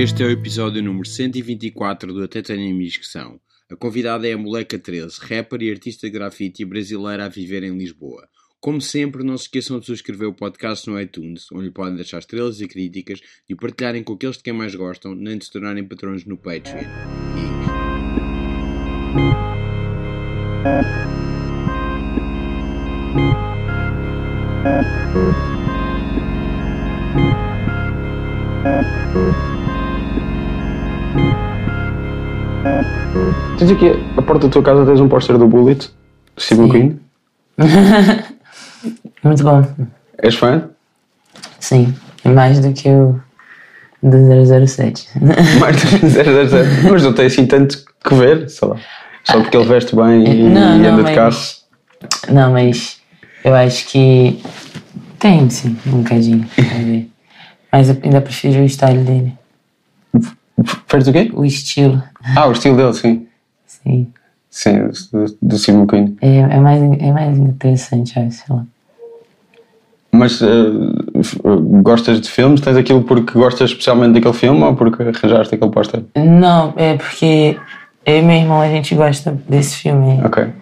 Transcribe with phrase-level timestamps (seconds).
[0.00, 3.38] Este é o episódio número 124 do Até Tenho Amigos que São.
[3.70, 7.76] A convidada é a Moleca 13, rapper e artista de grafite brasileira a viver em
[7.76, 8.26] Lisboa.
[8.58, 12.62] Como sempre, não se esqueçam de subscrever o podcast no iTunes, onde podem deixar estrelas
[12.62, 16.24] e críticas e partilharem com aqueles de quem mais gostam, nem de se tornarem patrões
[16.24, 16.80] no Patreon.
[29.56, 29.59] E...
[33.58, 35.90] Tens aqui a porta da tua casa tens um póster do Bullet,
[36.38, 37.00] Stephen Queen.
[39.22, 39.66] Muito bom.
[40.18, 40.70] És fã?
[41.58, 43.20] Sim, mais do que o
[44.02, 45.08] do 007.
[45.60, 46.88] Mais do que o 007.
[46.90, 48.76] Mas não tem assim tanto que ver, sei lá.
[49.24, 51.36] Só porque ele veste bem e, Não, e não, anda de carro.
[52.30, 52.98] Não, mas
[53.44, 54.40] eu acho que
[55.18, 56.48] tem sim, um bocadinho.
[57.70, 59.34] Mas ainda prefiro o style dele.
[60.86, 61.30] Fez o quê?
[61.34, 62.02] O estilo,
[62.36, 63.26] Ah, o estilo dele, sim.
[63.66, 64.06] sim.
[64.50, 66.16] Sim, do, do Queen.
[66.20, 68.64] É, é, mais, é mais interessante, acho, sei lá.
[70.12, 71.38] Mas f-
[71.82, 72.60] gostas de filmes?
[72.60, 76.02] Tens aquilo porque gostas especialmente daquele filme ou porque arranjaste aquele póster?
[76.16, 77.56] Não, é porque
[78.04, 80.20] eu e meu irmão a gente gosta desse filme.
[80.24, 80.42] Ok.
[80.42, 80.52] É.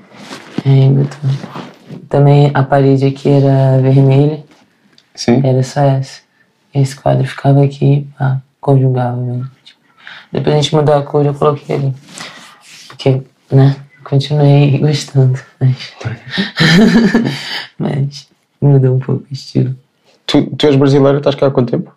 [2.11, 4.45] Também a parede aqui era vermelha,
[5.15, 5.41] Sim.
[5.45, 6.21] era só essa.
[6.75, 9.49] Esse quadro ficava aqui, pá, conjugava mesmo.
[10.33, 11.95] Depois a gente mudou a cor e eu coloquei ali.
[12.89, 15.39] Porque, né, continuei gostando.
[15.61, 15.93] Mas,
[17.79, 18.29] mas
[18.61, 19.75] mudou um pouco o estilo.
[20.27, 21.93] Tu, tu és brasileiro, estás cá há quanto tempo?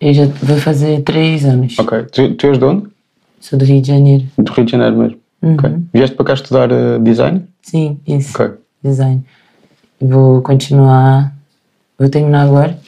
[0.00, 1.78] Eu já vou fazer três anos.
[1.78, 2.04] Ok.
[2.04, 2.88] Tu, tu és de onde?
[3.40, 4.26] Sou do Rio de Janeiro.
[4.38, 5.18] Do Rio de Janeiro mesmo.
[5.42, 5.70] Ok.
[5.92, 7.44] Vieste para cá estudar eh, design?
[7.62, 8.30] Sim, isso.
[8.30, 8.56] Ok.
[8.82, 9.24] Design.
[10.00, 11.34] Vou continuar.
[11.98, 12.78] Vou terminar agora.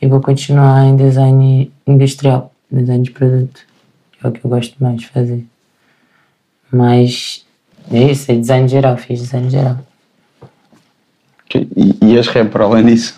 [0.00, 3.60] E vou continuar em design industrial, design de produto.
[4.12, 5.44] que É o que eu gosto mais de fazer.
[6.72, 7.44] Mas
[7.92, 9.78] é isso, é design geral, fiz design geral.
[11.54, 13.14] E, e és rapper além disso?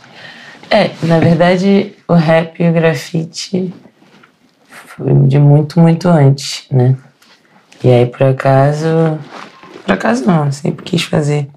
[0.70, 3.72] É, na verdade, o rap e o grafite
[4.68, 6.96] foi de muito, muito antes, né?
[7.82, 9.18] E aí, por acaso.
[9.84, 11.48] Por acaso não, eu sempre quis fazer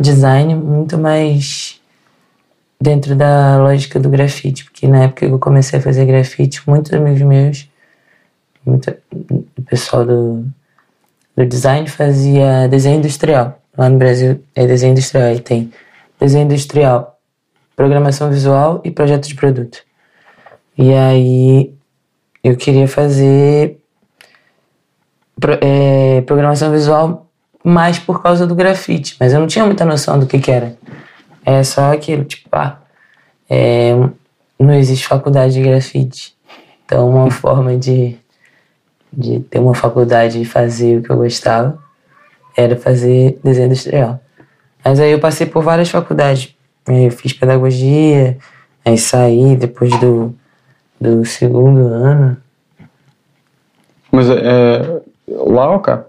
[0.00, 1.67] design muito mais
[2.80, 6.92] dentro da lógica do grafite, porque na época que eu comecei a fazer grafite, muitos
[6.92, 7.68] amigos meus,
[8.64, 10.44] muito, o pessoal do,
[11.36, 13.60] do design fazia desenho industrial.
[13.76, 15.72] Lá no Brasil é desenho industrial, aí tem
[16.20, 17.18] desenho industrial
[17.74, 19.78] programação visual e projeto de produto.
[20.76, 21.72] E aí
[22.42, 23.78] eu queria fazer
[25.40, 27.30] pro- é, programação visual
[27.64, 30.76] mais por causa do grafite, mas eu não tinha muita noção do que, que era.
[31.44, 32.78] É só aquilo, tipo, ah,
[33.48, 33.92] é,
[34.58, 36.36] não existe faculdade de grafite.
[36.84, 38.16] Então uma forma de,
[39.12, 41.78] de ter uma faculdade e fazer o que eu gostava
[42.56, 44.20] era fazer desenho industrial.
[44.84, 46.54] Mas aí eu passei por várias faculdades.
[46.86, 48.38] Eu fiz pedagogia,
[48.84, 50.34] aí saí depois do,
[51.00, 52.36] do segundo ano.
[54.10, 56.04] Mas é lá ou cá?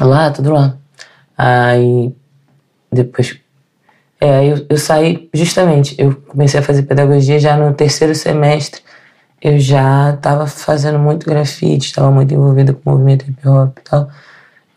[0.00, 0.76] Lá, tudo lá.
[1.36, 2.14] Aí
[2.90, 3.38] depois.
[4.22, 5.96] É, eu, eu saí justamente.
[5.98, 8.80] Eu comecei a fazer pedagogia já no terceiro semestre.
[9.40, 13.82] Eu já estava fazendo muito grafite, estava muito envolvido com o movimento hip hop e
[13.82, 14.08] tal.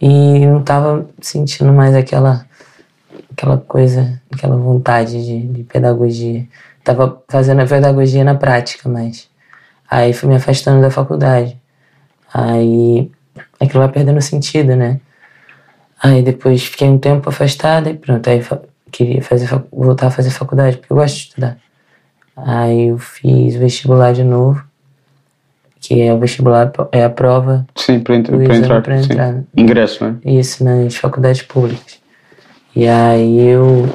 [0.01, 2.43] E não estava sentindo mais aquela
[3.31, 6.47] aquela coisa, aquela vontade de, de pedagogia.
[6.83, 9.29] Tava fazendo a pedagogia na prática, mas
[9.89, 11.59] aí fui me afastando da faculdade.
[12.33, 13.11] Aí
[13.59, 14.99] aquilo vai perdendo sentido, né?
[16.01, 18.41] Aí depois fiquei um tempo afastada e pronto, aí
[18.95, 21.57] queria fazer voltar a fazer faculdade, porque eu gosto de estudar.
[22.35, 24.63] Aí eu fiz vestibular de novo,
[25.79, 28.97] que é o vestibular, é a prova Sim, para, ent- O para exame entrar.
[29.03, 29.13] sim.
[29.13, 29.43] entrar.
[29.55, 30.31] Ingresso, não é?
[30.31, 31.99] isso nas faculdades públicas.
[32.75, 33.87] E aí eu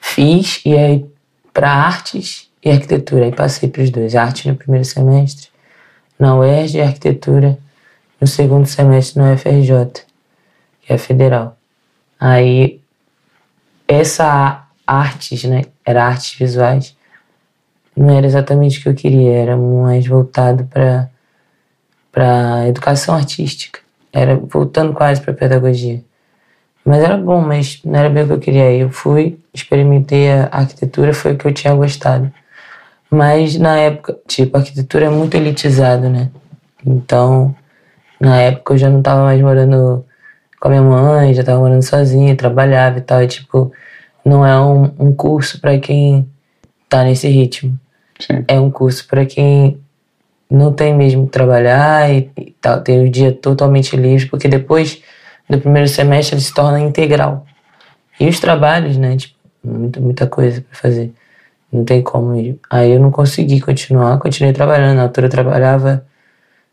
[0.00, 1.06] fiz e aí
[1.52, 5.48] para artes e arquitetura, aí passei para os dois, arte no primeiro semestre,
[6.18, 7.58] na UERJ e arquitetura
[8.20, 10.04] no segundo semestre no UFRJ,
[10.82, 11.56] que é federal.
[12.18, 12.79] Aí
[13.90, 16.96] essa artes, né, era artes visuais,
[17.96, 21.08] não era exatamente o que eu queria, era mais voltado para
[22.12, 23.80] para educação artística.
[24.12, 26.02] Era voltando quase para pedagogia.
[26.84, 28.72] Mas era bom, mas não era bem o que eu queria.
[28.72, 32.32] Eu fui, experimentei a arquitetura, foi o que eu tinha gostado.
[33.10, 36.30] Mas na época, tipo, a arquitetura é muito elitizada, né?
[36.84, 37.54] Então,
[38.20, 40.04] na época eu já não tava mais morando
[40.60, 43.22] com a minha mãe, já tava morando sozinha, trabalhava e tal.
[43.22, 43.72] E, tipo,
[44.24, 46.28] não é um, um curso para quem
[46.88, 47.78] tá nesse ritmo.
[48.20, 48.44] Sim.
[48.46, 49.80] é um curso para quem
[50.50, 55.02] não tem mesmo que trabalhar e, e tal, tem o dia totalmente livre, porque depois
[55.48, 57.46] do primeiro semestre ele se torna integral.
[58.18, 59.16] E os trabalhos, né?
[59.16, 59.34] Tipo,
[59.64, 61.12] muita, muita coisa para fazer.
[61.72, 62.58] Não tem como mesmo.
[62.68, 64.96] Aí eu não consegui continuar, continuei trabalhando.
[64.96, 66.04] Na altura eu trabalhava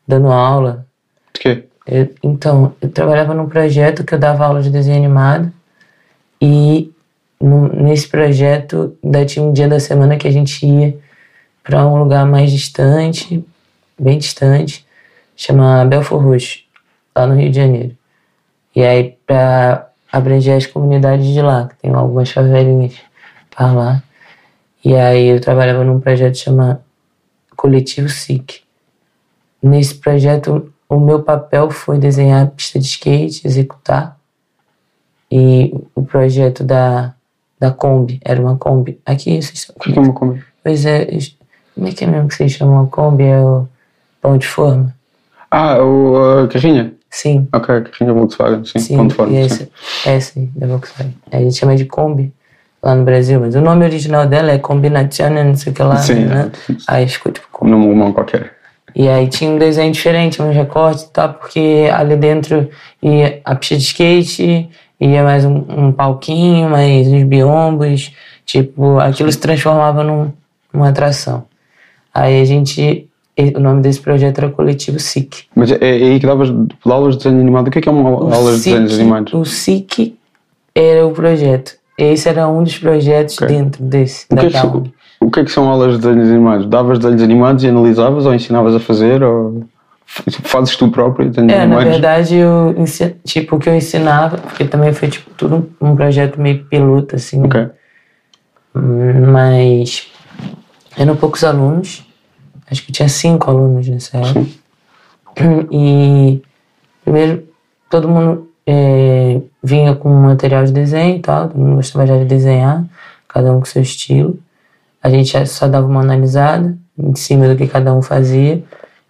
[0.07, 0.85] dando aula.
[1.33, 1.66] Quê?
[1.87, 5.51] Eu- então, eu trabalhava num projeto que eu dava aula de desenho animado
[6.41, 6.91] e
[7.39, 10.97] no- nesse projeto ainda tinha um dia da semana que a gente ia
[11.63, 13.43] para um lugar mais distante,
[13.97, 14.85] bem distante,
[15.35, 16.59] chama Belfor Roxo,
[17.15, 17.97] lá no Rio de Janeiro.
[18.75, 22.95] E aí para abranger as comunidades de lá, que tem algumas favelinhas
[23.55, 24.03] para lá.
[24.83, 26.81] E aí eu trabalhava num projeto chama
[27.55, 28.61] Coletivo SIC.
[29.61, 34.17] Nesse projeto, o meu papel foi desenhar a pista de skate, executar.
[35.29, 37.13] E o projeto da,
[37.59, 38.99] da Kombi, era uma Kombi.
[39.05, 40.43] Aqui, vocês O que é uma Kombi?
[40.63, 41.05] Pois é,
[41.75, 43.23] como é que é mesmo que vocês chamam a Kombi?
[43.25, 43.67] É o
[44.21, 44.95] pão de forma?
[45.51, 46.93] Ah, o, a carrinha.
[47.09, 48.79] Sim, Ok, carrinha Volkswagen, sim.
[48.79, 48.97] sim.
[48.97, 49.33] ponto forte.
[49.33, 49.67] e sim.
[50.03, 51.15] essa, essa aí, da Volkswagen.
[51.31, 52.33] A gente chama de Kombi
[52.83, 55.97] lá no Brasil, mas o nome original dela é Combinazione, não sei o que lá,
[55.97, 56.51] Sim, né?
[56.87, 57.71] Aí ficou tipo Kombi.
[57.71, 58.56] alemão qualquer.
[58.99, 62.67] E aí tinha um desenho diferente, uns recortes e tal, porque ali dentro
[62.99, 68.11] ia a pista de skate, ia mais um, um palquinho, mais uns biombos,
[68.43, 70.31] tipo, aquilo se transformava num,
[70.73, 71.45] numa atração.
[72.11, 73.07] Aí a gente,
[73.55, 75.43] o nome desse projeto era Coletivo SIC.
[75.53, 76.51] Mas é, aí que davas
[76.83, 77.67] aulas de desenho animado.
[77.67, 79.31] O que é que é uma O aula de desenhos animados?
[79.31, 80.17] O SIC
[80.73, 81.77] era o projeto.
[81.95, 83.47] Esse era um dos projetos Ok.
[83.47, 84.49] dentro desse, O que, é
[85.19, 86.65] o que é que são aulas de desenhos animados?
[86.67, 89.23] Davas desenhos animados e analisavas ou ensinavas a fazer?
[89.23, 89.63] Ou
[90.05, 91.91] fazes tu próprio desenhos É, na animados?
[91.91, 92.75] verdade, eu,
[93.25, 97.41] tipo, o que eu ensinava, porque também foi, tipo, tudo um projeto meio piloto, assim.
[98.73, 100.07] Mas
[100.97, 102.05] eram poucos alunos.
[102.69, 104.45] Acho que tinha cinco alunos nessa época.
[105.71, 106.41] E
[107.03, 107.43] primeiro,
[107.89, 112.25] todo mundo é, vinha com material de desenho e tal, todo mundo gostava já de
[112.25, 112.83] desenhar,
[113.27, 114.37] cada um com seu estilo.
[115.07, 118.61] A gente já só dava uma analisada em cima do que cada um fazia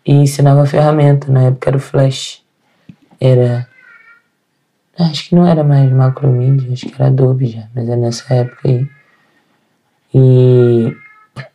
[0.06, 1.32] e ensinava a ferramenta.
[1.32, 2.44] Na época era o Flash.
[3.20, 3.68] Era.
[5.00, 8.70] Acho que não era mais Macromedia, acho que era Adobe já, mas é nessa época
[8.70, 8.88] aí.
[10.14, 10.96] E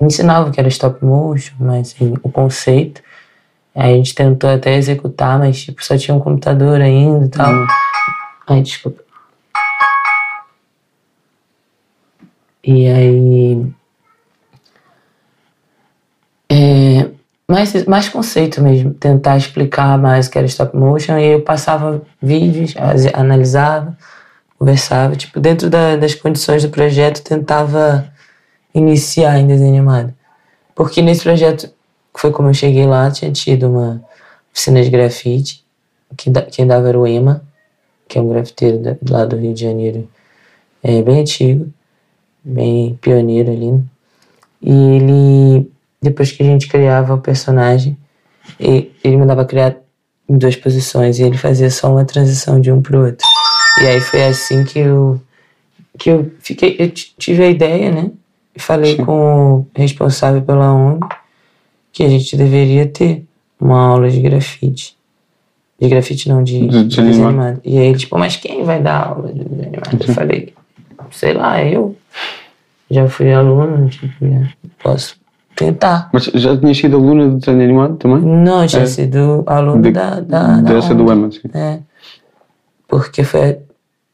[0.01, 3.01] ensinava que era stop motion, mas assim, o conceito.
[3.73, 7.53] Aí a gente tentou até executar, mas tipo, só tinha um computador ainda e tal.
[8.49, 9.05] Ai, desculpa.
[12.65, 13.73] E aí.
[16.63, 17.11] É,
[17.49, 21.19] mais, mais conceito mesmo, tentar explicar mais o que era stop motion.
[21.19, 22.75] E eu passava vídeos,
[23.13, 23.97] analisava,
[24.59, 25.17] conversava.
[25.17, 28.07] Tipo, dentro da- das condições do projeto, tentava
[28.73, 30.15] iniciar em desenho animado.
[30.75, 31.69] Porque nesse projeto,
[32.15, 34.03] foi como eu cheguei lá, tinha tido uma
[34.53, 35.65] oficina de grafite,
[36.17, 37.43] que quem dava era o Ema,
[38.09, 40.09] que é um grafiteiro lá do Rio de Janeiro,
[40.83, 41.73] é bem antigo,
[42.45, 43.73] bem pioneiro ali.
[43.73, 43.81] né?
[44.63, 45.72] E ele,
[46.03, 47.97] depois que a gente criava o personagem,
[48.59, 49.77] e- ele mandava criar
[50.29, 53.27] em duas posições e ele fazia só uma transição de um pro outro.
[53.83, 55.21] E aí foi assim que eu
[55.99, 58.11] que eu fiquei, eu tive a ideia, né?
[58.57, 61.01] Falei com o responsável pela ONG
[61.93, 63.25] que a gente deveria ter
[63.61, 64.97] uma aula de grafite.
[65.81, 67.61] De grafite não, de, De de desenho animado.
[67.65, 70.05] E aí tipo, mas quem vai dar aula de desenho animado?
[70.09, 70.55] Eu falei,
[71.11, 71.95] sei lá, eu.
[72.91, 74.49] Já fui aluno, tipo, já
[74.83, 75.17] posso
[75.67, 76.11] tentar.
[76.13, 78.21] Mas já tinhas sido aluna de desenho animado também?
[78.21, 78.87] Não, tinha É.
[78.87, 81.13] sido aluno De- da, da, da Dessa do ONG.
[81.13, 81.41] EMA, sim.
[81.55, 81.79] É.
[82.89, 83.59] Porque foi,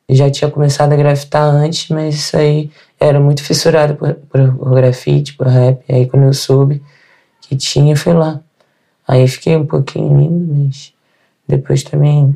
[0.08, 4.74] já tinha começado a grafitar antes, mas isso aí era muito fissurado por, por, por
[4.74, 5.80] grafite, por rap.
[5.88, 6.82] Aí quando eu soube
[7.42, 8.40] que tinha, fui lá.
[9.06, 10.92] Aí fiquei um pouquinho indo, mas
[11.46, 12.34] depois também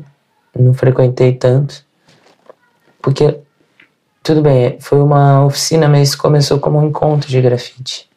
[0.57, 1.83] não frequentei tanto.
[3.01, 3.37] Porque,
[4.23, 8.09] tudo bem, foi uma oficina, mas começou como um encontro de grafite.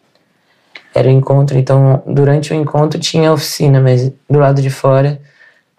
[0.96, 5.20] Era um encontro, então durante o encontro tinha a oficina, mas do lado de fora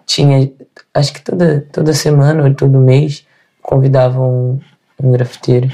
[0.05, 0.47] tinha,
[0.93, 3.25] acho que toda, toda semana ou todo mês,
[3.59, 4.59] convidavam um,
[5.03, 5.71] um grafiteiro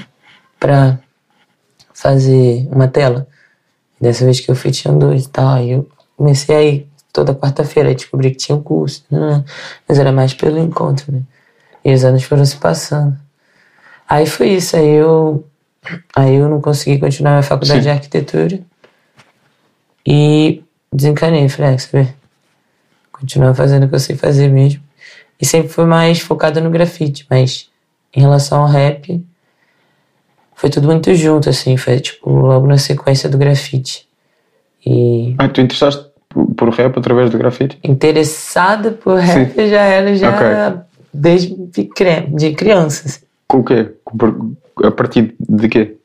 [0.57, 0.97] para
[1.93, 3.27] fazer uma tela.
[3.99, 5.55] Dessa vez que eu fui, tinha dois e tal.
[5.55, 9.43] Aí eu comecei a ir toda quarta-feira, aí descobri que tinha um curso, né?
[9.85, 11.21] mas era mais pelo encontro, né?
[11.83, 13.17] E os anos foram se passando.
[14.07, 15.45] Aí foi isso, aí eu,
[16.15, 17.83] aí eu não consegui continuar minha faculdade Sim.
[17.83, 18.72] de arquitetura
[20.05, 22.13] e desencanei, falei, ah, saber?
[23.11, 24.81] Continuar fazendo o que eu sei fazer mesmo.
[25.41, 27.69] E sempre fui mais focado no grafite, mas
[28.15, 29.23] em relação ao rap,
[30.55, 34.07] foi tudo muito junto, assim, foi tipo logo na sequência do grafite.
[34.85, 37.77] E Ah, tu interessaste por, rap através do grafite?
[37.83, 40.29] interessada por rap eu já era já
[40.69, 40.81] Ok.
[41.13, 43.07] desde de cri- de criança.
[43.07, 43.21] assim.
[43.47, 43.91] Com o quê?
[44.83, 45.95] A partir de quê?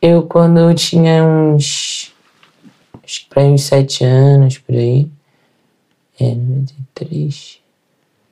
[0.00, 2.01] Eu, quando eu tinha uns.
[3.04, 5.08] Acho que pra uns sete anos, por aí.
[6.20, 7.60] É, 93.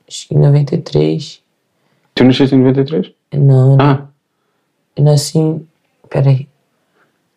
[0.09, 1.41] Acho que em 93.
[2.15, 3.13] Tu nasceste em 93?
[3.33, 4.07] Não, Ah,
[4.97, 5.39] eu nasci.
[6.09, 6.49] Peraí.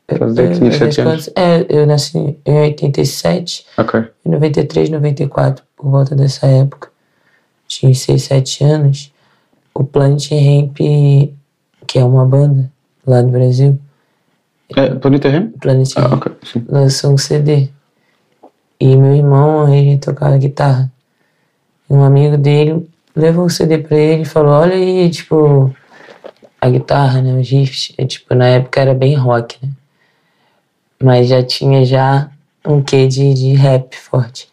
[0.07, 1.29] Estás a que tinha anos.
[1.35, 4.01] É, eu nasci em 87, ok.
[4.25, 6.91] em 93, 94, por volta dessa época.
[7.67, 9.13] Tinha 6, 7 anos.
[9.73, 10.77] O Planet Ramp,
[11.87, 12.71] que é uma banda
[13.05, 13.79] lá do Brasil,
[14.75, 15.49] É, Planeta Rem?
[15.51, 16.13] Planet Ah, Ramp.
[16.13, 16.31] ok.
[16.43, 16.65] Sim.
[16.69, 17.69] lançou um CD.
[18.79, 20.91] E meu irmão, ele tocava guitarra.
[21.89, 25.73] E um amigo dele levou o CD pra ele e falou, olha aí, tipo,
[26.59, 27.93] a guitarra, né, os riffs.
[27.97, 29.69] E, tipo, na época era bem rock, né?
[31.01, 32.29] Mas já tinha já
[32.65, 34.49] um quê de, de rap forte.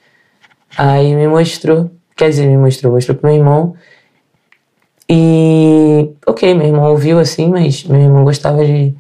[0.77, 3.75] Aí me mostrou, quer dizer, me mostrou, mostrou pro meu irmão.
[5.09, 8.95] E, ok, meu irmão ouviu assim, mas meu irmão gostava de,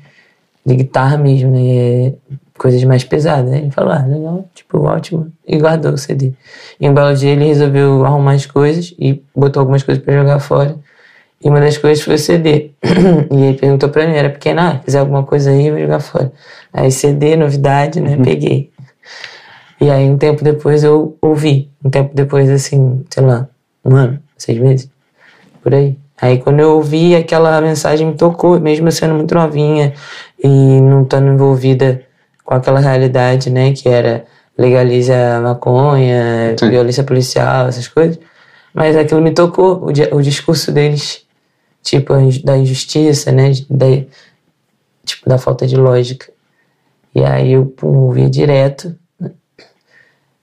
[0.64, 2.14] de guitarra mesmo, né?
[2.59, 3.52] Coisas mais pesadas.
[3.52, 5.33] Aí ele falou, ah, legal, tipo, ótimo.
[5.47, 6.33] E guardou o CD.
[6.79, 10.38] E um belo dia ele resolveu arrumar as coisas e botou algumas coisas pra jogar
[10.40, 10.76] fora.
[11.43, 12.73] E uma das coisas foi o CD.
[13.33, 16.00] e ele perguntou pra mim, era pequena, ah, quiser alguma coisa aí, eu vou jogar
[16.00, 16.33] fora.
[16.73, 18.19] Aí CD, novidade, né?
[18.23, 18.71] Peguei.
[19.81, 21.71] E aí um tempo depois eu ouvi.
[21.83, 23.49] Um tempo depois, assim, sei lá,
[23.83, 24.90] um ano, seis meses,
[25.62, 25.97] por aí.
[26.21, 29.95] Aí quando eu ouvi, aquela mensagem me tocou, mesmo sendo muito novinha
[30.42, 32.02] e não estando envolvida
[32.44, 34.25] com aquela realidade, né, que era
[34.59, 36.68] legaliza a maconha, Sim.
[36.70, 38.18] violência policial, essas coisas.
[38.75, 41.25] Mas aquilo me tocou, o, di- o discurso deles,
[41.82, 43.87] tipo, da injustiça, né, da,
[45.04, 46.26] tipo, da falta de lógica.
[47.14, 48.94] E aí eu pum, ouvia direto.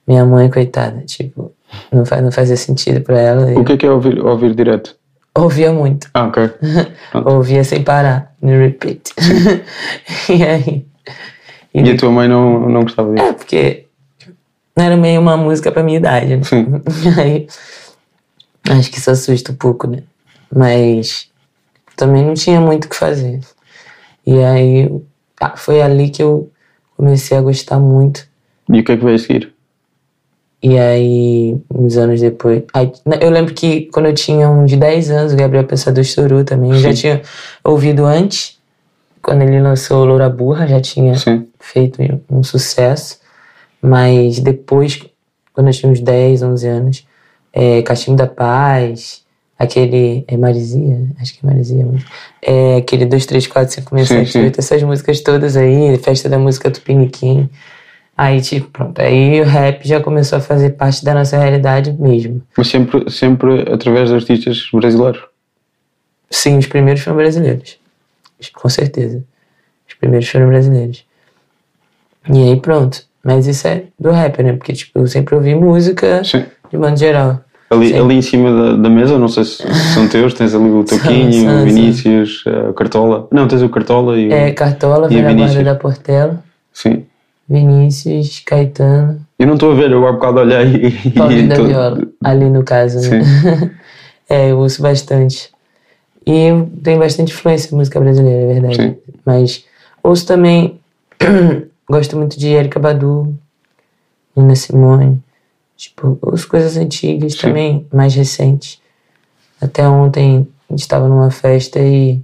[0.06, 1.52] Minha mãe, coitada, tipo,
[1.92, 3.46] não, faz, não fazia sentido pra ela.
[3.46, 4.96] O Eu que é que é ouvir, ouvir direto?
[5.42, 6.08] Ouvia muito.
[6.14, 6.48] Ah, ok.
[7.10, 7.28] Pronto.
[7.30, 9.12] Ouvia sem parar, no repeat.
[10.28, 10.86] e aí.
[11.74, 13.26] E E a tua mãe não, não gostava disso?
[13.26, 13.84] É, porque
[14.76, 16.42] era meio uma música pra minha idade, né?
[16.44, 16.66] Sim.
[17.20, 17.46] Aí.
[18.70, 20.02] Acho que isso assusta um pouco, né?
[20.54, 21.30] Mas
[21.96, 23.40] também não tinha muito o que fazer.
[24.26, 24.90] E aí
[25.40, 26.50] ah, foi ali que eu
[26.96, 28.26] comecei a gostar muito.
[28.68, 29.54] E o que é que veio a seguir?
[30.62, 32.64] E aí, uns anos depois.
[32.74, 36.70] aí, eu lembro que quando eu tinha uns 10 anos, o Gabriel Pensador estourou também.
[36.72, 37.22] Eu já tinha
[37.62, 38.58] ouvido antes,
[39.22, 41.46] quando ele lançou Loura Burra, já tinha Sim.
[41.60, 43.18] feito um sucesso.
[43.80, 45.00] Mas depois,
[45.52, 47.06] quando eu tinha uns 10, 11 anos,
[47.52, 49.22] é, Cachimbo da Paz,
[49.56, 50.24] aquele.
[50.26, 51.06] É Marizia?
[51.20, 51.86] Acho que é Marizia.
[51.86, 52.04] mas-
[52.42, 54.40] É aquele 2, 3, 4, 5, 6, Sim, 7, sim.
[54.42, 57.48] 8, essas músicas todas aí, Festa da Música Tupiniquim.
[58.18, 59.00] Aí, tipo, pronto.
[59.00, 62.42] Aí o rap já começou a fazer parte da nossa realidade mesmo.
[62.56, 65.22] Mas sempre, sempre através de artistas brasileiros.
[66.28, 67.78] Sim, os primeiros foram brasileiros.
[68.54, 69.22] Com certeza.
[69.88, 71.04] Os primeiros foram brasileiros.
[72.28, 73.04] E aí pronto.
[73.22, 74.52] Mas isso é do rap, né?
[74.54, 76.44] Porque, tipo, eu sempre ouvi música Sim.
[76.72, 77.40] de modo geral.
[77.70, 78.00] Ali, Sim.
[78.00, 79.62] ali em cima da, da mesa, não sei se
[79.94, 81.64] são teus, tens ali o Toquinho, o.
[81.64, 83.28] Vinícius, a Cartola.
[83.30, 84.32] Não, tens o Cartola e o.
[84.32, 87.04] É Cartola, E a Guarda da Portela, Sim.
[87.48, 91.10] Vinícius, Caetano, Eu não estou a ver, eu há bocado olhei e.
[91.12, 92.08] Paulinho da tô- Viola.
[92.22, 93.20] Ali no caso, né?
[94.28, 95.50] é, eu ouço bastante.
[96.26, 98.76] E eu tenho bastante influência em música brasileira, é verdade.
[98.76, 98.96] Sim.
[99.24, 99.64] Mas
[100.02, 100.78] ouço também.
[101.90, 103.34] gosto muito de Erika Badu,
[104.36, 105.22] Nina Simone.
[105.74, 107.40] Tipo, ouço coisas antigas Sim.
[107.40, 108.78] também, mais recentes.
[109.58, 112.20] Até ontem a gente estava numa festa e.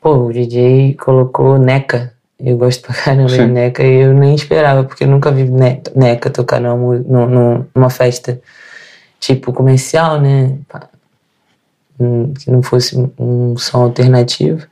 [0.00, 2.13] Pô, o DJ colocou Neca.
[2.38, 3.46] Eu gosto pra caramba de Sim.
[3.46, 6.98] Neca e eu nem esperava, porque eu nunca vi Ne- Neca tocar numa,
[7.74, 8.40] numa festa
[9.20, 10.58] tipo comercial, né?
[11.98, 14.66] Hum, Que não fosse um- som alternativo.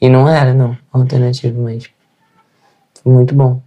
[0.00, 1.88] E não era, não, alternativo, mas
[3.02, 3.62] foi muito bom.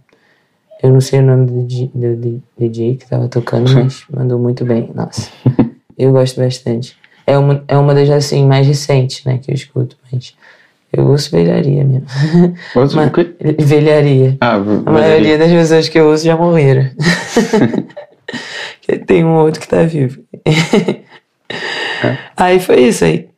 [0.82, 4.38] Eu não sei o nome do DJ, do do DJ que tava tocando, mas mandou
[4.38, 4.92] muito bem.
[4.94, 5.30] Nossa,
[5.98, 6.96] eu gosto bastante.
[7.26, 10.34] É uma, é uma das assim mais recentes, né, que eu escuto, mas
[10.92, 12.06] eu ouço velharia mesmo.
[12.74, 13.34] Ouço Mas- o quê?
[13.58, 14.36] velharia.
[14.40, 16.88] Ah, A maioria das pessoas que eu ouço já morreram.
[19.06, 20.18] Tem um outro que tá vivo.
[22.36, 23.28] Aí foi isso aí.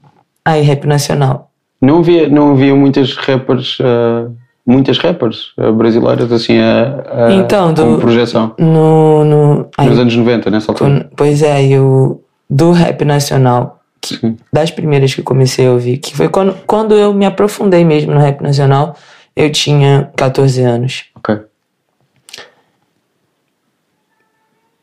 [0.44, 1.50] Aí, rap nacional.
[1.80, 4.28] Não havia, não havia muitas rappers, ah,
[4.66, 8.54] muitas rappers ah, brasileiras assim a, a- Então, do- com projeção.
[8.58, 9.24] No.
[9.24, 11.08] no aí, Nos anos 90, nessa altura.
[11.16, 12.22] pois é, eu.
[12.52, 13.79] Do rap nacional,
[14.18, 14.36] Sim.
[14.52, 18.20] das primeiras que comecei a ouvir, que foi quando, quando eu me aprofundei mesmo no
[18.20, 18.96] rap nacional,
[19.34, 21.04] eu tinha 14 anos.
[21.14, 21.38] Ok.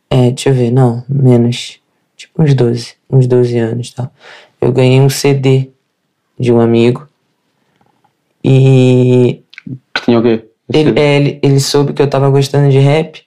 [0.10, 1.80] É, deixa eu ver, não, menos.
[2.16, 4.10] Tipo uns 12, uns 12 anos tá?
[4.60, 5.70] Eu ganhei um CD
[6.40, 7.08] de um amigo
[8.44, 9.44] e.
[10.04, 10.46] Tinha o quê?
[10.74, 13.27] Ele, é, ele, ele soube que eu tava gostando de rap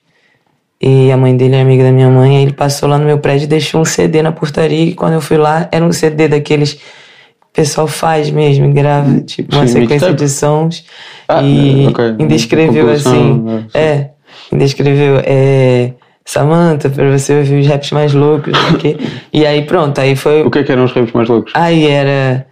[0.81, 2.37] e a mãe dele é amiga da minha mãe.
[2.37, 4.85] Aí ele passou lá no meu prédio e deixou um CD na portaria.
[4.85, 9.19] E quando eu fui lá, era um CD daqueles que o pessoal faz mesmo, grava,
[9.21, 10.15] tipo, uma Sim, sequência mixtape.
[10.15, 10.85] de sons.
[11.27, 12.15] Ah, e ok.
[12.19, 13.45] ainda escreveu assim.
[13.73, 14.09] é, É,
[14.51, 15.21] ainda escreveu.
[15.23, 15.93] É,
[16.25, 18.97] Samantha, pra você ouvir os raps mais loucos, quê.
[19.33, 20.43] E aí pronto, aí foi.
[20.43, 21.51] O que é que eram os raps mais loucos?
[21.55, 22.45] Aí era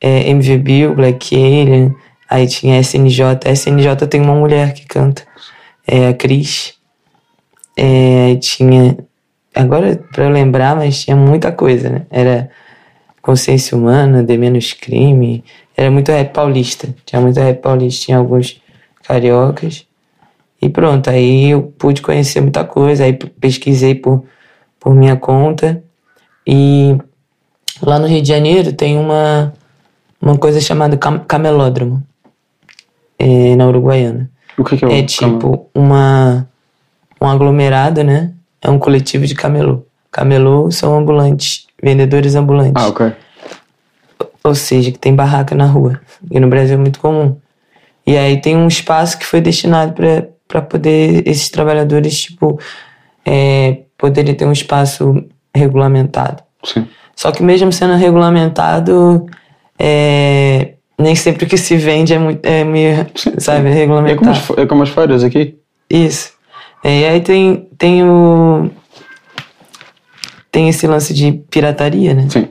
[0.00, 1.94] é, MV Bill, Black Alien,
[2.30, 3.22] aí tinha SNJ.
[3.52, 5.22] SNJ tem uma mulher que canta,
[5.86, 6.74] é a Cris.
[7.76, 8.96] É, tinha.
[9.54, 12.06] Agora, pra eu lembrar, mas tinha muita coisa, né?
[12.10, 12.50] Era
[13.22, 15.44] Consciência Humana, De Menos Crime.
[15.76, 16.94] Era muito rap paulista.
[17.04, 18.60] Tinha muito rap paulista, tinha alguns
[19.06, 19.86] cariocas.
[20.60, 24.24] E pronto, aí eu pude conhecer muita coisa, aí pesquisei por,
[24.80, 25.82] por minha conta.
[26.46, 26.96] E
[27.82, 29.52] Lá no Rio de Janeiro tem uma,
[30.20, 32.02] uma coisa chamada cam- camelódromo,
[33.18, 34.30] é, na Uruguaiana.
[34.56, 36.48] O que que é o É tipo uma,
[37.26, 38.32] um aglomerado, né?
[38.62, 39.84] É um coletivo de camelô.
[40.10, 42.82] Camelô são ambulantes, vendedores ambulantes.
[42.82, 43.12] Ah, ok.
[44.42, 46.00] Ou seja, que tem barraca na rua.
[46.30, 47.36] E no Brasil é muito comum.
[48.06, 49.94] E aí tem um espaço que foi destinado
[50.46, 52.58] para poder esses trabalhadores, tipo,
[53.24, 56.42] é, poderem ter um espaço regulamentado.
[56.64, 56.86] Sim.
[57.16, 59.26] Só que mesmo sendo regulamentado,
[59.78, 63.06] é, nem sempre o que se vende é muito, é meio,
[63.38, 64.30] sabe, É como, regulamentado.
[64.30, 65.58] as, é como as feiras aqui.
[65.90, 66.35] Isso.
[66.86, 68.70] É, e aí tem, tem o.
[70.52, 72.28] Tem esse lance de pirataria, né?
[72.30, 72.48] Sim.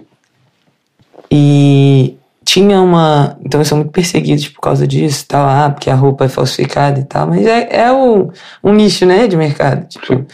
[1.31, 3.37] E tinha uma.
[3.45, 5.47] Então eles são muito perseguidos por causa disso e tal.
[5.47, 7.27] Ah, porque a roupa é falsificada e tal.
[7.27, 8.29] Mas é, é o,
[8.61, 9.25] um nicho, né?
[9.25, 9.87] De mercado.
[9.87, 10.05] Tipo.
[10.05, 10.25] Sim.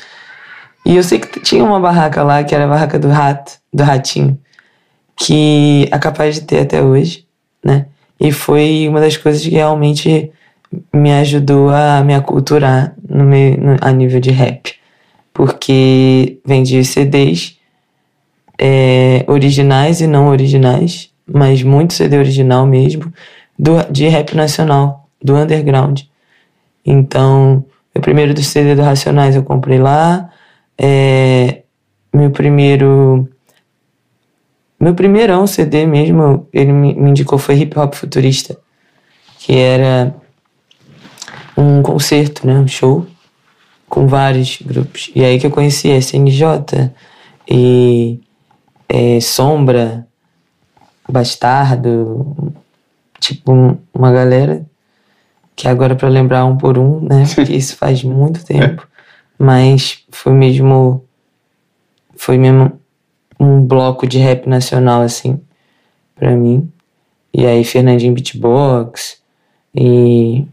[0.84, 3.84] E eu sei que tinha uma barraca lá, que era a barraca do rato, do
[3.84, 4.36] ratinho,
[5.16, 7.28] que é capaz de ter até hoje,
[7.64, 7.86] né?
[8.20, 10.32] E foi uma das coisas que realmente
[10.94, 14.74] me ajudou a me aculturar no meio, no- a nível de rap.
[15.34, 17.58] Porque vendia CDs
[18.60, 23.12] é, originais e não originais, mas muito CD original mesmo,
[23.58, 26.02] do, de rap nacional, do underground.
[26.86, 30.30] Então, o primeiro do CD do Racionais eu comprei lá.
[30.78, 31.62] É,
[32.14, 33.28] meu primeiro.
[34.80, 38.58] Meu primeirão CD mesmo, ele me indicou foi Hip Hop Futurista,
[39.38, 40.16] que era
[41.62, 43.06] um concerto, né, um show
[43.88, 45.12] com vários grupos.
[45.16, 46.92] E aí que eu conheci SNJ
[47.50, 48.20] e
[48.88, 50.08] é, Sombra,
[51.10, 52.54] Bastardo,
[53.20, 54.66] tipo um- uma galera
[55.56, 57.24] que agora para lembrar um por um, né?
[57.36, 58.88] Porque isso faz muito tempo,
[59.38, 61.04] mas foi mesmo
[62.16, 62.80] foi mesmo
[63.40, 65.40] um bloco de rap nacional assim
[66.16, 66.72] para mim.
[67.34, 69.20] E aí Fernandinho Beatbox
[69.76, 70.46] e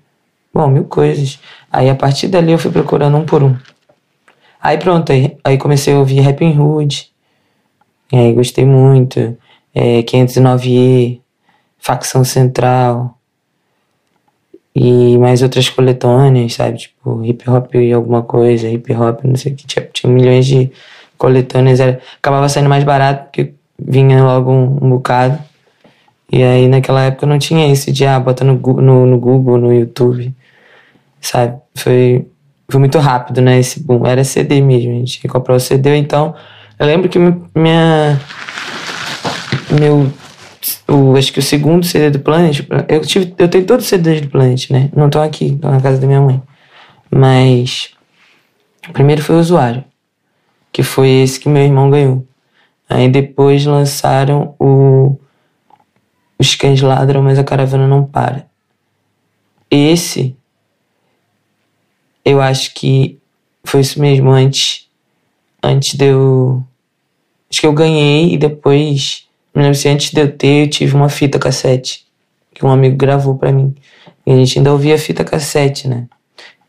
[0.58, 1.38] bom, mil coisas.
[1.70, 3.56] Aí a partir dali eu fui procurando um por um.
[4.60, 7.10] Aí pronto, aí, aí comecei a ouvir Rap Hood.
[8.12, 9.36] E aí gostei muito.
[9.72, 11.20] É, 509E,
[11.78, 13.16] Facção Central.
[14.74, 16.78] E mais outras coletâneas, sabe?
[16.78, 19.66] Tipo, hip hop e alguma coisa, hip hop, não sei o que.
[19.66, 20.72] Tinha, tinha milhões de
[21.16, 21.78] coletâneas.
[21.78, 25.38] Era, acabava saindo mais barato, porque vinha logo um, um bocado.
[26.30, 29.72] E aí naquela época não tinha isso de, ah, bota no, no, no Google, no
[29.72, 30.34] YouTube,
[31.20, 31.58] sabe?
[31.74, 32.26] Foi,
[32.70, 33.58] foi muito rápido, né?
[33.58, 34.06] Esse boom.
[34.06, 35.96] Era CD mesmo, a gente comprar o CD.
[35.96, 36.34] Então,
[36.78, 38.20] eu lembro que mi- minha.
[39.80, 40.10] Meu.
[40.88, 42.66] O, acho que o segundo CD do Planet.
[42.88, 44.90] Eu, tive, eu tenho todos os CDs do Planet, né?
[44.94, 46.42] Não estão aqui, estão na casa da minha mãe.
[47.10, 47.90] Mas.
[48.88, 49.84] O primeiro foi o Usuário,
[50.72, 52.26] que foi esse que meu irmão ganhou.
[52.88, 55.18] Aí depois lançaram o.
[56.38, 58.46] Os cães ladram, mas a caravana não para.
[59.70, 60.36] Esse.
[62.28, 63.18] Eu acho que
[63.64, 64.86] foi isso mesmo, antes.
[65.62, 66.62] Antes de eu.
[67.50, 69.26] Acho que eu ganhei e depois.
[69.54, 72.06] Não lembro se antes de eu ter, eu tive uma fita cassete.
[72.54, 73.74] Que um amigo gravou pra mim.
[74.26, 76.06] E a gente ainda ouvia fita cassete, né?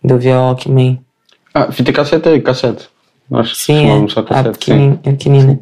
[0.02, 1.02] Ainda ouvia Walkman.
[1.54, 2.88] Ah, fita cassete é cassete.
[3.30, 4.46] Nós Sim, só é, a cassete.
[4.46, 4.60] sim.
[4.60, 5.60] pequenina, a pequenina.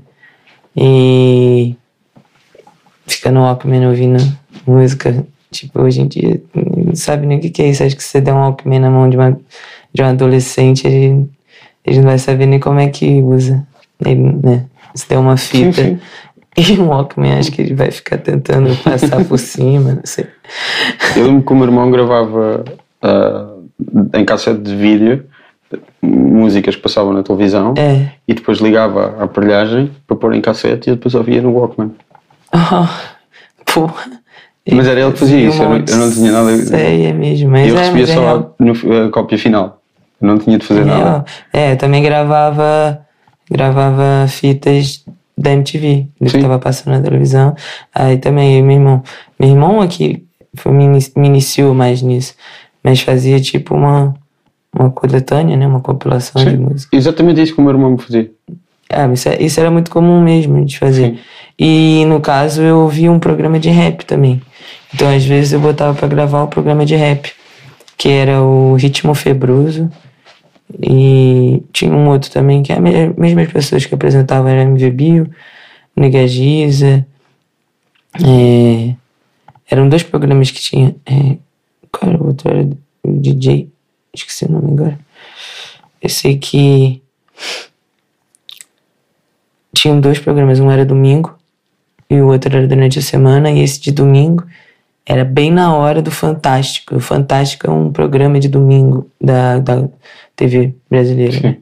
[0.76, 1.76] E
[3.08, 4.18] fica no Walkman ouvindo
[4.68, 5.26] música.
[5.50, 7.84] Tipo, hoje em dia, não sabe nem o que que é isso.
[7.84, 9.40] Acho que você der um Walkman na mão de, uma,
[9.94, 11.30] de um adolescente, ele,
[11.86, 13.66] ele não vai saber nem como é que usa.
[14.04, 14.66] Ele, né?
[14.94, 16.00] Se der uma fita sim.
[16.58, 20.28] e um Walkman, acho que ele vai ficar tentando passar por cima, não sei.
[21.16, 22.66] Eu lembro que o meu irmão gravava
[23.02, 23.54] ah,
[24.16, 25.26] em cassete de vídeo
[26.02, 28.12] músicas que passavam na televisão É.
[28.28, 31.92] e depois ligava à aparelhagem para pôr em cassete e depois ouvia no Walkman.
[32.54, 32.88] Oh,
[33.74, 34.22] porra.
[34.76, 37.50] Mas era ele que fazia isso, eu não- eu não tinha nada- Sei, é mesmo.
[37.52, 39.82] Mas eu é, recebia é só no- a cópia final.
[40.22, 41.26] Eu não tinha de fazer É nada.
[41.54, 43.00] É, eu também gravava,
[43.50, 45.04] gravava fitas
[45.38, 46.42] da MTV, do que Sim.
[46.42, 47.56] tava passando na televisão.
[47.94, 49.04] Aí também, eu meu irmão.
[49.40, 50.24] Meu irmão aqui
[50.56, 52.34] foi, me, ini- me iniciou mais nisso.
[52.84, 54.16] Mas fazia tipo uma,
[54.78, 55.68] uma coletânea, né?
[55.68, 56.58] Uma compilação de Sim.
[56.58, 56.96] música.
[56.96, 58.32] Exatamente isso que o meu irmão me fazia.
[58.90, 61.12] É, isso, é- isso era muito comum mesmo de fazer.
[61.12, 61.18] Sim.
[61.60, 64.42] E no caso eu ouvia um programa de rap também.
[64.94, 67.32] Então às vezes eu botava pra gravar o programa de rap,
[67.98, 69.90] que era o Ritmo Febroso.
[70.82, 75.30] E tinha um outro também, que é as mesmas pessoas que apresentavam era MV Bio,
[75.96, 77.06] Nega Giza.
[78.16, 78.96] É,
[79.70, 80.96] eram dois programas que tinha.
[81.06, 81.38] É,
[81.92, 82.50] qual era o outro?
[82.50, 82.68] Era
[83.04, 83.70] o DJ.
[84.14, 85.00] Esqueci o nome agora.
[86.02, 87.02] Eu sei que
[89.74, 91.38] tinham dois programas, um era domingo
[92.10, 94.44] e o outro era durante a semana, e esse de domingo
[95.08, 96.96] era bem na hora do Fantástico.
[96.96, 99.88] O Fantástico é um programa de domingo da, da
[100.36, 101.40] TV brasileira.
[101.42, 101.58] né?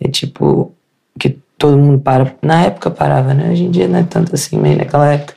[0.00, 0.72] É tipo
[1.18, 2.34] que todo mundo para.
[2.40, 3.50] Na época parava, né?
[3.50, 5.34] Hoje em dia não é tanto assim, mas naquela época,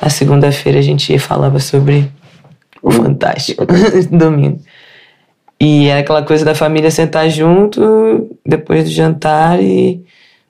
[0.00, 2.10] na segunda-feira a gente falava sobre
[2.82, 3.64] o Fantástico,
[4.12, 4.60] domingo.
[5.58, 10.04] E era aquela coisa da família sentar junto depois do jantar e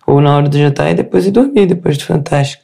[0.05, 2.64] ou na hora do jantar e depois ir dormir depois do Fantástico.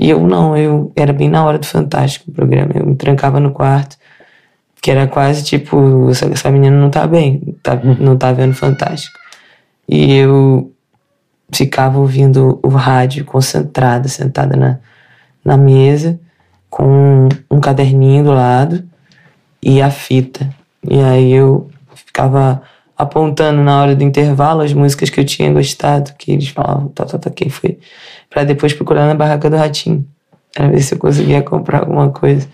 [0.00, 2.70] E eu não, eu era bem na hora do Fantástico o programa.
[2.72, 3.96] Eu me trancava no quarto,
[4.80, 9.18] que era quase tipo, essa, essa menina não tá bem, tá, não tá vendo Fantástico.
[9.88, 10.72] E eu
[11.52, 14.78] ficava ouvindo o rádio concentrada, sentada na,
[15.44, 16.20] na mesa,
[16.70, 18.84] com um caderninho do lado
[19.60, 20.48] e a fita.
[20.88, 22.62] E aí eu ficava
[22.98, 27.04] apontando na hora do intervalo as músicas que eu tinha gostado, que eles falavam, tá,
[27.04, 27.78] tá, tá, quem foi?
[28.28, 30.04] Pra depois procurar na barraca do Ratinho,
[30.52, 32.48] pra ver se eu conseguia comprar alguma coisa.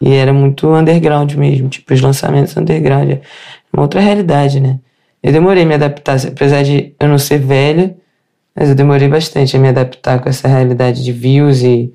[0.00, 3.12] E era muito underground mesmo, tipo, os lançamentos underground.
[3.12, 3.20] É
[3.72, 4.80] uma outra realidade, né?
[5.22, 7.96] Eu demorei a me adaptar, apesar de eu não ser velha,
[8.54, 11.92] mas eu demorei bastante a me adaptar com essa realidade de views e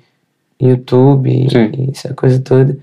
[0.59, 2.77] YouTube e, e essa coisa toda.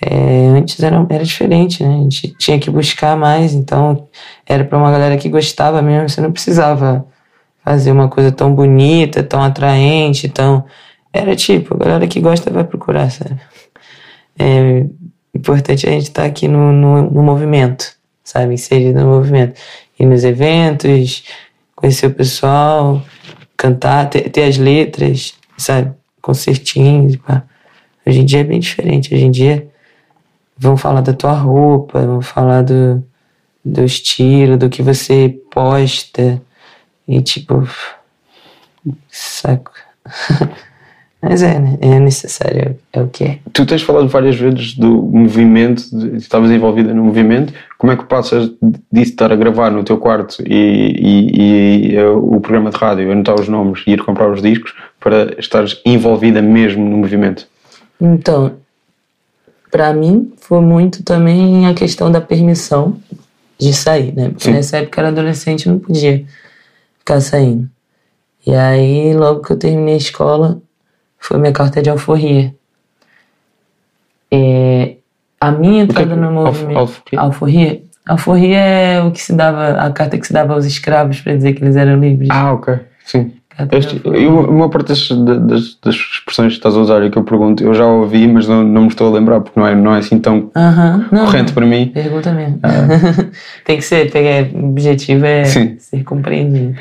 [0.00, 1.94] É, antes era, era diferente, né?
[1.94, 4.08] A gente tinha que buscar mais, então
[4.46, 7.06] era para uma galera que gostava mesmo, você não precisava
[7.64, 10.64] fazer uma coisa tão bonita, tão atraente, tão.
[11.12, 13.40] Era tipo, a galera que gosta vai procurar, sabe?
[14.38, 14.86] É
[15.34, 18.54] importante a gente estar aqui no, no, no movimento, sabe?
[18.54, 19.58] Inserido no movimento.
[19.98, 21.24] Ir nos eventos,
[21.74, 23.02] conhecer o pessoal,
[23.56, 25.92] cantar, ter, ter as letras, sabe?
[26.20, 27.44] Concertinhos, pá.
[28.06, 29.14] Hoje em dia é bem diferente.
[29.14, 29.66] Hoje em dia
[30.56, 33.02] vão falar da tua roupa, vão falar do,
[33.64, 36.40] do estilo, do que você posta.
[37.06, 37.68] E tipo.
[39.10, 39.72] Saco.
[41.28, 41.76] Mas é, né?
[41.80, 43.38] É necessário, é o que é.
[43.52, 47.52] Tu tens falado várias vezes do movimento, de, estavas envolvida no movimento.
[47.78, 51.96] Como é que passas disso de estar a gravar no teu quarto e, e, e,
[51.96, 55.80] eh, o programa de rádio, anotar os nomes e ir comprar os discos para estares
[55.84, 57.48] envolvida mesmo no movimento?
[58.00, 58.52] Então,
[59.76, 62.96] pra mim foi muito também a questão da permissão
[63.58, 64.30] de sair, né?
[64.30, 64.52] Porque Sim.
[64.52, 66.24] nessa época era adolescente não podia
[66.98, 67.68] ficar saindo.
[68.46, 70.62] E aí, logo que eu terminei a escola,
[71.18, 72.54] foi minha carta de alforria.
[74.30, 74.96] É,
[75.38, 76.78] a minha entrada que- no alf- movimento.
[76.78, 77.16] alf- quê?
[77.16, 77.82] alforria?
[78.08, 81.52] Alforria é o que se dava, a carta que se dava aos escravos para dizer
[81.52, 82.30] que eles eram livres.
[82.32, 83.32] Ah, ok, sim.
[84.14, 87.62] E uma, parte das, das, das expressões que estás a usar e que eu pergunto,
[87.64, 89.98] eu já ouvi, mas não, não me estou a lembrar porque não é, não é
[89.98, 91.86] assim tão Aham, não, corrente para mim.
[91.88, 92.60] Pergunta mesmo.
[93.64, 95.76] Tem que ser, pegar, o objetivo é Sim.
[95.78, 96.76] ser compreendido.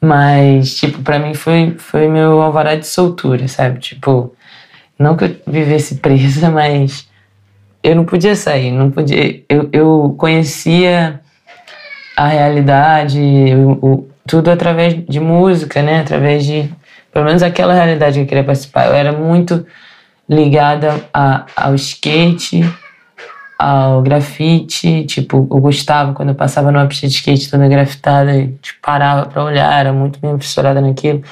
[0.00, 3.78] Mas, tipo, pra mim foi, foi meu alvará de soltura, sabe?
[3.78, 4.34] Tipo,
[4.98, 7.08] não que eu vivesse presa, mas
[7.82, 9.40] eu não podia sair, não podia.
[9.48, 11.20] Eu, eu conhecia
[12.16, 13.18] a realidade,
[13.80, 16.00] o- tudo através de música, né?
[16.00, 16.70] Através de.
[17.12, 18.86] Pelo menos aquela realidade que eu queria participar.
[18.86, 19.66] Eu era muito
[20.28, 22.62] ligada a, ao skate,
[23.58, 28.52] ao grafite, tipo, o Gustavo, quando eu passava numa pista de skate toda grafitada, eu,
[28.60, 31.22] tipo, parava pra olhar, era muito mesmo fissurada naquilo.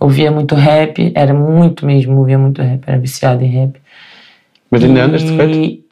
[0.00, 3.80] Ouvia muito rap, era muito mesmo, ouvia muito rap, era viciado em rap.
[4.70, 5.34] Mas ainda andas de?
[5.34, 5.84] E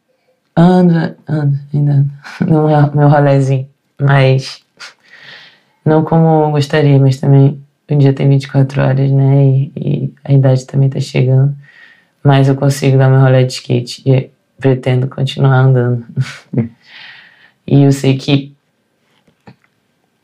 [0.57, 2.11] ando, ando, ainda ando.
[2.41, 3.69] No meu, meu rolezinho.
[4.01, 4.62] Mas
[5.85, 9.45] não como eu gostaria, mas também um dia tem 24 horas, né?
[9.45, 11.55] E, e a idade também tá chegando.
[12.23, 16.07] Mas eu consigo dar meu rolê de skate e pretendo continuar andando.
[17.67, 18.55] e eu sei que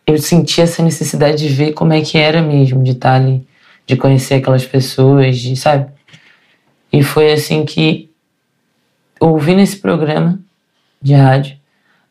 [0.06, 3.46] eu senti essa necessidade de ver como é que era mesmo, de estar ali,
[3.86, 5.90] de conhecer aquelas pessoas, de, sabe?
[6.90, 8.10] E foi assim que,
[9.20, 10.38] ouvindo esse programa
[11.02, 11.56] de rádio,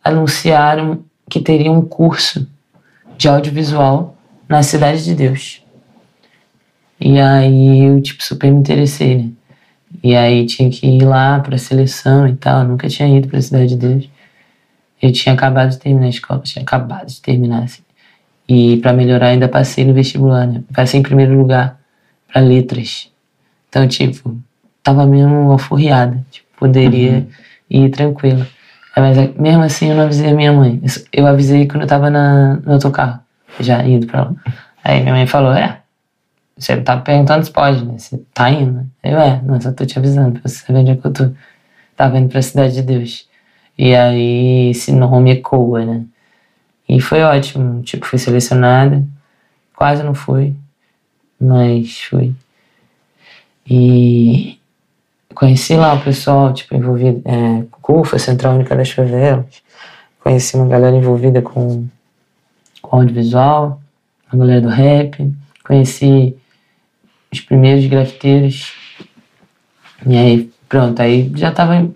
[0.03, 2.47] anunciaram que teria um curso
[3.17, 4.15] de audiovisual
[4.47, 5.63] na Cidade de Deus.
[6.99, 9.30] E aí eu, tipo, super me interessei, né?
[10.03, 12.62] E aí tinha que ir lá pra seleção e tal.
[12.62, 14.10] Eu nunca tinha ido pra Cidade de Deus.
[15.01, 17.82] Eu tinha acabado de terminar a escola, tinha acabado de terminar, assim.
[18.47, 20.63] E para melhorar, ainda passei no vestibular, né?
[20.73, 21.80] Passei em primeiro lugar
[22.32, 23.12] para letras.
[23.69, 24.38] Então, tipo,
[24.82, 26.25] tava mesmo alforriada.
[26.32, 27.27] Tipo, poderia
[27.69, 27.84] uhum.
[27.86, 28.47] ir tranquila.
[28.99, 30.81] Mas mesmo assim, eu não avisei a minha mãe.
[31.13, 33.19] Eu avisei quando eu tava na, no autocarro,
[33.60, 34.33] já indo pra lá.
[34.83, 35.81] Aí minha mãe falou: É,
[36.57, 37.97] você tá perguntando se pode, né?
[37.97, 38.86] Você tá indo?
[39.03, 41.29] Eu, é, não, só tô te avisando pra você saber onde é que eu tô.
[41.95, 43.27] Tava indo pra Cidade de Deus.
[43.77, 46.03] E aí esse nome ecoa, né?
[46.89, 49.03] E foi ótimo, tipo, fui selecionada.
[49.75, 50.55] Quase não fui,
[51.39, 52.33] mas fui.
[53.69, 54.57] E
[55.38, 59.62] conheci lá o pessoal, tipo, envolvido, é, CUFA, Central Única das Favelas.
[60.19, 61.86] Conheci uma galera envolvida com,
[62.82, 63.80] com audiovisual,
[64.32, 65.32] a galera do rap.
[65.63, 66.36] Conheci
[67.32, 68.73] os primeiros grafiteiros.
[70.08, 71.88] E aí, pronto, aí já tava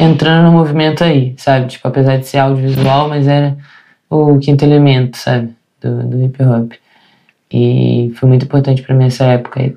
[0.00, 1.66] entrando no movimento aí, sabe?
[1.66, 3.58] Tipo, apesar de ser audiovisual, mas era
[4.08, 5.54] o quinto elemento, sabe?
[5.82, 6.72] Do, do hip hop.
[7.52, 9.74] E foi muito importante para mim essa época.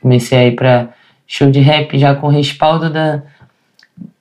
[0.00, 0.94] Comecei a ir para
[1.30, 3.22] show de rap já com respaldo da,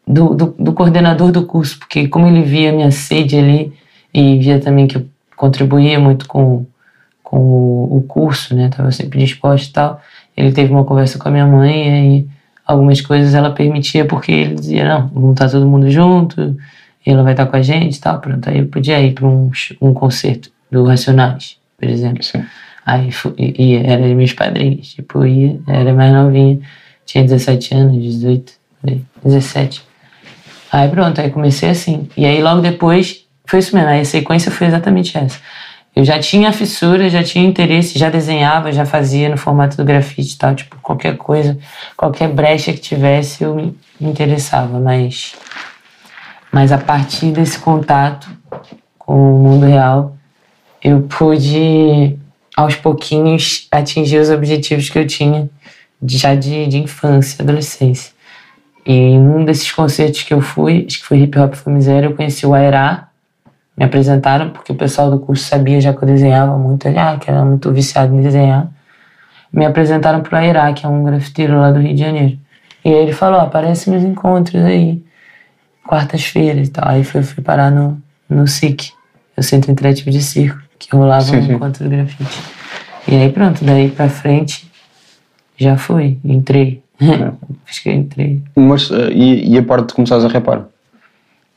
[0.08, 3.74] do, do, do, coordenador do curso, porque como ele via minha sede ali
[4.13, 6.67] e via também que eu contribuía muito com,
[7.24, 8.69] com o, o curso, né?
[8.69, 10.00] Tava sempre disposto e tal.
[10.38, 12.28] Ele teve uma conversa com a minha mãe e aí
[12.63, 16.56] algumas coisas ela permitia porque ele dizia, não, vamos estar todo mundo junto,
[17.04, 18.48] ela vai estar com a gente e tal, pronto.
[18.48, 19.50] Aí eu podia ir para um,
[19.82, 22.22] um concerto do Racionais, por exemplo.
[22.22, 22.43] Sim.
[22.86, 26.60] Aí e era meus padrinhos, tipo, ia, era mais novinha,
[27.10, 28.54] tinha 17 anos, 18,
[29.24, 29.84] 17.
[30.72, 32.08] Aí pronto, aí comecei assim.
[32.15, 35.39] E aí logo depois, foi isso mesmo, aí a sequência foi exatamente essa.
[35.95, 40.36] Eu já tinha fissura, já tinha interesse, já desenhava, já fazia no formato do grafite
[40.36, 41.58] e tal, tipo, qualquer coisa,
[41.98, 45.34] qualquer brecha que tivesse, eu me interessava, mas
[46.52, 48.30] mas a partir desse contato
[48.98, 50.15] com o mundo real,
[50.84, 52.17] eu pude
[52.56, 55.50] aos pouquinhos atingir os objetivos que eu tinha
[56.04, 58.14] já de, de infância, adolescência.
[58.86, 62.08] E em um desses concertos que eu fui, acho que foi Hip Hop foi Miséria,
[62.08, 63.10] eu conheci o Aerá,
[63.78, 67.30] me apresentaram, porque o pessoal do curso sabia já que eu desenhava muito, ah, que
[67.30, 68.68] era muito viciado em desenhar.
[69.52, 72.40] Me apresentaram para o Aerá, que é um grafiteiro lá do Rio de Janeiro.
[72.84, 75.04] E aí ele falou, aparece nos encontros aí
[75.88, 76.88] quartas-feiras e tal.
[76.88, 78.92] Aí fui, fui parar no, no SIC,
[79.36, 81.54] o Centro Interativo de Circo, que rolava sim, um sim.
[81.54, 82.40] encontro do grafite.
[83.08, 84.69] E aí pronto, daí pra frente
[85.60, 86.82] já fui, entrei.
[87.02, 87.32] É.
[87.69, 88.41] Acho que entrei.
[88.56, 90.65] Mas, uh, e, e a parte de começares a repar?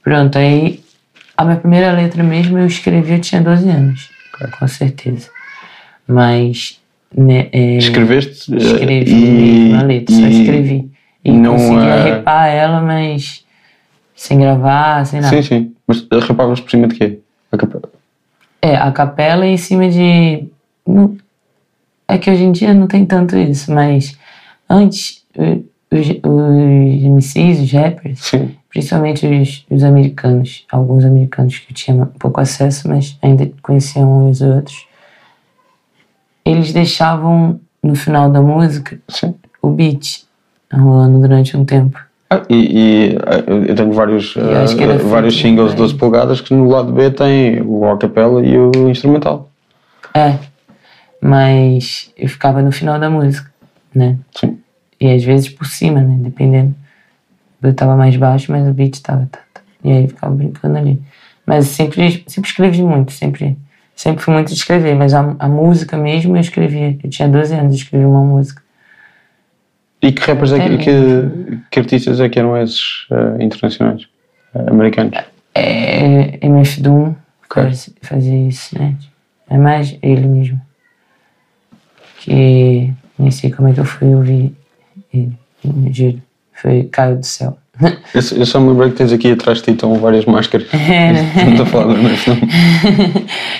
[0.02, 0.80] Pronto, aí
[1.36, 4.48] a minha primeira letra mesmo eu escrevi, eu tinha 12 anos, okay.
[4.58, 5.30] com certeza.
[6.06, 6.80] Mas.
[7.14, 8.56] Né, é, Escreveste?
[8.56, 10.90] Escrevi e, mesmo a letra, e, só escrevi.
[11.24, 12.04] E não, conseguia uh...
[12.04, 13.44] repar ela, mas
[14.14, 15.36] sem gravar, sem nada.
[15.36, 15.74] Sim, sim.
[15.86, 17.18] Mas repavas por cima de quê?
[17.50, 17.84] A capela?
[18.62, 20.44] É, a capela em cima de.
[20.86, 21.16] Não,
[22.12, 24.18] é que hoje em dia não tem tanto isso, mas
[24.68, 25.24] antes
[25.90, 28.54] os, os MCs, os rappers, sim.
[28.68, 34.40] principalmente os, os americanos, alguns americanos que eu tinha pouco acesso, mas ainda conheciam uns
[34.40, 34.86] e os outros,
[36.44, 39.34] eles deixavam no final da música sim.
[39.62, 40.24] o beat
[40.70, 41.98] rolando durante um tempo.
[42.28, 43.18] Ah, e, e,
[43.68, 44.42] eu tenho vários, uh,
[45.06, 49.50] vários singles de 12 polegadas que no lado B tem o acapella e o instrumental.
[50.14, 50.38] É,
[51.22, 53.48] mas eu ficava no final da música,
[53.94, 54.18] né?
[54.34, 54.58] Sim.
[55.00, 56.16] E às vezes por cima, né?
[56.18, 56.74] Dependendo.
[57.62, 59.28] Eu tava mais baixo, mas o beat tava.
[59.30, 59.60] Tá, tá.
[59.84, 61.00] E aí eu ficava brincando ali.
[61.46, 63.56] Mas sempre, sempre escrevi muito, sempre,
[63.94, 66.98] sempre fui muito de escrever, mas a, a música mesmo eu escrevia.
[67.02, 68.60] Eu tinha 12 anos, eu escrevi uma música.
[70.00, 74.08] E que rappers é que, que, que, artistas é que eram esses uh, internacionais,
[74.54, 75.16] uh, americanos?
[75.54, 77.70] É, MF Doom okay.
[78.02, 78.96] fazia isso, né?
[79.48, 80.60] É mais ele mesmo.
[82.24, 84.54] Que nem sei como é que eu fui ouvir
[85.12, 85.32] ele,
[85.90, 86.22] giro.
[86.54, 87.56] Foi Caio do Céu.
[88.14, 90.68] Eu, eu só me lembrei que tens aqui atrás de ti estão várias máscaras.
[90.74, 91.12] É?
[91.42, 91.94] Não estou a falar do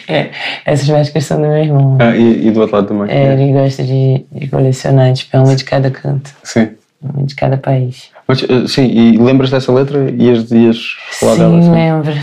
[0.07, 0.31] é,
[0.67, 1.97] Essas máscaras são do meu irmão.
[1.99, 3.11] Ah, e, e do outro lado também?
[3.11, 6.31] É, ele gosta de, de colecionar, tipo, é uma de cada canto.
[6.45, 6.69] Sim.
[7.03, 8.11] Uma de cada país.
[8.29, 10.11] Mas, eh, sim, e lembras dessa letra?
[10.11, 11.63] Ias, ias falar sim, dela?
[11.63, 12.15] Sim, lembro.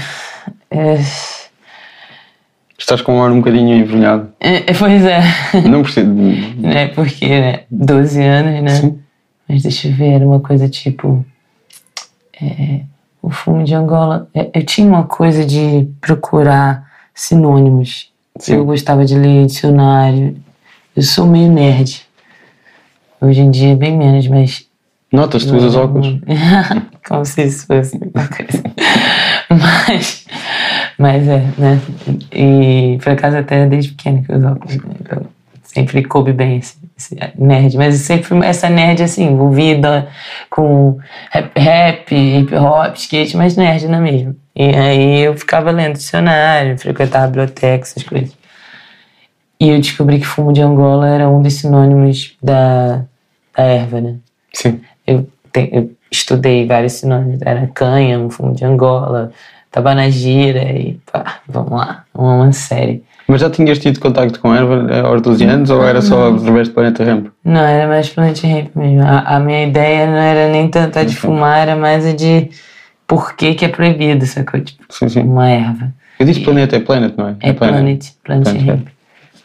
[0.72, 1.39] É...
[2.80, 4.30] Estás com um ar um bocadinho envergonhado.
[4.40, 5.22] É, é, pois é.
[5.68, 6.20] Não percebo.
[6.64, 7.60] É porque, né?
[7.70, 8.70] 12 anos, né?
[8.70, 9.00] Sim.
[9.48, 11.24] Mas deixa eu ver, era uma coisa tipo.
[12.42, 12.82] é,
[13.22, 14.30] o fumo de Angola.
[14.34, 18.10] é, Eu tinha uma coisa de procurar sinônimos.
[18.40, 18.56] Sim.
[18.56, 20.38] Eu gostava de ler dicionário.
[20.96, 22.02] Eu sou meio nerd.
[23.22, 24.66] Hoje em dia, bem menos, mas.
[25.12, 26.18] Notas, tu usas óculos.
[27.08, 28.64] Como se isso fosse uma coisa.
[29.50, 30.26] Mas,
[30.98, 31.80] mas é, né?
[32.32, 34.76] E por acaso até desde pequeno que eu uso óculos.
[34.76, 35.26] Então,
[35.64, 37.78] sempre coube bem esse, esse nerd.
[37.78, 40.08] Mas sempre fui essa nerd assim, envolvida
[40.50, 40.98] com
[41.32, 44.36] rap, rap, hip hop, skate, mas nerd não é mesmo.
[44.56, 48.38] E aí eu ficava lendo dicionário, frequentava biblioteca, essas coisas.
[49.60, 53.04] E eu descobri que fumo de Angola era um dos sinônimos da,
[53.56, 54.16] da erva, né?
[54.54, 54.82] Sim.
[55.06, 59.32] eu, te- eu estudei vários sinônimos, era cânhamo, fumo de Angola,
[59.72, 63.04] tabanagira e pá, vamos lá, uma, série.
[63.28, 66.68] Mas já tinhas tido contacto com erva eh, aos 12 anos ou era só através
[66.68, 67.28] do Planeta Ramp?
[67.46, 69.04] Não, era mais Planet Ramp mesmo.
[69.04, 72.50] A, a minha ideia não era nem tanto a de fumar, era mais a de
[73.06, 74.60] por que que é proibido, sacou?
[74.60, 75.22] Tipo, Sim, sim.
[75.22, 75.94] uma erva.
[76.20, 77.36] Eu disse Planeta, é Planet, não é?
[77.42, 78.88] É Planet, Planet Planet Ramp.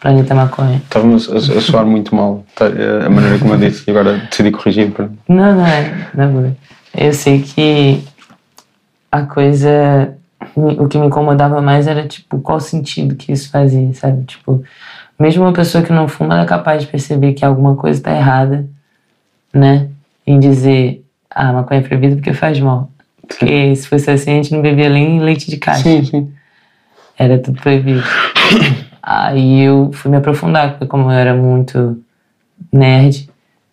[0.00, 0.76] Planeta Maconha.
[0.76, 4.18] Estava-me a, a soar muito mal tá, eh, a maneira como eu disse e agora
[4.30, 4.90] decidi corrigir.
[4.90, 5.08] Para...
[5.28, 6.54] Não, não é, na boa.
[6.94, 8.04] Eu sei que
[9.14, 10.16] a coisa.
[10.56, 14.24] O que me incomodava mais era, tipo, qual sentido que isso fazia, sabe?
[14.24, 14.62] Tipo,
[15.18, 18.14] mesmo uma pessoa que não fuma, ela é capaz de perceber que alguma coisa está
[18.14, 18.66] errada,
[19.52, 19.88] né?
[20.26, 22.90] Em dizer, ah, maconha é proibida porque faz mal.
[23.26, 25.84] Porque se fosse assim, a gente não bebia nem leite de caixa.
[25.84, 26.32] Sim, sim.
[27.16, 28.02] Era tudo proibido.
[29.02, 31.98] Aí eu fui me aprofundar, porque como eu era muito
[32.72, 33.30] nerd,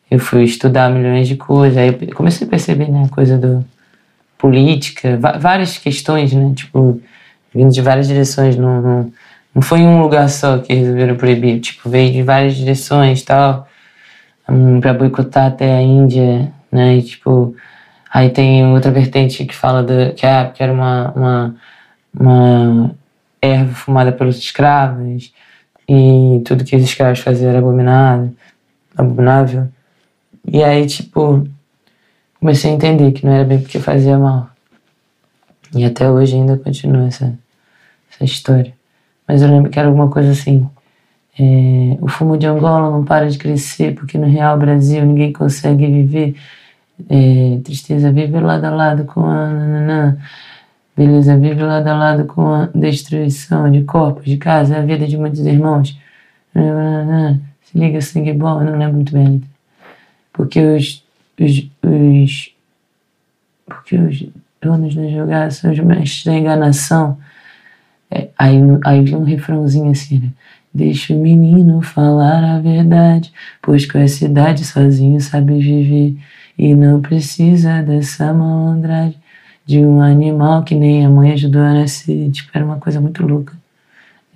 [0.09, 1.77] eu fui estudar milhões de coisas.
[1.77, 3.65] Aí eu comecei a perceber, né, coisa do
[4.41, 6.99] política, várias questões, né, tipo,
[7.53, 8.57] vindo de várias direções.
[8.57, 9.13] Não, não,
[9.53, 13.67] não foi em um lugar só que resolveram proibir, tipo, veio de várias direções tal,
[14.49, 17.55] hum, pra boicotar até a Índia, né, e tipo,
[18.11, 21.55] aí tem outra vertente que fala do, que, ah, que era uma, uma,
[22.19, 22.95] uma
[23.39, 25.31] erva fumada pelos escravos
[25.87, 28.35] e tudo que os escravos faziam era abominado,
[28.97, 29.67] abominável.
[30.47, 31.47] E aí, tipo,
[32.41, 34.49] comecei a entender que não era bem porque fazia mal.
[35.73, 37.33] E até hoje ainda continua essa,
[38.11, 38.73] essa história.
[39.27, 40.67] Mas eu lembro que era alguma coisa assim.
[41.39, 45.85] é, o fumo de Angola não para de crescer porque no real Brasil ninguém consegue
[45.85, 46.35] viver.
[47.09, 50.17] É, tristeza vive lado a lado com a nananã.
[50.97, 55.17] Beleza vive lado a lado com a destruição de corpos, de casa, a vida de
[55.17, 55.97] muitos irmãos.
[57.63, 59.41] Se liga, sangue bom, eu não lembro muito bem.
[60.33, 61.00] Porque os,
[61.39, 62.51] os, os
[63.65, 64.25] porque os
[64.61, 67.17] donos da jogada são os mestres da enganação.
[68.09, 70.29] É, aí, aí vi um refrãozinho assim, né?
[70.73, 76.17] Deixa o menino falar a verdade, pois com essa idade sozinho sabe viver
[76.57, 79.19] e não precisa dessa malandragem
[79.65, 82.29] de um animal que nem a mãe ajudou a nascer.
[82.31, 83.53] Tipo, era uma coisa muito louca.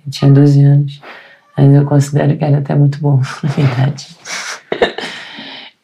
[0.04, 1.00] Eu tinha 12 anos,
[1.56, 4.06] mas eu considero que era até muito bom, na verdade.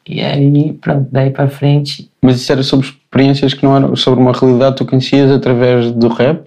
[0.07, 4.21] E aí, pronto, daí pra frente, Mas isso era sobre experiências que não eram sobre
[4.21, 6.45] uma realidade que tu conhecias através do rap?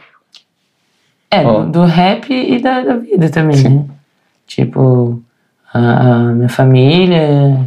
[1.32, 1.64] É, Oh.
[1.66, 3.70] do, do rap e da, da vida também, Sim.
[3.80, 3.86] né?
[4.48, 5.22] Tipo,
[5.74, 5.80] a,
[6.12, 7.60] a minha família,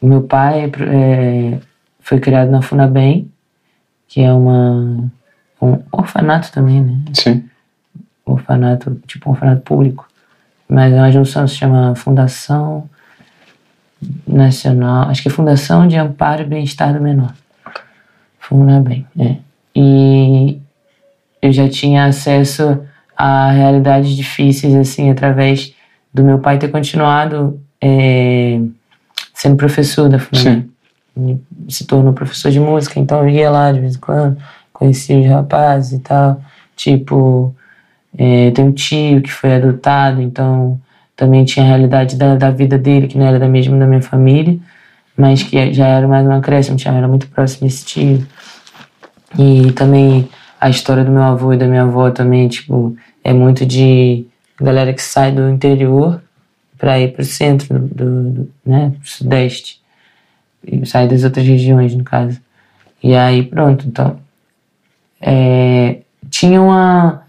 [0.00, 1.58] meu pai é,
[2.00, 3.30] foi criado na Funabem,
[4.08, 5.04] que é uma,
[5.60, 7.00] um orfanato também, né?
[7.14, 7.44] Sim.
[8.26, 10.06] orfanato, tipo um orfanato público,
[10.68, 12.88] mas é uma junção se chama Fundação
[14.26, 17.32] Nacional, acho que é Fundação de Amparo e Bem-Estar do Menor.
[18.38, 19.36] Funabem, é.
[19.74, 20.58] E
[21.40, 22.80] eu já tinha acesso
[23.16, 25.74] a realidades difíceis, assim, através
[26.12, 28.60] do meu pai ter continuado é,
[29.34, 30.70] sendo professor da Funabem.
[31.16, 31.38] E
[31.68, 34.38] Se tornou professor de música, então eu ia lá de vez em quando,
[34.72, 36.40] conhecia os rapazes e tal.
[36.74, 37.54] Tipo,
[38.16, 40.80] é, tem um tio que foi adotado, então
[41.16, 44.02] também tinha a realidade da, da vida dele, que não era da mesma da minha
[44.02, 44.58] família,
[45.16, 48.26] mas que já era mais um acréscimo, já era muito próximo desse tio.
[49.38, 50.28] E também
[50.60, 54.26] a história do meu avô e da minha avó também, tipo, é muito de
[54.60, 56.22] galera que sai do interior
[56.78, 59.80] para ir pro centro, do, do, né, pro sudeste.
[60.66, 62.40] E sai das outras regiões, no caso.
[63.02, 64.18] E aí, pronto, então.
[65.20, 65.98] É,
[66.30, 67.21] tinha uma,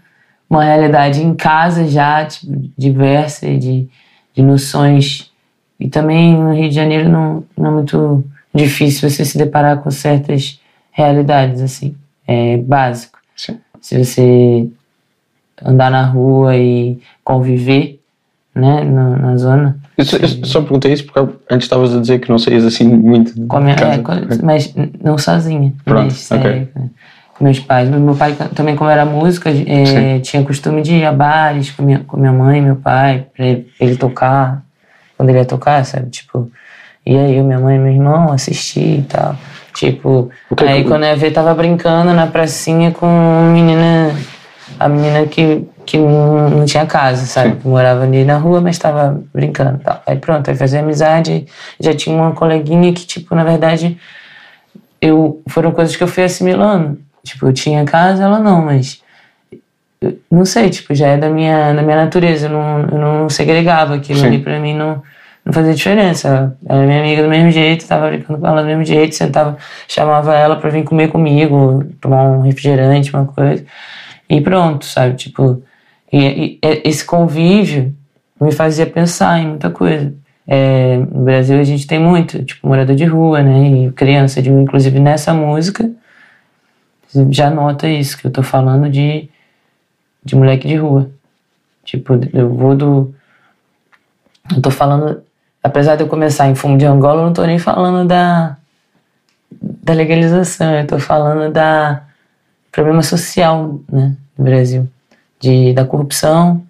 [0.54, 3.88] uma realidade em casa já, tipo, diversa de,
[4.34, 5.30] de noções.
[5.78, 8.24] E também no Rio de Janeiro não, não é muito
[8.54, 10.60] difícil você se deparar com certas
[10.92, 11.94] realidades, assim.
[12.26, 13.18] É básico.
[13.36, 13.58] Sim.
[13.80, 14.68] Se você
[15.62, 18.00] andar na rua e conviver,
[18.54, 19.76] né, na, na zona.
[19.98, 21.18] Eu só, eu só perguntei isso porque
[21.50, 25.72] antes estavas a dizer que não saías assim muito minha- é, mas não sozinha.
[25.84, 26.68] Pronto, mas ok.
[27.40, 27.88] Meus pais.
[27.88, 30.20] Meu pai também, como era música, é, Sim.
[30.20, 33.44] tinha costume de ir a bares com minha, com minha mãe e meu pai, pra
[33.44, 34.62] ele, ele tocar,
[35.16, 36.10] quando ele ia tocar, sabe?
[36.10, 36.50] Tipo,
[37.04, 39.36] e aí eu, minha mãe e meu irmão assistir e tal.
[39.74, 44.14] Tipo, que aí que- quando eu ia ver, tava brincando na pracinha com uma menina,
[44.78, 47.56] a menina que, que não, não tinha casa, sabe?
[47.56, 50.00] Que morava ali na rua, mas tava brincando e tal.
[50.06, 51.46] Aí pronto, aí fazia amizade,
[51.80, 53.98] já tinha uma coleguinha que, tipo, na verdade,
[55.00, 56.98] eu foram coisas que eu fui assimilando.
[57.24, 59.02] Tipo, eu tinha casa, ela não, mas
[60.00, 63.28] eu não sei, tipo, já é da minha, da minha natureza, eu não, eu não
[63.30, 64.26] segregava aquilo Sim.
[64.26, 65.02] ali pra mim não,
[65.44, 66.54] não fazia diferença.
[66.68, 69.56] Ela era minha amiga do mesmo jeito, tava brincando com ela do mesmo jeito, sentava,
[69.88, 73.64] chamava ela pra vir comer comigo, tomar um refrigerante, uma coisa,
[74.28, 75.16] e pronto, sabe?
[75.16, 75.62] Tipo,
[76.12, 77.94] e, e esse convívio
[78.40, 80.12] me fazia pensar em muita coisa.
[80.46, 83.86] É, no Brasil a gente tem muito, tipo, morador de rua, né?
[83.86, 85.90] E criança de inclusive nessa música,
[87.30, 89.28] já nota isso, que eu tô falando de,
[90.24, 91.10] de moleque de rua.
[91.84, 93.14] Tipo, eu vou do.
[94.54, 95.22] Eu tô falando.
[95.62, 98.56] Apesar de eu começar em fumo de Angola, eu não tô nem falando da,
[99.60, 102.02] da legalização, eu tô falando da
[102.70, 104.88] problema social, né, no Brasil.
[105.40, 106.62] De, da corrupção,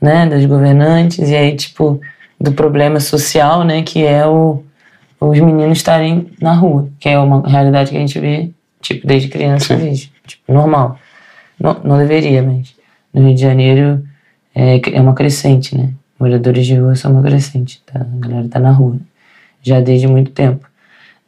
[0.00, 2.00] né, dos governantes, e aí, tipo,
[2.40, 4.62] do problema social, né, que é o,
[5.20, 8.50] os meninos estarem na rua, que é uma realidade que a gente vê,
[8.80, 9.84] tipo, desde criança, Sim.
[9.84, 10.98] desde, tipo, normal.
[11.58, 12.74] Não, não deveria, mas
[13.12, 14.04] no Rio de Janeiro
[14.54, 15.92] é, é uma crescente, né?
[16.18, 18.00] Moradores de rua são uma crescente, tá?
[18.00, 18.96] a galera tá na rua,
[19.62, 20.68] já desde muito tempo.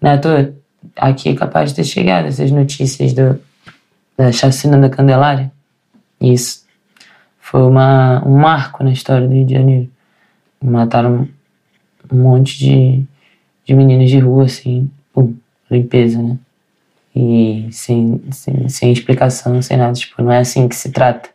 [0.00, 0.53] Não é toa,
[0.96, 3.40] aqui é capaz de ter chegado essas notícias do,
[4.16, 5.50] da chacina da Candelária.
[6.20, 6.66] Isso
[7.40, 9.90] foi uma, um marco na história do Rio de Janeiro.
[10.62, 11.28] Mataram
[12.11, 13.05] um monte de,
[13.64, 15.34] de meninas de rua, assim, pum,
[15.70, 16.36] limpeza, né?
[17.14, 19.92] E sem, sem, sem explicação, sem nada.
[19.92, 21.28] Tipo, não é assim que se trata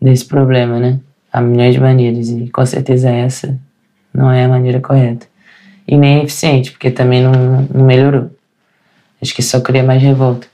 [0.00, 0.98] desse problema, né?
[1.32, 3.56] Há milhões de maneiras e com certeza essa
[4.12, 5.26] não é a maneira correta.
[5.86, 8.30] E nem eficiente, porque também não, não melhorou.
[9.22, 10.46] Acho que só cria mais revolta.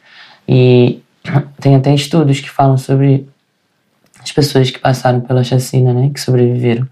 [0.46, 1.00] E
[1.60, 3.26] tem até estudos que falam sobre
[4.22, 6.10] as pessoas que passaram pela chacina, né?
[6.12, 6.86] Que sobreviveram.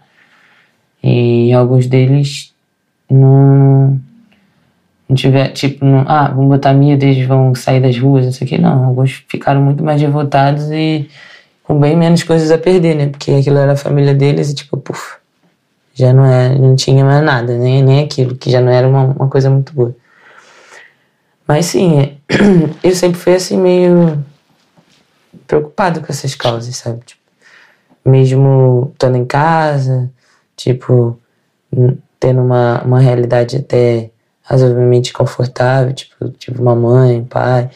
[1.03, 2.55] E alguns deles
[3.11, 4.01] não,
[5.09, 8.47] não tiver, tipo, não, ah, vão botar medo, eles vão sair das ruas, não sei
[8.47, 8.59] o que.
[8.59, 11.09] Não, alguns ficaram muito mais revoltados e
[11.63, 13.09] com bem menos coisas a perder, né?
[13.09, 15.17] Porque aquilo era a família deles e, tipo, puf,
[15.95, 19.05] já não, é, não tinha mais nada, nem, nem aquilo, que já não era uma,
[19.05, 19.95] uma coisa muito boa.
[21.47, 22.15] Mas sim, é,
[22.83, 24.25] eu sempre fui assim meio
[25.47, 27.01] preocupado com essas causas, sabe?
[27.05, 27.21] Tipo,
[28.05, 30.11] mesmo estando em casa,
[30.57, 31.19] tipo,
[32.19, 34.11] tendo uma, uma realidade até
[34.45, 37.71] razoavelmente confortável, tipo, tive uma mãe, pai,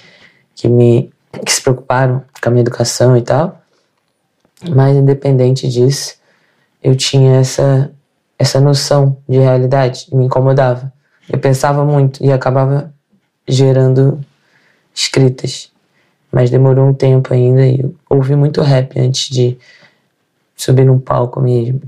[0.54, 1.10] que me
[1.44, 3.60] que se preocuparam com a minha educação e tal.
[4.70, 6.16] Mas independente disso,
[6.82, 7.90] eu tinha essa
[8.38, 10.92] essa noção de realidade, me incomodava.
[11.28, 12.92] Eu pensava muito e acabava
[13.46, 14.20] gerando
[14.94, 15.72] escritas.
[16.30, 19.58] Mas demorou um tempo ainda e eu ouvi muito rap antes de
[20.54, 21.80] subir num palco mesmo.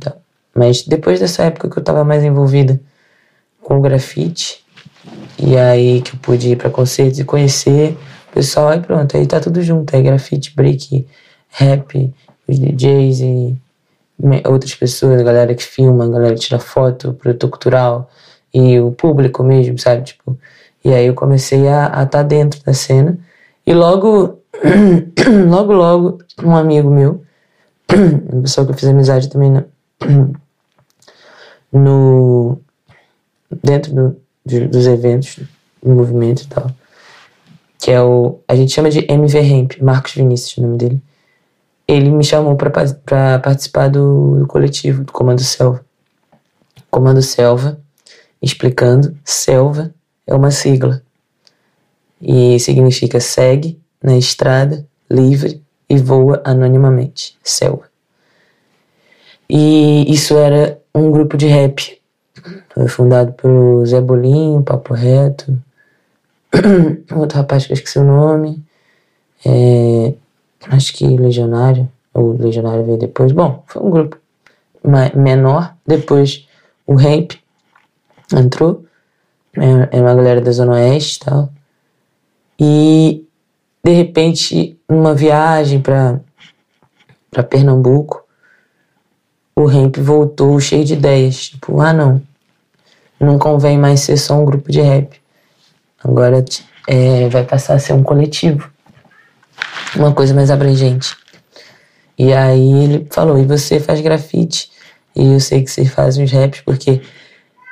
[0.55, 2.81] Mas depois dessa época que eu tava mais envolvida
[3.63, 4.65] com o grafite,
[5.43, 7.97] e aí que eu pude ir pra concertos e conhecer
[8.31, 9.95] o pessoal, aí pronto, aí tá tudo junto.
[9.95, 11.07] Aí grafite, break,
[11.49, 12.13] rap,
[12.47, 13.57] os DJs e
[14.47, 18.11] outras pessoas, a galera que filma, a galera que tira foto, produtor cultural
[18.53, 20.03] e o público mesmo, sabe?
[20.03, 20.39] Tipo,
[20.85, 23.19] e aí eu comecei a estar tá dentro da cena.
[23.67, 24.41] E logo,
[25.49, 27.23] logo, logo, um amigo meu,
[28.33, 29.65] uma pessoa que eu fiz amizade também no,
[31.73, 32.61] no
[33.63, 34.17] dentro do,
[34.59, 35.41] dos eventos,
[35.83, 36.71] do movimento e tal,
[37.79, 41.03] que é o, a gente chama de MV Ramp, Marcos Vinícius, o nome dele.
[41.89, 42.71] Ele me chamou para
[43.41, 45.85] participar do, do coletivo, do Comando Selva.
[46.91, 47.81] Comando Selva,
[48.41, 49.93] explicando, Selva
[50.27, 51.03] é uma sigla
[52.21, 57.37] e significa segue na estrada, livre e voa anonimamente.
[57.43, 57.91] Selva.
[59.49, 62.00] E isso era um grupo de rap.
[62.75, 65.57] Foi fundado pelo Zé Bolinho, Papo Reto,
[67.15, 68.63] outro rapaz que eu esqueci o nome,
[69.45, 70.15] é,
[70.69, 73.33] acho que Legionário, ou Legionário veio depois.
[73.33, 74.19] Bom, foi um grupo
[75.15, 75.75] menor.
[75.87, 76.49] Depois
[76.87, 77.33] o Ramp
[78.33, 78.85] entrou,
[79.57, 81.53] é é uma galera da Zona Oeste e tal.
[82.59, 83.27] E
[83.83, 86.21] de repente, numa viagem para
[87.31, 88.25] para Pernambuco,
[89.55, 91.51] o Ramp voltou cheio de ideias.
[91.51, 92.21] Tipo, ah, não,
[93.21, 95.21] não convém mais ser só um grupo de rap.
[96.03, 96.43] Agora
[96.89, 98.71] é, vai passar a ser um coletivo.
[99.95, 101.15] Uma coisa mais abrangente.
[102.19, 104.71] E aí ele falou: e você faz grafite?
[105.15, 107.03] E eu sei que você faz uns raps porque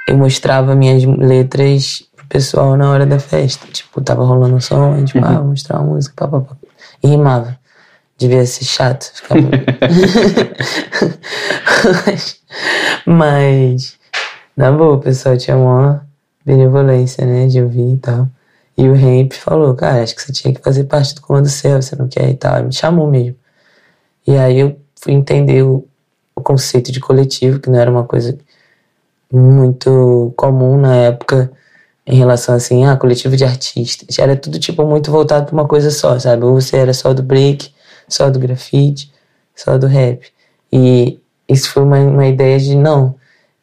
[0.07, 3.67] eu mostrava minhas letras pro pessoal na hora da festa.
[3.69, 5.25] Tipo, tava rolando um som, a gente, uhum.
[5.25, 6.57] ah, vou mostrar uma música, pá, pá, pá.
[7.03, 7.59] E rimava.
[8.17, 9.13] Devia ser chato.
[9.15, 9.41] Ficava...
[13.07, 13.98] mas,
[14.59, 16.05] na boa, o pessoal tinha uma
[16.45, 18.29] benevolência, né, de ouvir e tal.
[18.77, 21.81] E o Ramp falou, cara, acho que você tinha que fazer parte do Comando Céu,
[21.81, 22.65] você não quer e tal.
[22.65, 23.37] Me chamou mesmo.
[24.27, 25.87] E aí eu fui entender o,
[26.35, 28.37] o conceito de coletivo, que não era uma coisa
[29.33, 31.53] muito comum na época
[32.05, 34.19] em relação assim, ah, coletivo de artistas.
[34.19, 36.45] Era tudo tipo muito voltado para uma coisa só, sabe?
[36.45, 37.73] Ou você era só do break,
[38.09, 39.13] só do grafite,
[39.55, 40.33] só do rap.
[40.73, 43.18] E isso foi uma, uma ideia de não,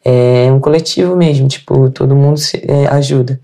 [0.06, 3.40] é um coletivo mesmo, tipo, todo mundo se, é, ajuda.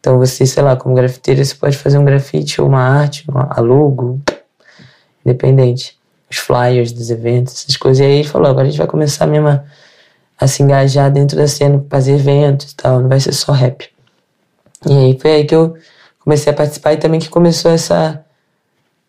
[0.00, 3.48] Então você, sei lá, como grafiteiro, você pode fazer um grafite ou uma arte, uma,
[3.60, 4.20] logo,
[5.24, 5.96] independente.
[6.28, 8.00] Os flyers dos eventos, essas coisas.
[8.00, 9.62] E aí ele falou, agora a gente vai começar mesmo a,
[10.38, 13.88] a se engajar dentro da cena, fazer eventos e tal, não vai ser só rap.
[14.88, 15.76] E aí foi aí que eu
[16.20, 18.24] comecei a participar e também que começou essa,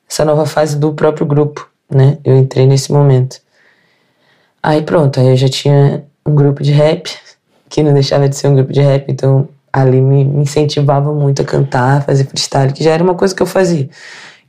[0.10, 2.18] essa nova fase do próprio grupo, né?
[2.24, 3.40] Eu entrei nesse momento.
[4.62, 7.10] Aí pronto, aí eu já tinha um grupo de rap,
[7.70, 11.46] que não deixava de ser um grupo de rap, então ali me, incentivava muito a
[11.46, 13.90] cantar, a fazer freestyle, que já era uma coisa que eu fazia.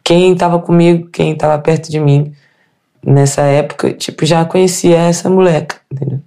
[0.02, 2.32] Quem estava comigo, quem estava perto de mim
[3.04, 6.20] nessa época, tipo, já conhecia essa moleca, entendeu?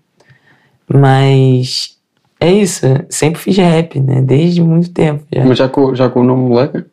[0.88, 1.98] Mas
[2.40, 4.22] é isso, sempre fiz rap, né?
[4.22, 5.26] Desde muito tempo.
[5.34, 5.46] Já.
[5.46, 6.86] Mas já com, já com o nome moleca?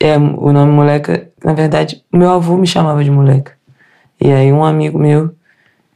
[0.00, 3.52] É, o nome moleca, na verdade, meu avô me chamava de moleca.
[4.20, 5.34] E aí um amigo meu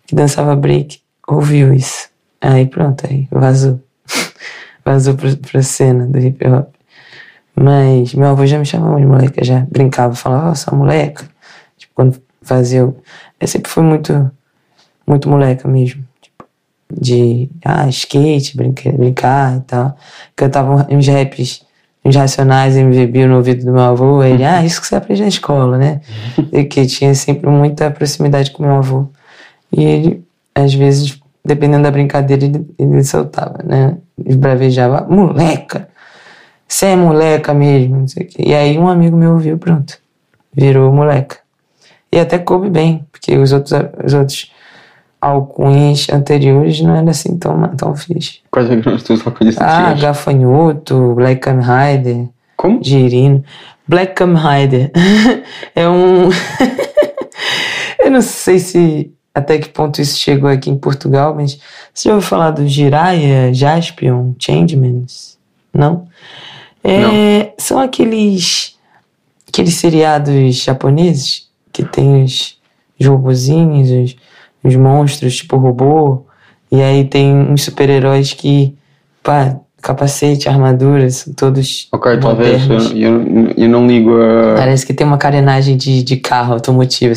[0.06, 2.08] que dançava break ouviu isso.
[2.40, 3.80] Aí pronto, aí vazou.
[4.84, 6.68] vazou pra, pra cena do hip hop.
[7.54, 11.26] Mas meu avô já me chamava de moleca, já brincava, falava, ó, oh, moleca.
[11.78, 12.80] Tipo, quando fazia.
[12.80, 13.02] Eu,
[13.40, 14.30] eu sempre fui muito,
[15.06, 16.04] muito moleca mesmo.
[16.20, 16.44] Tipo,
[16.92, 19.96] de ah, skate, brincar, brincar e tal.
[20.36, 21.64] Cantava uns raps,
[22.04, 24.22] uns racionais MVB no ouvido do meu avô.
[24.22, 26.02] Ele, ah, isso que você aprende na escola, né?
[26.52, 29.08] e que tinha sempre muita proximidade com meu avô.
[29.72, 30.25] E ele,
[30.56, 33.98] às vezes, dependendo da brincadeira, ele, ele soltava, né?
[34.18, 35.88] Ele bravejava, moleca,
[36.66, 38.42] você é moleca mesmo, não sei o quê.
[38.46, 39.98] E aí um amigo meu ouviu, pronto,
[40.52, 41.36] virou moleca.
[42.10, 44.50] E até coube bem, porque os outros, os outros
[45.20, 48.40] alcunhas anteriores não era assim tão, tão fixe.
[48.50, 52.28] Quais eram os teus alcunhas Ah, Gafanhoto, Black Cam Rider.
[52.56, 52.82] Como?
[52.82, 53.44] Girino.
[53.86, 54.90] Black Cam Rider.
[55.76, 56.30] é um...
[58.02, 61.58] Eu não sei se até que ponto isso chegou aqui em Portugal, mas
[61.92, 65.36] você já ouviu falar do Jiraiya, Jaspion, Changemans?
[65.74, 66.08] Não?
[66.82, 67.52] É, Não.
[67.58, 68.78] São aqueles,
[69.46, 72.58] aqueles seriados japoneses que tem os,
[72.98, 74.16] os robozinhos, os,
[74.64, 76.24] os monstros tipo robô,
[76.72, 78.74] e aí tem uns super-heróis que,
[79.22, 81.86] pá, capacete, armaduras, todos.
[81.92, 82.68] Ok, talvez.
[82.90, 84.56] Eu, eu, eu, não ligo a.
[84.56, 87.14] Parece que tem uma carenagem de, de carro automotivo.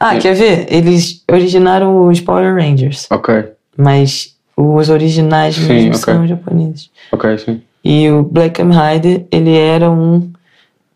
[0.00, 0.18] Ah, é.
[0.18, 0.66] quer ver?
[0.70, 3.06] Eles originaram os Power Rangers.
[3.10, 3.44] Ok.
[3.76, 6.14] Mas os originais sim, mesmo okay.
[6.14, 6.90] são japoneses.
[7.12, 7.60] Ok, sim.
[7.84, 10.32] E o Black Rider, ele era um.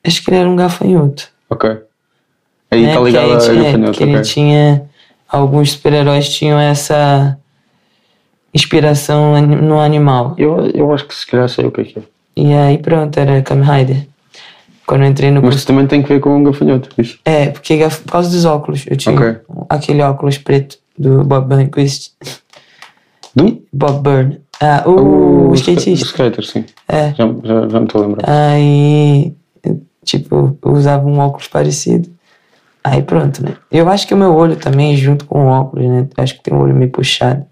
[0.03, 1.29] Acho que ele era um gafanhoto.
[1.51, 1.71] Ok.
[2.71, 2.95] Aí né?
[2.95, 3.67] tá ligado a gafanhoto.
[3.67, 4.15] É, porque okay.
[4.15, 4.83] ele tinha.
[5.29, 7.39] Alguns super-heróis tinham essa
[8.55, 10.35] inspiração no animal.
[10.37, 12.03] Eu, eu acho que se calhar sei o que é que é.
[12.37, 14.07] E aí pronto, era Kamen Rider.
[14.87, 15.67] Quando eu entrei no Mas curso...
[15.67, 17.19] também tem que ver com um gafanhoto, isso.
[17.25, 18.85] É, porque por causa dos óculos.
[18.87, 19.37] Eu tinha okay.
[19.69, 22.13] aquele óculos preto do Bob Burnquist.
[23.35, 23.63] Do?
[23.73, 24.41] Bob Byrne.
[24.61, 26.05] Ah, o, o skatista.
[26.05, 26.65] O skater, sim.
[26.89, 27.15] É.
[27.15, 28.25] Já, já, já me estou a lembrar.
[28.29, 29.33] Aí,
[30.05, 32.11] tipo, usava um óculos parecido.
[32.85, 33.55] Aí pronto, né?
[33.71, 36.09] Eu acho que o meu olho também, junto com o óculos, né?
[36.17, 37.47] Acho que tem um olho meio puxado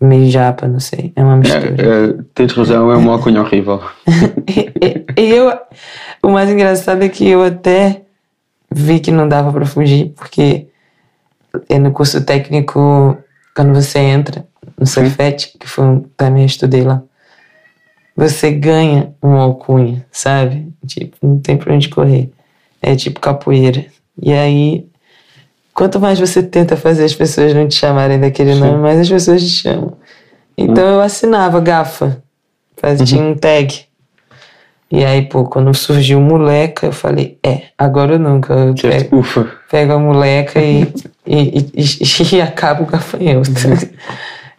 [0.00, 1.12] meio japa, não sei.
[1.14, 1.74] É uma mistura.
[1.78, 3.82] É, é, tens razão, é uma alcunha horrível.
[5.16, 5.52] e, eu,
[6.22, 8.02] o mais engraçado é que eu até
[8.70, 10.68] vi que não dava para fugir, porque
[11.68, 13.16] é no curso técnico,
[13.54, 14.46] quando você entra
[14.78, 17.02] no Cefet, que foi um, também estudei lá,
[18.16, 20.72] você ganha uma alcunha, sabe?
[20.86, 22.30] Tipo, não tem pra onde correr.
[22.80, 23.86] É tipo capoeira.
[24.20, 24.89] E aí
[25.74, 28.60] Quanto mais você tenta fazer as pessoas não te chamarem daquele Sim.
[28.60, 29.96] nome, mais as pessoas te chamam.
[30.56, 30.94] Então uhum.
[30.94, 32.22] eu assinava gafa,
[32.76, 33.30] fazia, tinha uhum.
[33.30, 33.86] um tag.
[34.90, 38.52] E aí, pô, quando surgiu moleca, eu falei, é, agora ou nunca.
[38.52, 39.48] Eu pego, ufa.
[39.70, 40.82] pego a moleca e,
[41.24, 43.50] e, e, e, e acabo o gafanhoto.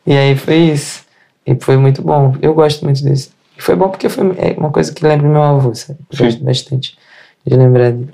[0.07, 1.03] e aí foi isso.
[1.45, 2.35] E foi muito bom.
[2.41, 3.31] Eu gosto muito desse.
[3.57, 5.99] E foi bom porque foi é uma coisa que lembra meu avô, sabe?
[6.09, 6.23] Eu Sim.
[6.23, 6.97] Gosto bastante
[7.45, 8.11] de lembrar dele.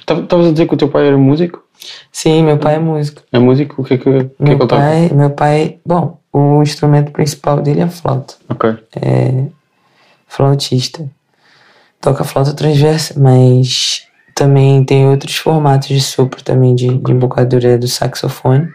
[0.00, 1.62] Estavas a dizer que o teu pai era músico?
[2.10, 3.22] Sim, meu pai é músico.
[3.32, 3.82] É músico?
[3.82, 4.76] O que é que, que, é que Meu toca?
[4.76, 8.34] pai, meu pai, bom, o instrumento principal dele é flauta.
[8.48, 8.76] Ok.
[8.96, 9.44] é
[10.26, 11.08] flautista.
[12.00, 17.88] Toca flauta transversa, mas também tem outros formatos de sopro também de, de embocadura do
[17.88, 18.68] saxofone.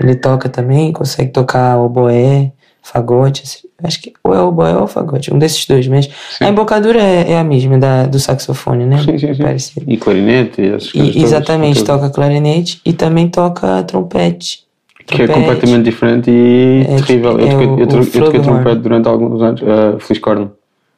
[0.00, 5.38] Ele toca também, consegue tocar oboé, fagote, acho que ou é oboé ou fagote, um
[5.38, 6.08] desses dois, mas
[6.40, 8.98] a embocadura é, é a mesma da, do saxofone, né?
[9.04, 9.42] Sim, sim, sim.
[9.42, 9.86] Parecido.
[9.88, 14.64] E clarinete essas coisas E, exatamente, toca clarinete e também toca trompete.
[15.06, 15.38] Que é Trompete.
[15.38, 17.38] completamente diferente e É, terrível.
[17.38, 19.60] Eu é toquei, o- eu, o eu toquei trompete durante alguns anos.
[19.60, 20.48] Uh, Fliscorn.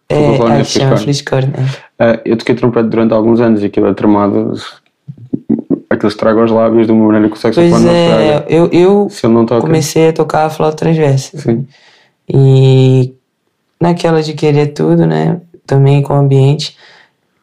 [0.09, 2.15] É, Flugelhorn aí é chama é.
[2.15, 4.53] Uh, eu toquei trompete durante alguns anos e aquilo é tramado.
[5.91, 9.09] Aquilo estraga os lábios de uma maneira que o saxofone Pois não é, eu, eu
[9.11, 9.63] Se ele não toca.
[9.63, 11.39] comecei a tocar a flauta transversa.
[11.39, 11.67] Sim.
[12.29, 13.15] E
[13.81, 15.41] naquela de querer tudo, né?
[15.67, 16.77] Também com o ambiente,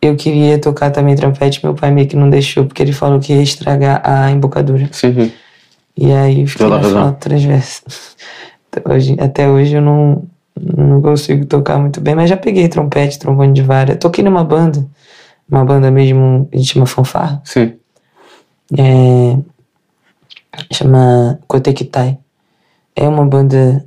[0.01, 3.33] eu queria tocar também trompete, meu pai meio que não deixou, porque ele falou que
[3.33, 4.89] ia estragar a embocadura.
[4.91, 5.31] Sim.
[5.95, 7.83] E aí fiquei Toda na flauta transversa.
[8.71, 10.23] Até hoje, até hoje eu não,
[10.59, 13.95] não consigo tocar muito bem, mas já peguei trompete, trombone de vara.
[13.95, 14.85] Toquei numa banda,
[15.49, 17.41] uma banda mesmo, a gente chama fanfarra.
[17.45, 17.73] Sim.
[18.77, 19.37] É,
[20.71, 22.17] chama Kotekitai.
[22.95, 23.85] É uma banda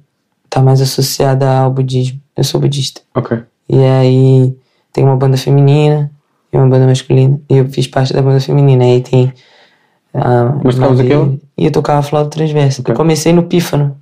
[0.48, 2.20] tá mais associada ao budismo.
[2.36, 3.00] Eu sou budista.
[3.14, 3.38] Ok.
[3.68, 4.56] E aí
[4.92, 6.10] tem uma banda feminina
[6.52, 7.40] e uma banda masculina.
[7.48, 8.84] E eu fiz parte da banda feminina.
[8.84, 9.32] Aí tem
[10.14, 11.40] a Mas tocavas Maria- aquilo?
[11.58, 12.80] E eu tocava flauta transversa.
[12.82, 12.92] Ok.
[12.92, 13.96] Eu comecei no pífano.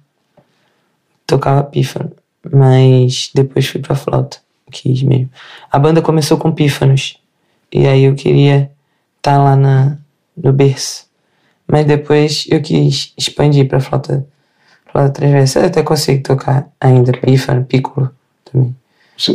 [1.27, 2.13] Tocava pífano.
[2.53, 4.39] Mas depois fui pra flauta.
[4.71, 5.31] Quis mesmo.
[5.71, 7.19] A banda começou com pífanos.
[7.73, 8.71] E aí eu queria
[9.17, 9.97] estar lá na,
[10.37, 11.07] no berço.
[11.67, 14.27] Mas depois eu quis expandir pra flauta,
[14.95, 15.59] flauta transversa.
[15.61, 18.11] Eu até consigo tocar ainda pífano, piccolo
[18.45, 18.75] também.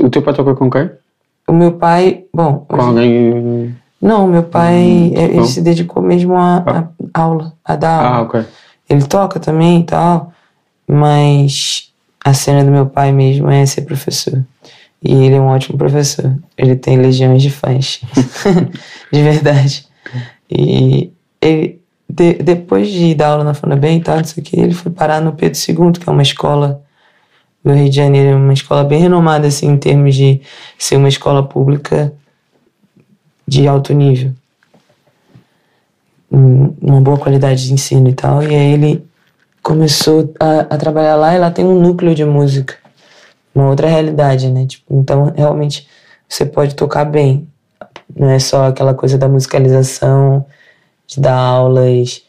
[0.02, 0.90] O teu pai toca com quem?
[1.48, 3.76] O meu pai, bom, Com alguém.
[4.02, 6.64] não, meu pai, é, ele se dedicou mesmo à
[7.14, 8.22] à aula, a dar Ah, aula.
[8.28, 8.46] ok.
[8.90, 10.32] Ele toca também e tal,
[10.88, 11.92] mas
[12.24, 14.44] a cena do meu pai mesmo é ser professor.
[15.04, 16.36] E ele é um ótimo professor.
[16.58, 18.02] Ele tem legiões de fãs.
[19.12, 19.88] de verdade.
[20.50, 21.79] E ele,
[22.10, 24.92] de- depois de dar aula na Funabem e tal, não sei o que, ele foi
[24.92, 26.82] parar no Pedro II, que é uma escola
[27.64, 30.42] do Rio de Janeiro, uma escola bem renomada, assim, em termos de
[30.78, 32.14] ser uma escola pública
[33.48, 34.32] de alto nível.
[36.32, 38.42] Um- Uma boa qualidade de ensino e tal.
[38.44, 39.06] E aí ele
[39.62, 42.76] começou a, a trabalhar lá e lá tem um núcleo de música.
[43.54, 44.66] Uma outra realidade, né?
[44.66, 45.88] Tipo, então, realmente,
[46.28, 47.48] você pode tocar bem.
[48.16, 50.46] Não é só aquela coisa da musicalização,
[51.10, 52.22] de dar aulas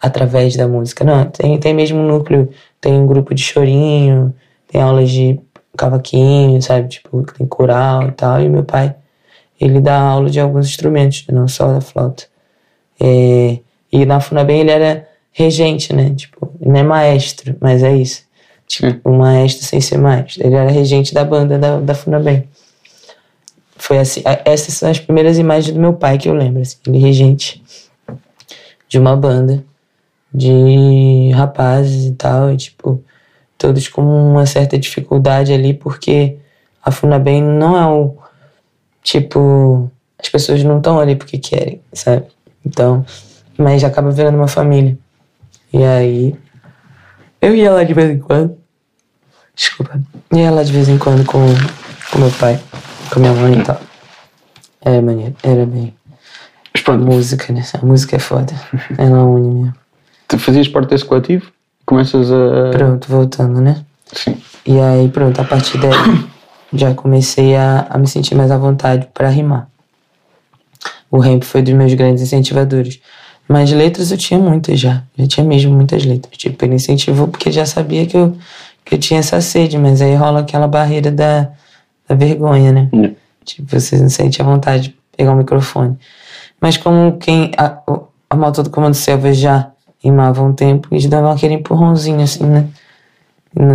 [0.00, 1.04] através da música.
[1.04, 2.48] Não, tem, tem mesmo um núcleo.
[2.80, 4.34] Tem um grupo de chorinho,
[4.66, 5.38] tem aulas de
[5.76, 6.88] cavaquinho, sabe?
[6.88, 8.40] Tipo, tem coral e tal.
[8.40, 8.94] E meu pai,
[9.60, 12.24] ele dá aula de alguns instrumentos, não só da flauta.
[12.98, 13.58] É,
[13.92, 16.14] e na Funabem ele era regente, né?
[16.14, 18.24] Tipo, não é maestro, mas é isso.
[18.66, 20.44] Tipo, um maestro sem ser maestro.
[20.44, 22.48] Ele era regente da banda da, da Funabem.
[23.76, 26.98] Foi assim, essas são as primeiras imagens do meu pai que eu lembro, assim, ele
[26.98, 27.61] regente
[28.92, 29.64] de uma banda
[30.32, 33.02] de rapazes e tal, e tipo,
[33.56, 36.36] todos com uma certa dificuldade ali, porque
[36.84, 38.14] a Funabem não é o
[39.02, 42.26] tipo, as pessoas não estão ali porque querem, sabe?
[42.64, 43.04] Então,
[43.56, 44.98] mas acaba virando uma família.
[45.72, 46.36] E aí,
[47.40, 48.58] eu ia lá de vez em quando.
[49.54, 49.98] Desculpa.
[50.34, 51.46] Ia lá de vez em quando com,
[52.10, 52.60] com meu pai,
[53.10, 53.80] com minha mãe e tal.
[54.82, 55.94] Era maneiro, era bem.
[56.74, 57.62] Mas pronto, Música, né?
[57.80, 58.54] A música é foda.
[58.96, 59.74] Ela une mesmo.
[60.28, 61.50] tu fazias parte desse coletivo?
[61.84, 62.70] Começas a.
[62.70, 63.84] Pronto, voltando, né?
[64.12, 64.36] Sim.
[64.64, 65.90] E aí, pronto, a partir daí
[66.72, 69.68] já comecei a, a me sentir mais à vontade para rimar.
[71.10, 73.00] O rap foi dos meus grandes incentivadores.
[73.46, 75.02] Mas letras eu tinha muitas já.
[75.18, 76.36] Já tinha mesmo muitas letras.
[76.36, 78.36] Tipo, ele incentivou porque já sabia que eu,
[78.84, 81.50] que eu tinha essa sede, mas aí rola aquela barreira da,
[82.08, 82.88] da vergonha, né?
[82.94, 83.14] Yeah.
[83.44, 85.98] Tipo, você não sente a vontade de pegar o microfone.
[86.62, 87.50] Mas como quem.
[87.58, 87.78] A,
[88.30, 92.68] a malta do Comando Selva já rimava um tempo, eles davam aquele empurrãozinho assim, né?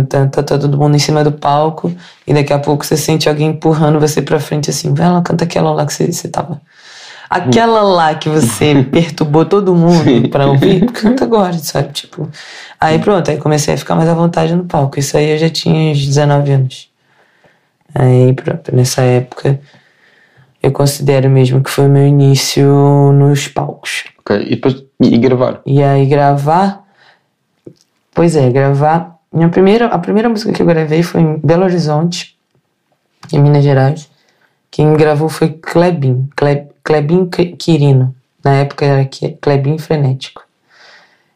[0.08, 1.94] Tá, tá todo mundo em cima do palco
[2.26, 5.44] e daqui a pouco você sente alguém empurrando você pra frente assim, vai lá, canta
[5.44, 6.60] aquela lá que você, você tava.
[7.30, 11.92] Aquela lá que você perturbou todo mundo pra ouvir, canta agora, sabe?
[11.92, 12.28] Tipo.
[12.80, 14.98] Aí pronto, aí comecei a ficar mais à vontade no palco.
[14.98, 16.88] Isso aí eu já tinha uns 19 anos.
[17.94, 19.60] Aí pronto, nessa época
[20.62, 22.66] eu considero mesmo que foi o meu início
[23.12, 24.04] nos palcos.
[24.20, 24.36] Ok.
[24.46, 25.60] E depois e gravar?
[25.64, 26.84] E aí gravar.
[28.14, 29.16] Pois é, gravar.
[29.32, 32.36] Minha primeira, a primeira música que eu gravei foi em Belo Horizonte,
[33.32, 34.10] em Minas Gerais.
[34.70, 38.14] Quem gravou foi Klebin, Kleb, Klebin Qui- Quirino.
[38.44, 39.08] Na época era
[39.40, 40.42] Klebin Frenético.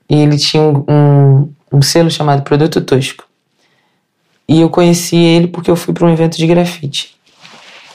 [0.09, 3.25] E ele tinha um, um, um selo chamado Produto Tosco.
[4.49, 7.17] E eu conheci ele porque eu fui para um evento de grafite.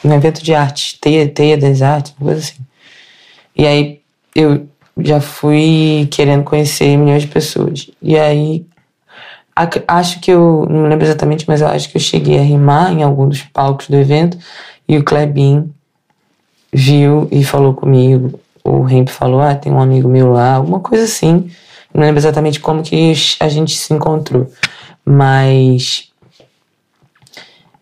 [0.07, 2.61] Um evento de arte, Teia, Teia das Artes, uma coisa assim.
[3.55, 3.99] E aí
[4.33, 4.67] eu
[4.99, 7.89] já fui querendo conhecer milhões de pessoas.
[8.01, 8.65] E aí
[9.55, 12.43] ac- acho que eu, não me lembro exatamente, mas eu acho que eu cheguei a
[12.43, 14.37] rimar em algum dos palcos do evento
[14.87, 15.69] e o Klebin
[16.71, 18.39] viu e falou comigo.
[18.63, 21.49] O Hemp falou: Ah, tem um amigo meu lá, alguma coisa assim.
[21.93, 24.51] Não lembro exatamente como que a gente se encontrou,
[25.05, 26.06] mas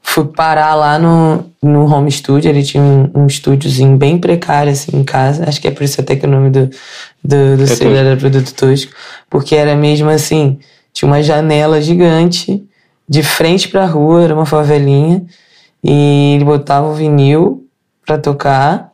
[0.06, 2.50] fui parar lá no, no home studio.
[2.50, 5.44] Ele tinha um, um estúdiozinho bem precário assim em casa.
[5.48, 6.70] Acho que é por isso até que o nome do,
[7.24, 8.94] do, do É selo era Produto Tosco,
[9.30, 10.60] porque era mesmo assim:
[10.94, 12.64] tinha uma janela gigante
[13.10, 15.26] de frente pra rua, era uma favelinha,
[15.84, 17.68] e ele botava o vinil
[18.06, 18.92] pra tocar,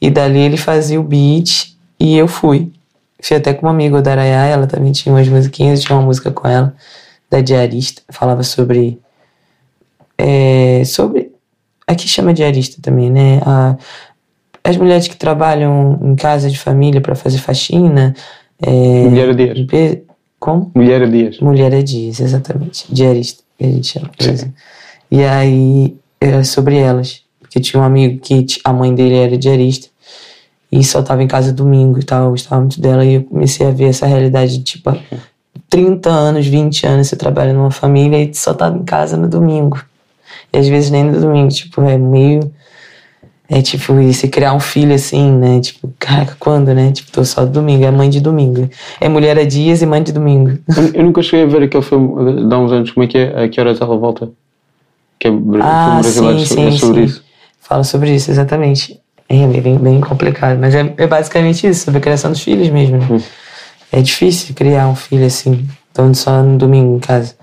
[0.00, 2.72] e dali ele fazia o beat, e eu fui.
[3.20, 6.04] Fui até com uma amiga, da Arayá, ela também tinha umas musiquinhas, eu tinha uma
[6.04, 6.74] música com ela,
[7.30, 8.98] da diarista, falava sobre.
[10.18, 11.32] É, sobre.
[11.86, 13.40] Aqui chama diarista também, né?
[13.44, 13.76] A,
[14.64, 18.14] as mulheres que trabalham em casa de família pra fazer faxina.
[18.60, 19.56] É, Mulher a dias.
[19.58, 20.00] limpeza-
[20.38, 20.70] Como?
[20.74, 21.40] Mulher a dias.
[21.40, 22.86] Mulher é dias, exatamente.
[22.92, 24.10] Diarista, que a gente chama.
[25.10, 27.22] E aí era sobre elas.
[27.40, 29.88] Porque tinha um amigo que a mãe dele era diarista
[30.70, 33.66] e só tava em casa domingo e tal, eu gostava muito dela e eu comecei
[33.66, 34.90] a ver essa realidade de tipo
[35.68, 39.82] 30 anos, 20 anos você trabalha numa família e só tava em casa no domingo.
[40.52, 42.52] E às vezes nem no domingo, tipo, é meio
[43.54, 45.60] é tipo, e se criar um filho assim, né?
[45.60, 46.90] Tipo, caraca, quando, né?
[46.90, 48.66] Tipo, tô só domingo, é mãe de domingo.
[48.98, 50.58] É mulher a dias e mãe de domingo.
[50.74, 53.18] Eu, eu nunca cheguei a ver aquele filme de há uns anos, como é que
[53.18, 53.44] é?
[53.44, 54.30] A que horas ela volta?
[55.20, 55.30] Que é
[55.60, 57.04] Ah, filme sim, sim, é sobre sim.
[57.04, 57.24] isso.
[57.60, 58.98] Fala sobre isso, exatamente.
[59.28, 62.96] É bem, bem complicado, mas é, é basicamente isso, sobre a criação dos filhos mesmo.
[62.96, 63.06] né?
[63.10, 63.20] Hum.
[63.92, 67.34] É difícil criar um filho assim, estando só no domingo em casa.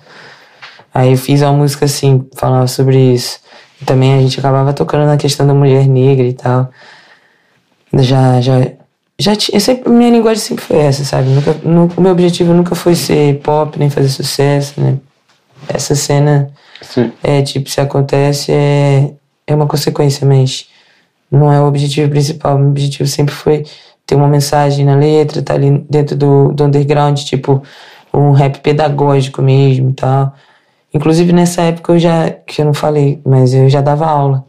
[0.99, 3.39] Aí eu fiz uma música assim, falava sobre isso.
[3.81, 6.69] E também a gente acabava tocando na questão da mulher negra e tal.
[7.93, 8.67] Já, já,
[9.17, 11.29] já tinha, sempre, minha linguagem sempre foi essa, sabe?
[11.29, 14.97] Nunca, nu- o meu objetivo nunca foi ser pop, nem fazer sucesso, né?
[15.69, 17.13] Essa cena Sim.
[17.23, 19.13] é, tipo, se acontece é,
[19.47, 20.67] é uma consequência, mas
[21.31, 22.57] não é o objetivo principal.
[22.57, 23.63] O meu objetivo sempre foi
[24.05, 27.63] ter uma mensagem na letra, tá ali dentro do, do underground, tipo,
[28.13, 30.33] um rap pedagógico mesmo e tal.
[30.93, 34.45] Inclusive nessa época eu já, que eu não falei, mas eu já dava aula,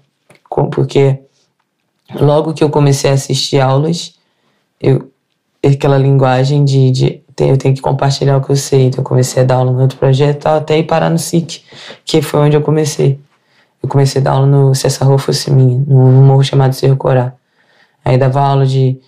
[0.72, 1.18] porque
[2.14, 4.14] logo que eu comecei a assistir aulas,
[4.80, 5.11] eu
[5.62, 8.84] aquela linguagem de, de eu tenho que compartilhar o que eu sei.
[8.84, 11.62] Então eu comecei a dar aula no outro projeto até ir parar no SIC,
[12.05, 13.18] que foi onde eu comecei.
[13.82, 17.32] Eu comecei a dar aula no Cessa Rua Fosse Minha, num morro chamado Cerro Corá.
[18.05, 18.99] Aí dava aula de.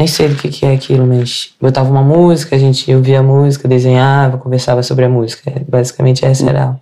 [0.00, 3.22] Nem sei do que, que é aquilo, mas botava uma música, a gente ouvia a
[3.22, 5.52] música, desenhava, conversava sobre a música.
[5.68, 6.80] Basicamente essa era a aula.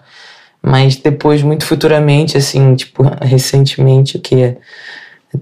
[0.62, 4.56] Mas depois, muito futuramente, assim, tipo, recentemente, o que?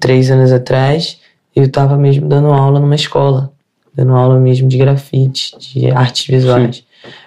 [0.01, 1.21] Três anos atrás,
[1.55, 3.53] eu tava mesmo dando aula numa escola.
[3.95, 6.83] Dando aula mesmo de grafite, de artes visuais.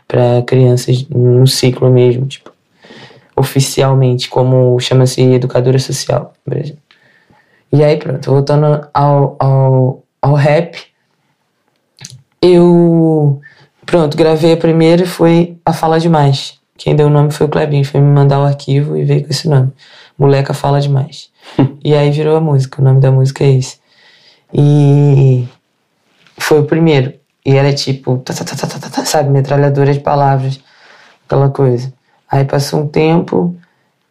[0.07, 2.51] para crianças no ciclo mesmo, tipo,
[3.35, 6.77] oficialmente, como chama-se educadora social no Brasil.
[7.71, 10.77] E aí, pronto, voltando ao, ao, ao rap,
[12.41, 13.41] eu,
[13.85, 16.59] pronto, gravei a primeira e foi a Fala Demais.
[16.77, 19.29] Quem deu o nome foi o Klebin, foi me mandar o arquivo e veio com
[19.29, 19.71] esse nome.
[20.17, 21.29] Moleca Fala Demais.
[21.83, 23.79] e aí virou a música, o nome da música é esse.
[24.53, 25.47] E
[26.37, 27.13] foi o primeiro.
[27.45, 30.59] E era tipo, tá, tá, tá, sabe, metralhadora de palavras,
[31.25, 31.93] aquela coisa.
[32.29, 33.55] Aí passou um tempo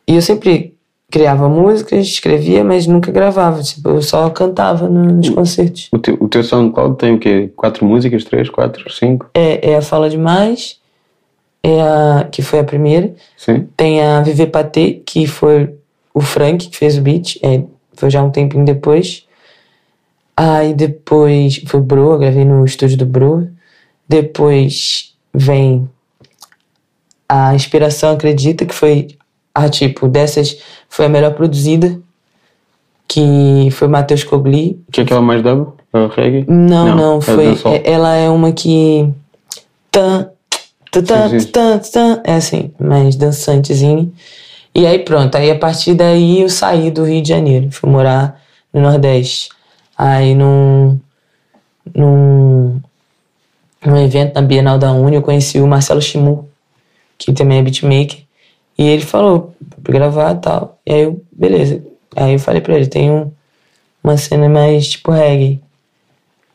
[0.07, 0.78] e eu sempre
[1.11, 3.63] criava músicas, escrevia, mas nunca gravava.
[3.63, 5.89] Tipo, eu só cantava no- nos concertos.
[5.93, 7.51] O teu, o teu SoundCloud tem o quê?
[7.57, 8.25] Quatro músicas?
[8.25, 8.51] Três?
[8.51, 8.91] Quatro?
[8.93, 9.27] Cinco?
[9.35, 10.79] É, é a Fala Demais,
[11.63, 13.15] é a, que foi a primeira.
[13.37, 13.67] Sim?
[13.77, 15.75] Tem a Viver Patê, que foi
[16.13, 17.63] o Frank que fez o beat, é,
[17.95, 19.25] foi já um tempinho depois.
[20.37, 23.49] Aí depois foi o Bro, eu gravei no estúdio do Bro.
[24.09, 25.89] Depois vem
[27.29, 29.17] a Inspiração Acredita, que foi
[29.65, 31.99] a tipo dessas, foi a melhor produzida,
[33.07, 34.81] que foi Matheus Cogli.
[34.93, 35.69] Que é aquela mais dub?
[35.93, 36.45] A reggae?
[36.49, 37.73] Não, Não, não, é foi.
[37.75, 39.09] é- ela é uma que.
[39.91, 40.29] Tan,
[40.91, 41.03] tan,
[41.51, 44.09] tan, tan, é assim, mais dançantezinha.
[44.75, 47.69] E aí pronto, aí a partir daí eu saí do Rio de Janeiro.
[47.73, 48.41] Fui morar
[48.73, 49.49] no Nordeste.
[49.97, 51.01] Aí num,
[51.95, 52.81] num,
[53.85, 56.49] num evento na Bienal da Uni eu conheci o Marcelo Chimu,
[57.17, 58.28] que também é beatmaker.
[58.79, 60.79] E ele falou pra gravar e tal.
[60.87, 61.83] E aí eu, beleza.
[62.17, 63.31] Aí eu falei pra ele, tem um,
[64.03, 65.61] uma cena mais tipo reggae.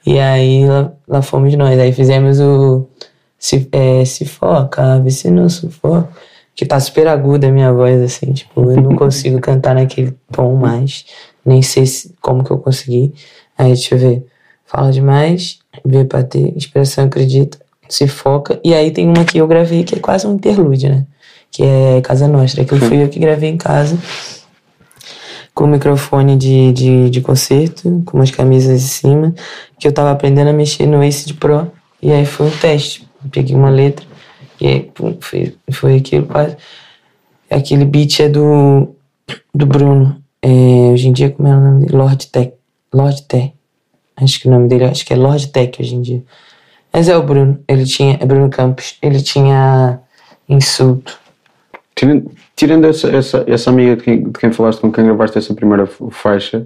[0.05, 1.79] E aí lá, lá fomos nós.
[1.79, 2.87] Aí fizemos o
[3.37, 6.09] Se, é, se Foca, se não sufoca.
[6.55, 10.55] Que tá super aguda a minha voz, assim, tipo, eu não consigo cantar naquele tom
[10.55, 11.05] mais.
[11.43, 13.13] Nem sei se, como que eu consegui.
[13.57, 14.25] Aí deixa eu ver.
[14.65, 17.57] Fala demais, vê pra ter, expressão acredita,
[17.89, 18.59] se foca.
[18.63, 21.05] E aí tem uma que eu gravei que é quase um interlúdio, né?
[21.53, 23.97] Que é Casa Nostra, eu fui eu que gravei em casa
[25.53, 29.35] com o microfone de, de, de concerto, com umas camisas em cima,
[29.79, 31.71] que eu tava aprendendo a mexer no Ace de Pro.
[32.01, 33.07] E aí foi um teste.
[33.23, 34.05] Eu peguei uma letra
[34.59, 36.55] e aí, pum, foi, foi aquilo quase.
[37.49, 38.95] Aquele beat é do,
[39.53, 40.21] do Bruno.
[40.41, 41.97] É, hoje em dia, como é o nome dele?
[41.97, 42.53] Lord Tech.
[42.93, 43.53] Lord Tech.
[44.15, 46.23] Acho que o nome dele, acho que é Lord Tech hoje em dia.
[46.91, 47.59] Mas é o Bruno.
[47.67, 48.97] Ele tinha, é Bruno Campos.
[49.01, 49.99] Ele tinha
[50.47, 51.19] insulto.
[51.95, 55.53] Tirando, tirando essa, essa, essa amiga de quem, de quem falaste com quem gravaste essa
[55.53, 56.59] primeira faixa,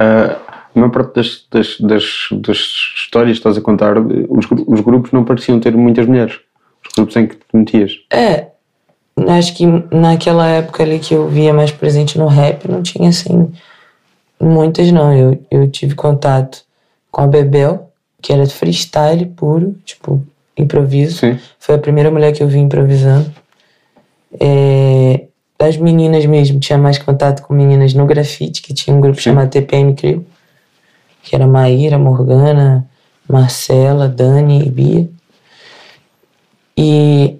[0.00, 2.58] uh, a maior parte das, das, das, das
[2.96, 6.40] histórias que estás a contar, os, os grupos não pareciam ter muitas mulheres.
[6.84, 8.00] Os grupos em que te metias.
[8.12, 8.48] É,
[9.28, 13.52] acho que naquela época ali que eu via mais presente no rap, não tinha assim
[14.40, 15.12] muitas não.
[15.12, 16.62] Eu, eu tive contato
[17.10, 20.22] com a Bebel, que era freestyle puro, tipo,
[20.56, 21.18] improviso.
[21.18, 21.38] Sim.
[21.58, 23.30] Foi a primeira mulher que eu vi improvisando.
[24.40, 25.24] É,
[25.58, 29.30] das meninas mesmo, tinha mais contato com meninas no grafite, que tinha um grupo Sim.
[29.30, 30.24] chamado TPM Crew,
[31.22, 32.88] que era Maíra, Morgana,
[33.28, 35.08] Marcela, Dani e Bia.
[36.76, 37.36] E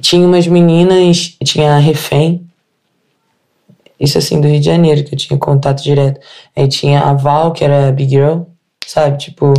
[0.00, 2.44] tinha umas meninas, tinha a Refém,
[3.98, 6.20] isso assim, do Rio de Janeiro, que eu tinha contato direto.
[6.56, 8.42] Aí tinha a Val, que era Big Girl,
[8.86, 9.18] sabe?
[9.18, 9.54] Tipo,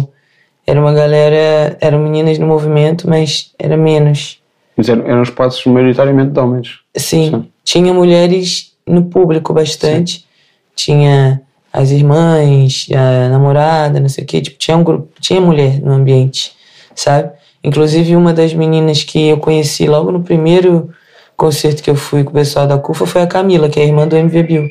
[0.68, 4.40] era uma galera, eram meninas no movimento, mas era menos.
[4.78, 6.80] Eram, eram espaços maioritariamente de homens.
[6.96, 7.48] Sim, Sim.
[7.64, 10.26] tinha mulheres no público bastante.
[10.76, 14.42] Tinha as irmãs, a namorada, não sei o quê.
[14.42, 16.54] Tipo, tinha um grupo, tinha mulher no ambiente,
[16.94, 17.32] sabe?
[17.64, 20.90] Inclusive, uma das meninas que eu conheci logo no primeiro
[21.36, 23.86] concerto que eu fui com o pessoal da CUFA foi a Camila, que é a
[23.86, 24.70] irmã do MV Bill.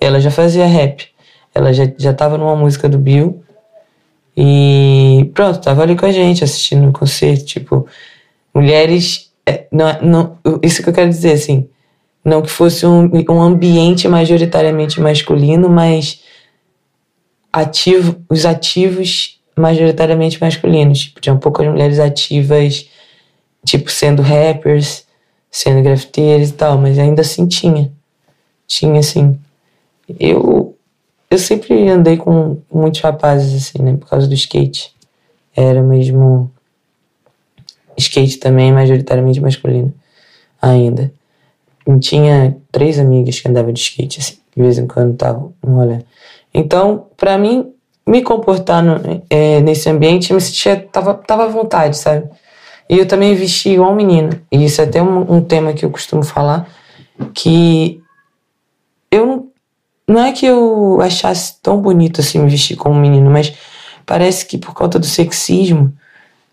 [0.00, 1.06] Ela já fazia rap.
[1.54, 3.42] Ela já, já tava numa música do Bill.
[4.36, 7.44] E pronto, tava ali com a gente assistindo o concerto.
[7.44, 7.86] Tipo,
[8.58, 9.30] mulheres.
[9.46, 11.68] é, Não, não, isso que eu quero dizer, assim.
[12.24, 16.22] Não que fosse um, um ambiente majoritariamente masculino, mas
[17.52, 20.98] ativo, os ativos majoritariamente masculinos.
[20.98, 22.88] Tipo, tinham poucas mulheres ativas,
[23.64, 25.06] tipo, sendo rappers,
[25.50, 27.90] sendo grafiteiros e tal, mas ainda assim tinha.
[28.66, 29.38] Tinha, assim.
[30.18, 30.76] Eu,
[31.30, 34.92] eu sempre andei com muitos rapazes, assim, né, por causa do skate.
[35.56, 36.50] Era mesmo.
[37.98, 39.92] Skate também, majoritariamente masculino,
[40.62, 41.12] ainda.
[41.86, 45.74] E tinha três amigas que andavam de skate, assim, de vez em quando tava um
[45.74, 45.98] rolê.
[46.52, 47.72] Então, pra mim,
[48.06, 52.28] me comportar no- é, nesse ambiente, eu me sentia, tava, tava à vontade, sabe?
[52.88, 54.30] E eu também vesti igual um menino.
[54.50, 56.66] E isso é até um, um tema que eu costumo falar,
[57.34, 58.00] que
[59.10, 59.48] eu não,
[60.08, 63.52] não é que eu achasse tão bonito assim me vestir como um menino, mas
[64.06, 65.92] parece que por conta do sexismo,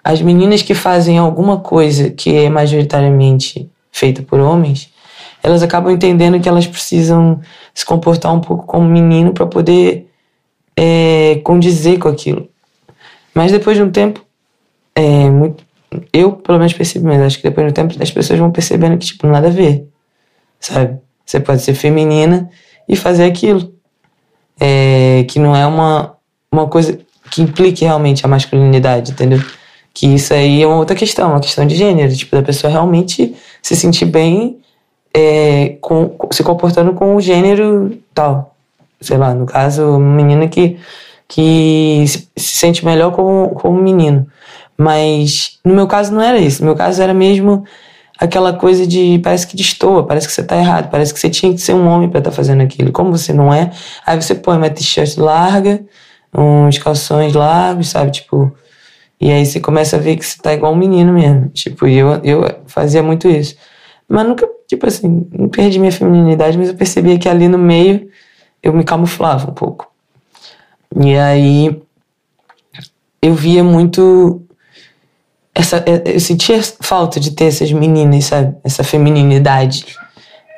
[0.06, 4.94] as meninas que fazem alguma coisa que é majoritariamente feita por homens,
[5.42, 7.42] elas acabam entendendo que elas precisam
[7.74, 10.08] se comportar um pouco como menino para poder
[10.78, 12.48] é, condizer com aquilo.
[13.34, 14.24] Mas depois de um tempo,
[14.94, 15.64] é, muito,
[16.14, 19.00] eu pelo menos percebi, mas acho que depois de um tempo as pessoas vão percebendo
[19.00, 19.88] que, tipo, nada a ver,
[20.60, 21.00] sabe?
[21.26, 22.48] Você pode ser feminina
[22.88, 23.74] e fazer aquilo.
[24.60, 26.16] É, que não é uma,
[26.52, 26.98] uma coisa
[27.32, 29.42] que implique realmente a masculinidade, entendeu?
[29.96, 33.34] Que isso aí é uma outra questão, uma questão de gênero, tipo, da pessoa realmente
[33.62, 34.60] se sentir bem
[35.14, 38.56] é, com, se comportando com o gênero tal.
[39.00, 40.78] Sei lá, no caso, uma menina que,
[41.30, 44.28] que se, se sente melhor como, como menino.
[44.78, 46.62] Mas no meu caso não era isso.
[46.62, 47.64] No meu caso era mesmo
[48.20, 51.54] aquela coisa de parece que destoa, parece que você tá errado, parece que você tinha
[51.54, 52.92] que ser um homem para estar fazendo aquilo.
[52.92, 53.72] Como você não é,
[54.06, 55.82] aí você põe uma t-shirt larga,
[56.34, 58.12] uns calções largos, sabe?
[58.12, 58.54] Tipo,
[59.20, 61.50] e aí você começa a ver que você tá igual um menino mesmo.
[61.50, 63.56] Tipo, eu, eu fazia muito isso.
[64.08, 68.10] Mas nunca, tipo assim, não perdi minha feminilidade, mas eu percebia que ali no meio
[68.62, 69.90] eu me camuflava um pouco.
[70.96, 71.82] E aí
[73.22, 74.42] eu via muito
[75.54, 78.56] essa eu sentia falta de ter essas meninas, sabe?
[78.64, 79.86] Essa femininidade.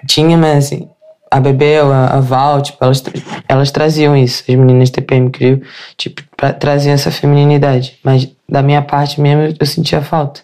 [0.07, 0.89] Tinha, mas assim,
[1.29, 3.03] a Bebel, a, a Val, tipo, elas,
[3.47, 5.61] elas traziam isso, as meninas TPM Crio,
[5.95, 7.97] tipo, pra, traziam essa feminilidade.
[8.03, 10.41] Mas da minha parte mesmo, eu, eu sentia falta.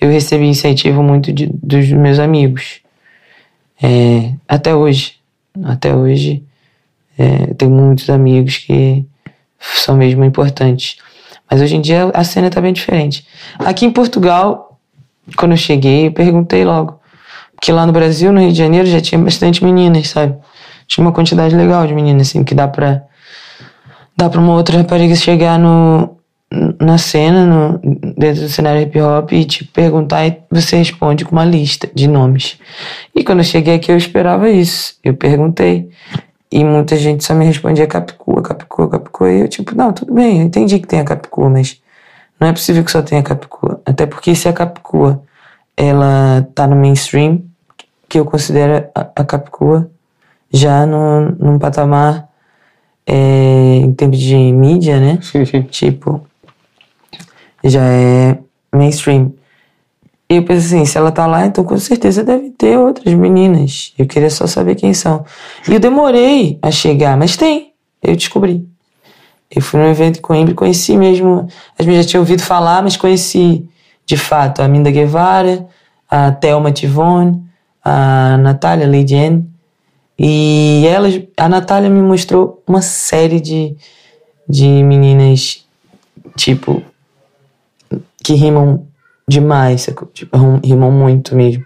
[0.00, 2.80] Eu recebi incentivo muito de, dos meus amigos.
[3.82, 5.14] É, até hoje.
[5.64, 6.42] Até hoje,
[7.18, 9.06] é, eu tenho muitos amigos que
[9.58, 10.96] são mesmo importantes.
[11.50, 13.26] Mas hoje em dia a cena tá bem diferente.
[13.58, 14.80] Aqui em Portugal,
[15.36, 17.00] quando eu cheguei, eu perguntei logo.
[17.64, 20.36] Porque lá no Brasil, no Rio de Janeiro, já tinha bastante meninas, sabe?
[20.86, 23.04] Tinha uma quantidade legal de meninas, assim, que dá pra.
[24.14, 26.14] Dá pra uma outra rapariga chegar no,
[26.78, 27.80] na cena, no,
[28.18, 32.06] dentro do cenário hip hop, e te perguntar e você responde com uma lista de
[32.06, 32.58] nomes.
[33.14, 34.98] E quando eu cheguei aqui, eu esperava isso.
[35.02, 35.88] Eu perguntei.
[36.52, 39.32] E muita gente só me respondia Capicua, Capicua, Capicua.
[39.32, 41.80] E eu, tipo, não, tudo bem, eu entendi que tem a Capicua, mas
[42.38, 43.80] não é possível que só tenha Capicua.
[43.86, 45.22] Até porque se a Capicua
[45.74, 47.42] ela tá no mainstream,
[48.14, 49.90] que eu considero a, a Capicua
[50.48, 52.28] já no, num patamar
[53.04, 55.18] é, em termos de mídia, né?
[55.20, 55.62] Sim, sim.
[55.62, 56.24] Tipo,
[57.64, 58.38] já é
[58.72, 59.32] mainstream.
[60.30, 63.92] E eu pensei assim, se ela tá lá, então com certeza deve ter outras meninas.
[63.98, 65.24] Eu queria só saber quem são.
[65.68, 67.72] E eu demorei a chegar, mas tem.
[68.00, 68.64] Eu descobri.
[69.50, 71.48] Eu fui num evento com Coimbra e conheci mesmo.
[71.76, 73.68] As meninas já tinham ouvido falar, mas conheci
[74.06, 75.66] de fato a Minda Guevara,
[76.08, 77.42] a Thelma Tivone,
[77.84, 79.48] a Natália Leidiane.
[80.18, 83.76] E elas, a Natália me mostrou uma série de,
[84.48, 85.66] de meninas,
[86.36, 86.82] tipo,
[88.22, 88.86] que rimam
[89.26, 91.64] demais, tipo, rim- rimam muito mesmo.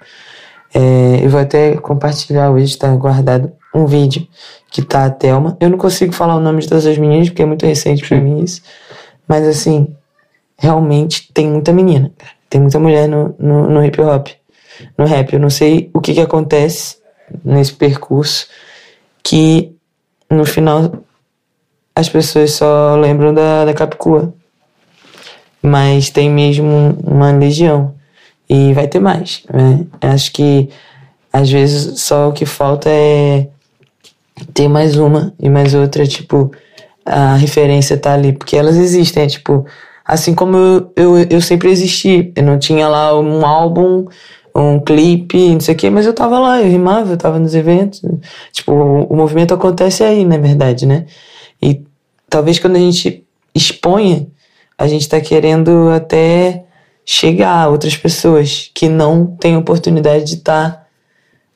[0.74, 4.26] É, eu vou até compartilhar hoje, está guardado um vídeo
[4.70, 5.56] que tá a Thelma.
[5.60, 8.18] Eu não consigo falar o nome de todas as meninas, porque é muito recente pra
[8.20, 8.62] mim isso.
[9.26, 9.94] Mas assim,
[10.58, 12.10] realmente tem muita menina.
[12.16, 12.32] cara.
[12.48, 14.28] Tem muita mulher no, no, no hip hop.
[14.96, 15.32] No rap.
[15.32, 16.96] Eu não sei o que que acontece
[17.44, 18.46] nesse percurso
[19.22, 19.72] que
[20.30, 20.92] no final
[21.94, 24.32] as pessoas só lembram da, da Capicua.
[25.60, 27.94] Mas tem mesmo uma legião.
[28.48, 29.42] E vai ter mais.
[29.52, 29.84] Né?
[30.00, 30.70] Acho que
[31.32, 33.48] às vezes só o que falta é
[34.54, 36.50] ter mais uma e mais outra, tipo,
[37.04, 39.66] a referência tá ali, porque elas existem, é, tipo,
[40.04, 44.06] assim como eu, eu, eu sempre existi, eu não tinha lá um álbum,
[44.54, 47.54] um clipe, não sei o que, mas eu tava lá, eu rimava, eu tava nos
[47.54, 48.02] eventos,
[48.52, 51.06] tipo, o, o movimento acontece aí, na verdade, né?
[51.62, 51.82] E
[52.28, 53.24] talvez quando a gente
[53.54, 54.26] exponha,
[54.76, 56.64] a gente tá querendo até
[57.04, 60.86] chegar a outras pessoas que não têm oportunidade de estar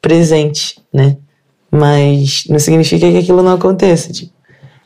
[0.01, 1.16] presente, né?
[1.70, 4.12] Mas não significa que aquilo não aconteça.
[4.12, 4.32] Tipo,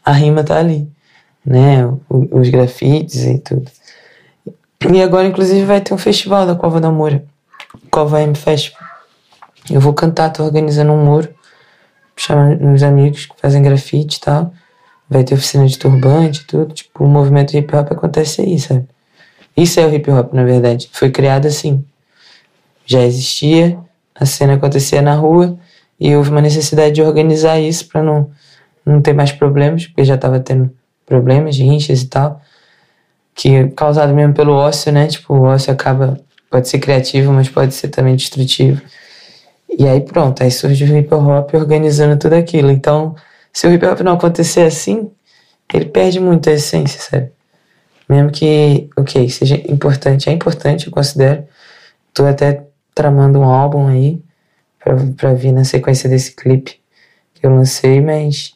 [0.05, 0.89] a rima tá ali,
[1.45, 1.87] né?
[2.09, 3.71] O- os grafites e tudo.
[4.93, 7.25] E agora, inclusive, vai ter um festival da Cova da Moura.
[7.97, 8.87] Cova M Festival.
[9.71, 11.31] Eu vou cantar, tô organizando um muro.
[12.15, 14.53] Chamar uns amigos que fazem grafite e tal.
[15.09, 16.75] Vai ter oficina de turbante e tudo.
[16.75, 18.87] Tipo, o movimento hip hop acontece aí, sabe?
[19.57, 20.91] Isso é o hip hop, na verdade.
[20.93, 21.83] Foi criado assim.
[22.85, 23.79] Já existia,
[24.15, 25.59] a cena acontecia na rua
[25.99, 28.31] e houve uma necessidade de organizar isso para não,
[28.85, 30.71] não ter mais problemas, porque já estava tendo
[31.07, 32.43] problemas, rinchas e tal,
[33.35, 35.07] que é causado mesmo pelo ócio, né?
[35.07, 36.21] Tipo, o ócio acaba,
[36.57, 38.81] pode ser criativo, mas pode ser também destrutivo.
[39.79, 42.71] E aí pronto, aí surge o hip hop organizando tudo aquilo.
[42.71, 43.15] Então,
[43.53, 45.11] se o hip hop não acontecer assim,
[45.75, 47.31] ele perde muito a essência, sabe?
[48.09, 51.45] Mesmo que, ok, seja importante, é importante, eu considero.
[52.15, 54.23] Tô até tramando um álbum aí
[54.83, 56.81] pra, pra vir na sequência desse clipe
[57.35, 58.55] que eu lancei, mas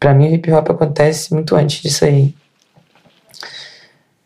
[0.00, 2.34] pra mim o hip hop acontece muito antes disso aí.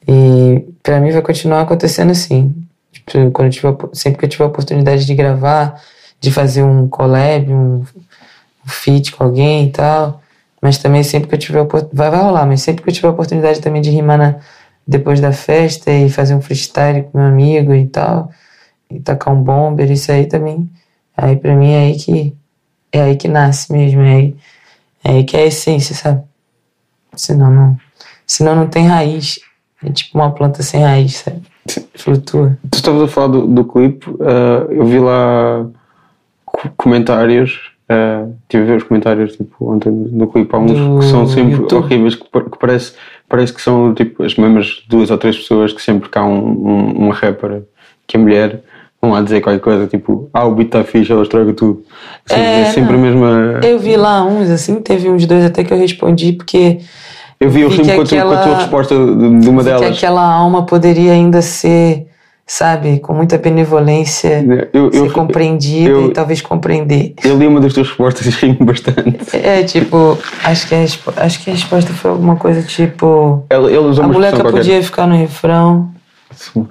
[0.08, 2.66] E pra mim vai continuar acontecendo assim.
[3.11, 5.80] Tipo, quando op- sempre que eu tiver a oportunidade de gravar,
[6.20, 10.22] de fazer um collab, um, um feat com alguém e tal.
[10.62, 13.12] Mas também sempre que eu tiver vai, vai rolar, mas sempre que eu tiver a
[13.12, 14.36] oportunidade também de rimar na,
[14.86, 18.30] depois da festa e fazer um freestyle com meu amigo e tal,
[18.90, 20.70] e tacar um bomber, isso aí também.
[21.16, 22.36] Aí pra mim é aí que
[22.92, 24.36] é aí que nasce mesmo, é aí,
[25.04, 26.22] é aí que é a essência, sabe?
[27.16, 27.78] Senão não,
[28.26, 29.40] senão não tem raiz.
[29.82, 31.42] É tipo uma planta sem raiz, sabe?
[31.94, 32.56] Flutua.
[32.70, 35.66] Tu estavas a falar do, do clipe, eh, eu vi lá
[36.44, 40.98] co- comentários, eh, tive a ver os comentários tipo, ontem do clipe, há uns Do
[40.98, 41.84] que são sempre YouTube?
[41.84, 42.92] horríveis, que, que parece,
[43.28, 46.92] parece que são tipo as mesmas duas ou três pessoas que sempre há um, um-
[47.06, 47.62] uma rapper
[48.06, 48.62] que é mulher
[49.00, 51.82] vão lá dizer qualquer coisa, tipo, ah, o beat está fixe, ela estraga tudo.
[52.26, 53.02] Sempre, É, é sempre a não.
[53.02, 53.61] mesma.
[53.64, 56.80] Eu vi lá uns, assim, teve uns dois até que eu respondi, porque
[57.41, 59.03] Eu vi o filme que com a, tua, com a tua resposta de,
[59.49, 59.97] uma vi que delas.
[59.97, 62.07] aquela alma poderia ainda ser
[62.47, 67.14] sabe, com muita benevolência, Eu, ser eu, compreendida eu- e talvez compreender.
[67.24, 69.18] eu li uma das tuas respostas e ri-me bastante.
[69.36, 70.82] É, tipo, acho que, a,
[71.24, 73.45] acho que a resposta foi alguma coisa tipo.
[73.49, 73.70] Ela,
[74.03, 75.91] A moleca expressão podia ficar no refrão.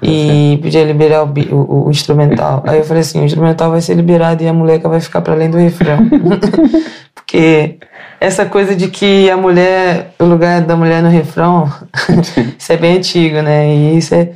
[0.01, 2.63] E podia liberar o, o- o instrumental.
[2.65, 5.33] Aí eu falei assim: o instrumental vai ser liberado e a moleca vai ficar para
[5.33, 5.99] além do refrão.
[7.13, 7.77] Porque
[8.19, 11.71] essa coisa de que a mulher, o lugar da mulher no refrão,
[12.57, 13.67] isso é bem antigo, né?
[13.73, 14.31] E isso é.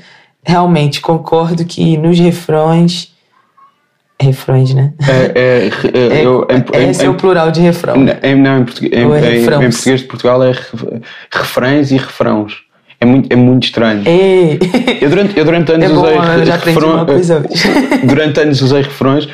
[0.46, 3.12] Realmente, concordo que nos refrões.
[4.22, 4.94] Refrões, né?
[5.08, 7.96] É, é, é, É, eu, em, em, esse é o em- plural de refrão.
[8.22, 11.98] em- não, em, português, em, é em- em português de Portugal é re- refrões e
[11.98, 12.62] refrãos.
[13.04, 14.02] É muito, é muito estranho.
[14.06, 14.58] Ei!
[15.02, 16.64] Eu durante, eu durante anos É bom, usei já hoje.
[18.08, 19.28] durante anos usei refrões.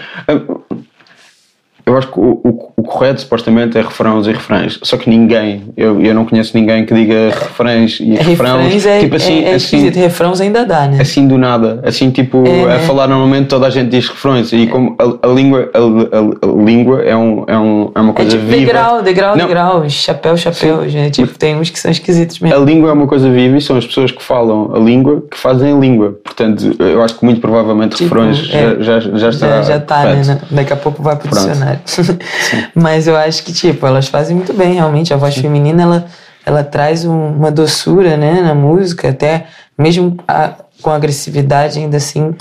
[1.90, 4.80] Eu acho que o, o, o correto supostamente é refrões e refrões.
[4.84, 8.62] Só que ninguém, eu, eu não conheço ninguém que diga refrões e refrãos.
[8.62, 9.90] Refrões é, tipo assim, é, é assim.
[9.90, 11.00] Refrãos ainda dá, né?
[11.02, 11.82] assim do nada.
[11.84, 12.80] Assim, tipo, É, a né?
[12.80, 14.54] falar normalmente toda a gente diz refrões.
[14.54, 18.12] E como a, a língua, a, a- a língua é, um, é, um, é uma
[18.12, 18.60] É coisa tipo viva.
[18.66, 19.48] degrau, degrau, Não.
[19.48, 21.16] degrau, chapéu, chapéu, gente.
[21.24, 22.66] Tipo, tem uns que são esquisitos A mesmo.
[22.66, 25.74] língua é uma coisa viva e são as pessoas que falam a língua que fazem
[25.74, 26.20] a língua.
[26.24, 29.48] Portanto, eu acho que muito provavelmente Tipo, refrões é, já, já, já está.
[29.48, 30.40] Já, já tá, né?
[30.52, 31.48] Daqui a pouco vai pro Pronto.
[31.48, 31.79] dicionário.
[32.76, 35.14] Mas eu acho que, tipo, elas fazem muito bem, realmente.
[35.14, 36.06] A voz feminina, ela,
[36.46, 42.34] ela traz um- uma doçura, né, na música, até mesmo a- com agressividade, ainda assim,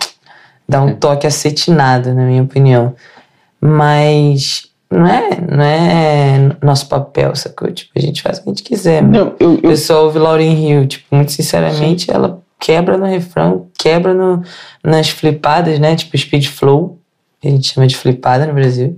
[0.69, 2.95] dá um toque acetinado, na minha opinião.
[3.61, 7.71] Mas não é, não é nosso papel, sacou?
[7.71, 9.03] Tipo, a gente faz o que a gente quiser.
[9.03, 13.69] Não, eu, O eu, pessoal ouve Lauryn Hill, tipo, muito sinceramente, ela quebra no refrão,
[13.79, 14.43] quebra no,
[14.83, 15.95] nas flipadas, né?
[15.97, 16.98] Tipo, speed flow,
[17.41, 18.97] que a gente chama de flipada no Brasil.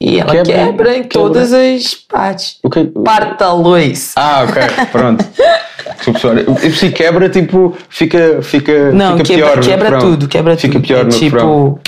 [0.00, 1.08] E ela Quebra- quebra, em quebra.
[1.08, 2.58] todas as partes.
[2.62, 4.12] o que, Parta luz.
[4.16, 4.62] Ah, ok,
[4.92, 5.24] pronto.
[6.20, 6.40] Senhora.
[6.42, 9.60] Eu se quebra, tipo, fica, fica, Não, fica quebra, pior.
[9.62, 10.00] quebra refrão.
[10.10, 10.86] tudo, quebra Fica tudo.
[10.86, 11.78] pior é no tipo, refrão.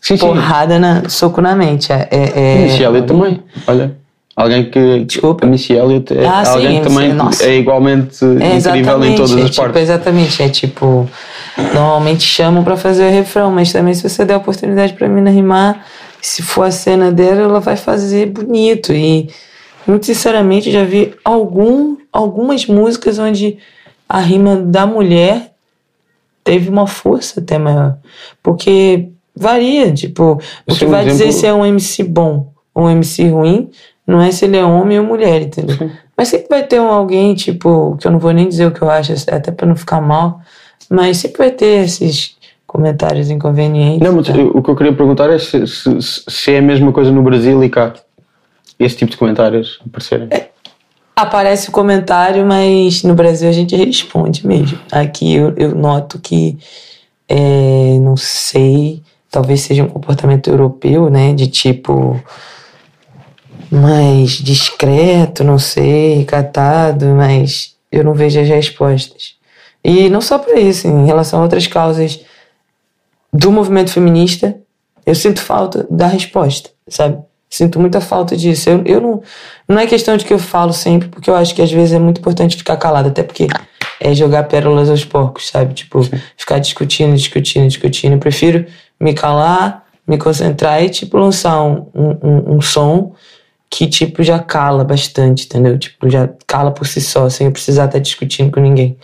[0.00, 0.18] Sim, sim.
[0.18, 1.92] porrada na soco na mente.
[1.92, 3.42] É, é, é- Elliott também.
[3.66, 3.96] Olha.
[4.34, 5.04] Alguém que.
[5.04, 5.46] Desculpa.
[5.46, 7.44] A Elliott é Ah, sim, alguém que também nossa.
[7.44, 9.82] é igualmente É, incrível em todas é, as tipo, partes.
[9.82, 11.10] Exatamente, é tipo,
[11.56, 15.30] normalmente chamam pra fazer o refrão, mas também se você der a oportunidade pra mina
[15.30, 15.86] rimar,
[16.20, 18.92] se for a cena dela, ela vai fazer bonito.
[18.92, 19.30] E,
[19.86, 23.58] muito sinceramente, já vi algum, algumas músicas onde
[24.08, 25.52] a rima da mulher
[26.42, 27.96] teve uma força até maior.
[28.42, 32.52] Porque varia, tipo, o Esse que é um vai dizer se é um MC bom
[32.74, 33.70] ou um MC ruim
[34.06, 35.76] não é se ele é homem ou mulher, entendeu?
[35.76, 35.90] Sim.
[36.16, 38.80] Mas sempre vai ter um alguém, tipo, que eu não vou nem dizer o que
[38.80, 40.40] eu acho, até pra não ficar mal,
[40.90, 44.06] mas sempre vai ter esses comentários inconvenientes.
[44.06, 44.34] Não, mas tá?
[44.34, 47.62] o que eu queria perguntar é se, se, se é a mesma coisa no Brasil
[47.62, 47.94] e cá.
[48.78, 50.28] Esse tipo de comentários aparecerem.
[51.14, 54.78] Aparece o comentário, mas no Brasil a gente responde mesmo.
[54.92, 56.58] Aqui eu, eu noto que,
[57.26, 61.32] é, não sei, talvez seja um comportamento europeu, né?
[61.32, 62.22] De tipo,
[63.70, 69.35] mais discreto, não sei, catado, mas eu não vejo as respostas.
[69.88, 72.20] E não só para isso, em relação a outras causas
[73.32, 74.56] do movimento feminista,
[75.06, 77.18] eu sinto falta da resposta, sabe?
[77.48, 78.68] Sinto muita falta disso.
[78.68, 79.22] Eu, eu não,
[79.68, 82.00] não é questão de que eu falo sempre, porque eu acho que às vezes é
[82.00, 83.46] muito importante ficar calado, até porque
[84.00, 85.72] é jogar pérolas aos porcos, sabe?
[85.72, 86.00] Tipo,
[86.36, 88.14] ficar discutindo, discutindo, discutindo.
[88.14, 88.66] Eu prefiro
[88.98, 93.14] me calar, me concentrar e, tipo, lançar um, um, um, som
[93.70, 95.78] que, tipo, já cala bastante, entendeu?
[95.78, 98.98] Tipo, já cala por si só, sem eu precisar estar discutindo com ninguém.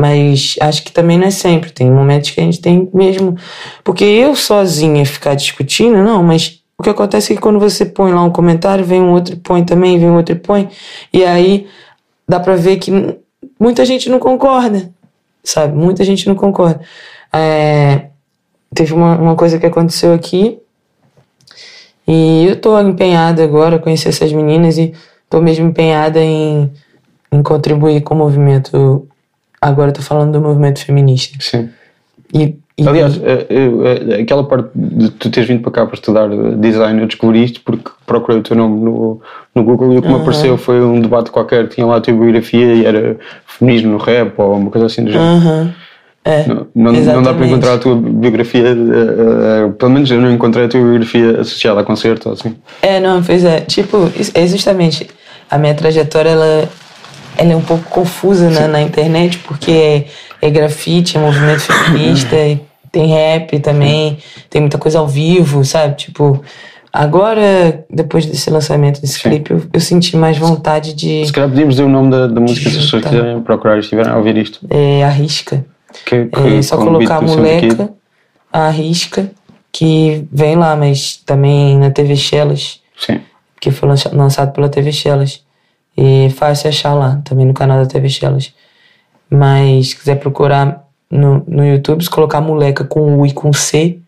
[0.00, 1.70] Mas acho que também não é sempre.
[1.70, 3.36] Tem momentos que a gente tem mesmo.
[3.84, 8.10] Porque eu sozinha ficar discutindo, não, mas o que acontece é que quando você põe
[8.10, 10.70] lá um comentário, vem um outro e põe também, vem um outro e põe.
[11.12, 11.68] E aí
[12.26, 12.90] dá pra ver que
[13.60, 14.90] muita gente não concorda,
[15.44, 15.76] sabe?
[15.76, 16.80] Muita gente não concorda.
[17.30, 18.06] É,
[18.74, 20.58] teve uma, uma coisa que aconteceu aqui
[22.08, 24.94] e eu tô empenhada agora, conhecer essas meninas e
[25.28, 26.72] tô mesmo empenhada em,
[27.30, 29.06] em contribuir com o movimento.
[29.60, 31.36] Agora tô falando do movimento feminista.
[31.40, 31.68] Sim.
[32.32, 36.30] E, e- Aliás, eh, eh, aquela parte de tu teres vindo para cá para estudar
[36.32, 39.20] eh, design, eu descobri isto porque procurei o teu nome no,
[39.54, 42.14] no Google e o que me apareceu foi um debate qualquer, tinha lá a tua
[42.14, 45.28] biografia e era feminismo no rap ou uma coisa assim do género.
[45.30, 45.74] Aham.
[46.22, 50.20] É, Não, não, não dá para encontrar a tua biografia, eh, eh, pelo menos eu
[50.20, 52.56] não encontrei a tua biografia associada a concerto assim.
[52.82, 53.60] É, não, pois é.
[53.60, 55.08] Tipo, é justamente
[55.50, 56.68] a minha trajetória, ela,
[57.40, 60.04] ela é um pouco confusa na, na internet, porque é,
[60.42, 62.60] é grafite, é movimento feminista, e
[62.92, 64.18] tem rap também,
[64.50, 65.96] tem muita coisa ao vivo, sabe?
[65.96, 66.42] Tipo,
[66.92, 69.30] agora, depois desse lançamento desse Sim.
[69.30, 72.40] clipe, eu, eu senti mais vontade de Se calhar podíamos dizer o nome da, da
[72.40, 74.60] música se as pessoas quiserem procurar e estiverem a ouvir isto.
[74.68, 75.64] é, arrisca.
[76.04, 77.30] Que, que É só colocar Kid.
[77.36, 77.90] moleca,
[78.52, 79.30] a Risca,
[79.72, 83.20] que vem lá, mas também na TV Shellas, Sim.
[83.60, 85.42] que foi lança- lançado pela TV Shellas.
[85.96, 88.54] E fácil achar lá, também no canal da TV Shellas.
[89.28, 93.98] Mas se quiser procurar no, no YouTube, se colocar moleca com U e com C,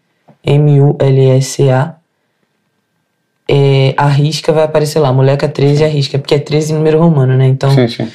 [0.44, 1.96] M-U-L-S-A,
[3.48, 6.76] é, a risca vai aparecer lá, moleca 13 e a risca, porque é 13 em
[6.76, 7.46] número romano, né?
[7.46, 8.10] Então, Sim, sim.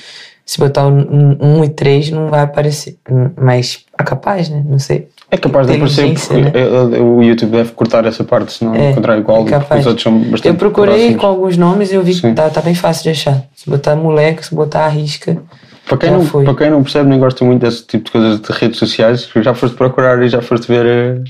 [0.45, 2.97] se botar o 1 e 3 não vai aparecer.
[3.35, 4.63] Mas é capaz, né?
[4.65, 5.09] Não sei.
[5.29, 9.17] É capaz de aparecer porque eh, o YouTube deve cortar essa parte, senão É, encontrar
[9.17, 11.21] igual, é os outros são bastante Eu procurei próximos.
[11.21, 12.33] com alguns nomes e eu vi que Sim.
[12.33, 13.43] tá, bem fácil de achar.
[13.53, 15.37] Se botar moleca, se botar a risca.
[15.85, 16.43] Para quem, não, foi.
[16.45, 19.53] para quem não percebe nem gosta muito desse tipo de coisas de redes sociais, já
[19.53, 20.85] foste procurar e já foste ver.
[20.85, 21.21] eh,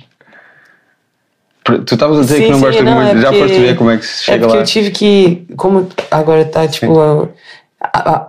[1.85, 3.59] Tu estavas a dizer Sim, que não sim, gostas não, muito, é já porque- foste
[3.59, 4.61] ver como é que se É chega porque lá.
[4.61, 5.47] eu tive que.
[5.57, 7.27] Como agora tá, tipo.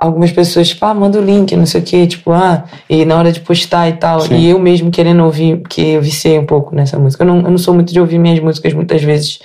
[0.01, 3.17] Algumas pessoas, tipo, ah, manda o link, não sei o que, tipo, ah, e na
[3.17, 4.21] hora de postar e tal.
[4.21, 4.37] Sim.
[4.37, 7.23] E eu mesmo querendo ouvir, porque eu viciei um pouco nessa música.
[7.23, 9.39] Eu não, eu não sou muito de ouvir minhas músicas muitas vezes,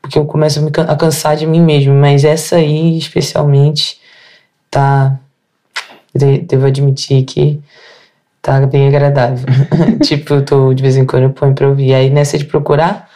[0.00, 1.92] porque eu começo a me can- a cansar de mim mesmo.
[1.94, 3.98] Mas essa aí, especialmente,
[4.70, 5.18] tá.
[6.14, 7.60] de- Devo admitir que
[8.40, 9.46] tá bem agradável.
[10.02, 11.92] tipo, eu tô de vez em quando eu ponho pra ouvir.
[11.94, 13.08] Aí nessa de procurar,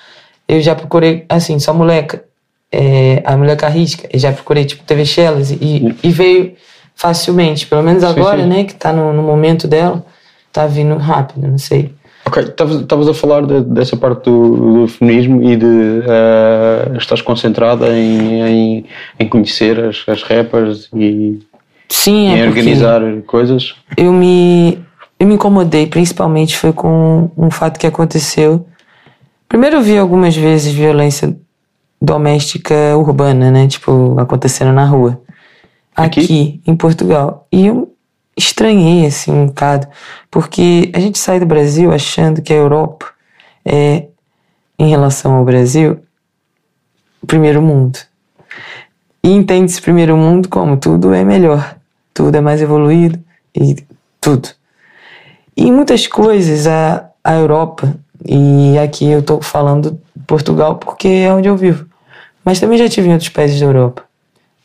[0.47, 2.25] eu já procurei, assim, só moleca.
[2.71, 6.53] É, a moleca risca, eu já procurei, tipo, TV Shellas e, e veio
[6.95, 7.67] facilmente.
[7.67, 8.49] Pelo menos Sim, agora, sim.
[8.49, 10.05] né, que tá no, no momento dela,
[10.53, 11.95] tá vindo rápido, não sei.
[12.27, 17.89] Ok, estavas a falar de- dessa parte do, do feminismo e de eh, estás concentrada
[17.97, 18.85] em, em,
[19.19, 21.39] em conhecer as, as rappers e
[21.89, 23.75] Sim, em é porque organizar coisas.
[23.97, 24.79] eu me,
[25.19, 28.67] eu me incomodei, principalmente foi com um fato que aconteceu.
[29.49, 31.35] Primeiro eu vi algumas vezes violência
[32.01, 33.67] doméstica urbana, né?
[33.67, 35.21] Tipo, acontecendo na rua.
[35.95, 36.21] Aqui?
[36.21, 37.47] Aqui, em Portugal.
[37.53, 37.93] E eu
[38.37, 39.89] estranhei, assim, um bocado.
[40.31, 43.07] Porque a gente sai do Brasil achando que a Europa
[43.65, 44.07] é,
[44.79, 45.99] em relação ao Brasil,
[47.21, 47.99] o primeiro mundo.
[49.23, 51.77] E entende esse primeiro mundo como tudo é melhor,
[52.15, 53.19] tudo é mais evoluído
[53.55, 53.77] e
[54.21, 54.49] tudo.
[55.57, 57.95] E em muitas coisas a, a Europa,
[58.25, 61.88] e aqui eu estou falando Portugal porque é onde eu vivo,
[62.49, 64.05] mas também já tive em outros países da Europa.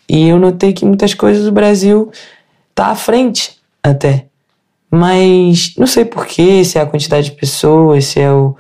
[0.08, 2.10] E eu notei que muitas coisas do Brasil
[2.74, 4.28] tá à frente até.
[4.90, 8.56] Mas não sei porquê, se é a quantidade de pessoas, se é o,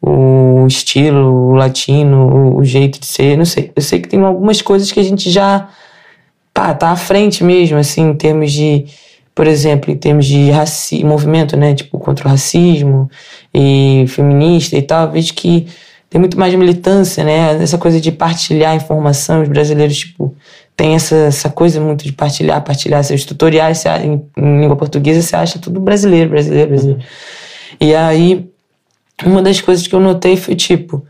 [0.00, 3.70] o estilo, o latino, o, o jeito de ser, não sei.
[3.76, 5.68] Eu sei que tem algumas coisas que a gente já
[6.54, 8.86] pá, tá à frente mesmo, assim, em termos de,
[9.34, 13.10] por exemplo, em termos de raci movimento, né, tipo, contra o racismo
[13.52, 15.66] e feminista e tal, vejo que
[16.14, 20.32] tem muito mais militância, né, essa coisa de partilhar informação, os brasileiros, tipo,
[20.76, 25.34] tem essa, essa coisa muito de partilhar, partilhar seus tutoriais em, em língua portuguesa, você
[25.34, 27.02] acha tudo brasileiro, brasileiro, brasileiro.
[27.80, 28.48] E aí,
[29.26, 31.04] uma das coisas que eu notei foi, tipo,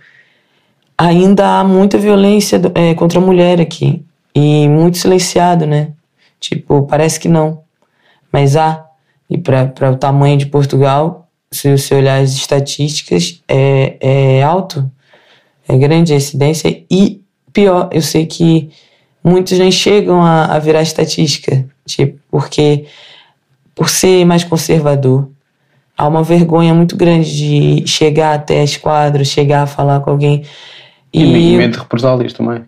[0.97, 4.03] ainda há muita violência é, contra a mulher aqui.
[4.35, 5.93] E muito silenciado, né?
[6.41, 7.61] Tipo, parece que não.
[8.33, 8.83] Mas há.
[9.29, 11.24] E para o tamanho de Portugal,
[11.55, 14.91] se você olhar as estatísticas, é, é alto.
[15.69, 16.85] É grande a incidência.
[16.91, 17.21] E
[17.53, 18.71] pior, eu sei que
[19.23, 21.65] muitos nem chegam a, a virar estatística.
[21.87, 22.87] Tipo, porque
[23.75, 25.29] por ser mais conservador,
[25.97, 30.45] há uma vergonha muito grande de chegar até as quadras, chegar a falar com alguém.
[31.13, 32.63] E, E, medo de represálias também.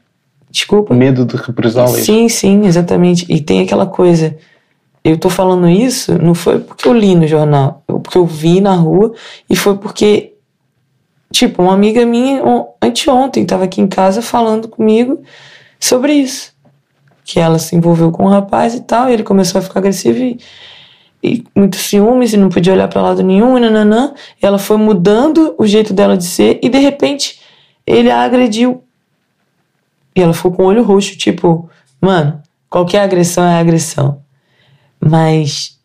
[0.51, 0.95] desculpa.
[0.95, 2.05] Medo de represálias.
[2.07, 3.27] Sim, sim, exatamente.
[3.29, 4.37] E tem aquela coisa.
[5.09, 8.75] Eu tô falando isso, não foi porque eu li no jornal, porque eu vi na
[8.75, 9.15] rua
[9.49, 10.35] e foi porque,
[11.33, 15.23] tipo, uma amiga minha on- anteontem estava aqui em casa falando comigo
[15.79, 16.53] sobre isso.
[17.25, 20.19] Que ela se envolveu com um rapaz e tal, e ele começou a ficar agressivo
[20.19, 20.41] e,
[21.23, 24.13] e muito ciúmes e não podia olhar para lado nenhum, e nananã.
[24.43, 27.41] E ela foi mudando o jeito dela de ser e de repente
[27.87, 28.83] ele a agrediu
[30.17, 31.71] e ela ficou com o olho roxo, tipo,
[32.01, 34.26] mano, qualquer agressão é agressão.
[35.09, 35.79] Mas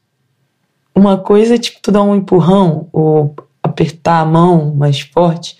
[0.95, 5.57] uma coisa é tipo tu dar um empurrão ou apertar a mão mais forte,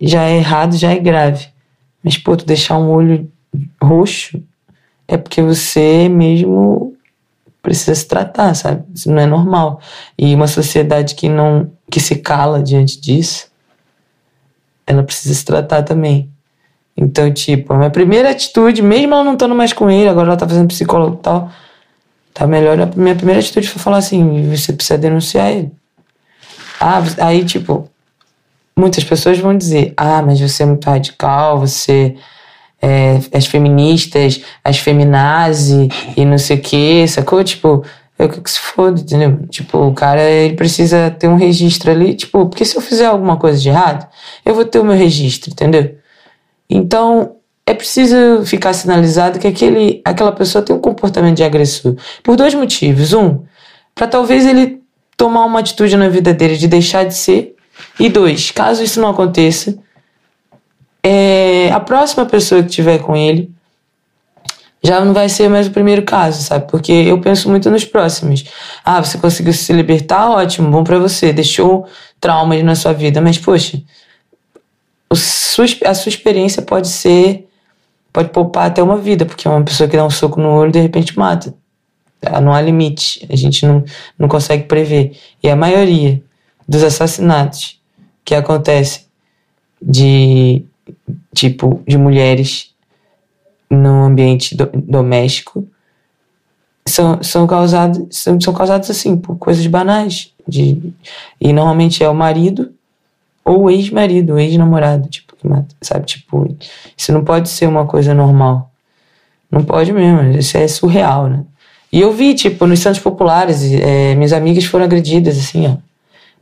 [0.00, 1.48] já é errado, já é grave.
[2.02, 3.30] Mas, pô, tu deixar um olho
[3.82, 4.42] roxo
[5.06, 6.94] é porque você mesmo
[7.60, 8.84] precisa se tratar, sabe?
[8.94, 9.80] Isso não é normal.
[10.16, 13.48] E uma sociedade que não que se cala diante disso,
[14.86, 16.30] ela precisa se tratar também.
[16.96, 20.36] Então, tipo, a minha primeira atitude, mesmo ela não estando mais com ele, agora ela
[20.36, 21.50] tá fazendo psicólogo e tal,
[22.38, 22.80] tá melhor.
[22.80, 25.72] A minha primeira atitude foi falar assim: você precisa denunciar ele.
[26.80, 27.88] Ah, aí, tipo,
[28.76, 32.14] muitas pessoas vão dizer: ah, mas você é muito radical, você.
[32.80, 37.42] É, as feministas, as feminazi e não sei o que, sacou?
[37.42, 37.84] Tipo,
[38.16, 39.48] eu que se foda, entendeu?
[39.48, 43.36] Tipo, o cara, ele precisa ter um registro ali, tipo, porque se eu fizer alguma
[43.36, 44.06] coisa de errado,
[44.44, 45.96] eu vou ter o meu registro, entendeu?
[46.70, 47.37] Então,
[47.68, 51.94] é preciso ficar sinalizado que aquele, aquela pessoa tem um comportamento de agressor.
[52.22, 53.12] Por dois motivos.
[53.12, 53.42] Um,
[53.94, 54.80] para talvez ele
[55.18, 57.54] tomar uma atitude na vida dele de deixar de ser.
[58.00, 59.78] E dois, caso isso não aconteça,
[61.02, 63.50] é, a próxima pessoa que tiver com ele
[64.82, 66.70] já não vai ser mais o primeiro caso, sabe?
[66.70, 68.44] Porque eu penso muito nos próximos.
[68.84, 71.86] Ah, você conseguiu se libertar, ótimo, bom para você, deixou
[72.20, 73.82] traumas na sua vida, mas poxa,
[75.10, 77.47] a sua experiência pode ser,
[78.12, 80.80] pode poupar até uma vida, porque uma pessoa que dá um soco no olho de
[80.80, 81.54] repente mata.
[82.42, 83.84] Não há limite, a gente não,
[84.18, 85.16] não consegue prever.
[85.42, 86.20] E a maioria
[86.68, 87.80] dos assassinatos
[88.24, 89.04] que acontecem
[89.80, 90.64] de
[91.34, 92.74] tipo de mulheres
[93.70, 95.66] no ambiente do, doméstico
[96.86, 100.32] são, são, causados, são, são causados assim, por coisas banais.
[100.46, 100.92] De,
[101.40, 102.72] e normalmente é o marido
[103.44, 105.27] ou o ex-marido, ex-namorado, tipo,
[105.80, 106.06] sabe?
[106.06, 106.56] Tipo,
[106.96, 108.70] isso não pode ser uma coisa normal.
[109.50, 111.44] Não pode mesmo, isso é surreal, né?
[111.90, 115.76] E eu vi, tipo, nos santos populares, é, minhas amigas foram agredidas, assim, ó.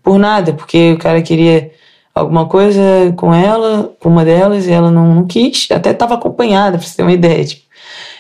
[0.03, 1.71] Por nada, porque o cara queria
[2.15, 2.81] alguma coisa
[3.17, 6.97] com ela, com uma delas, e ela não, não quis, até estava acompanhada, pra você
[6.97, 7.45] ter uma ideia.
[7.45, 7.67] Tipo.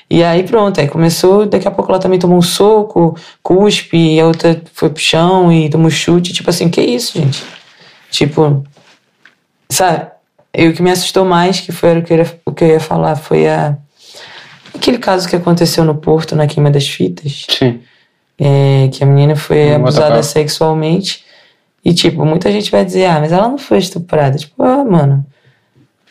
[0.09, 4.21] E aí pronto, aí começou, daqui a pouco ela também tomou um soco, cuspe, e
[4.21, 7.43] a outra foi pro chão e tomou chute, tipo assim, que isso, gente?
[8.11, 8.65] Tipo,
[9.69, 10.11] sabe?
[10.57, 12.69] E o que me assustou mais, que foi o que eu ia, o que eu
[12.69, 13.77] ia falar, foi a
[14.75, 17.47] aquele caso que aconteceu no Porto, na queima das fitas.
[17.49, 17.81] Sim.
[18.39, 21.25] É, que a menina foi abusada sexualmente
[21.85, 24.37] e, tipo, muita gente vai dizer, ah, mas ela não foi estuprada.
[24.37, 25.25] Tipo, ah, mano,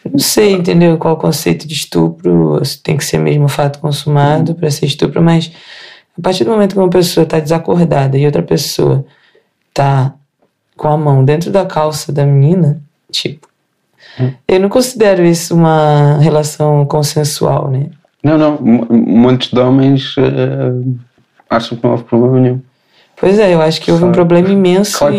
[0.04, 0.98] não sei, entendeu?
[0.98, 4.58] Qual o conceito de estupro, tem que ser mesmo fato consumado uhum.
[4.58, 5.52] para ser estupro, mas
[6.18, 9.06] a partir do momento que uma pessoa tá desacordada e outra pessoa
[9.74, 10.14] tá
[10.78, 12.82] com a mão dentro da calça da menina,
[13.12, 13.55] tipo.
[14.48, 17.88] Eu não considero isso uma relação consensual, né?
[18.24, 20.98] Não, não, muitos homens uh,
[21.50, 22.62] acham que não houve problema nenhum.
[23.16, 25.16] Pois é, eu acho que houve um problema imenso claro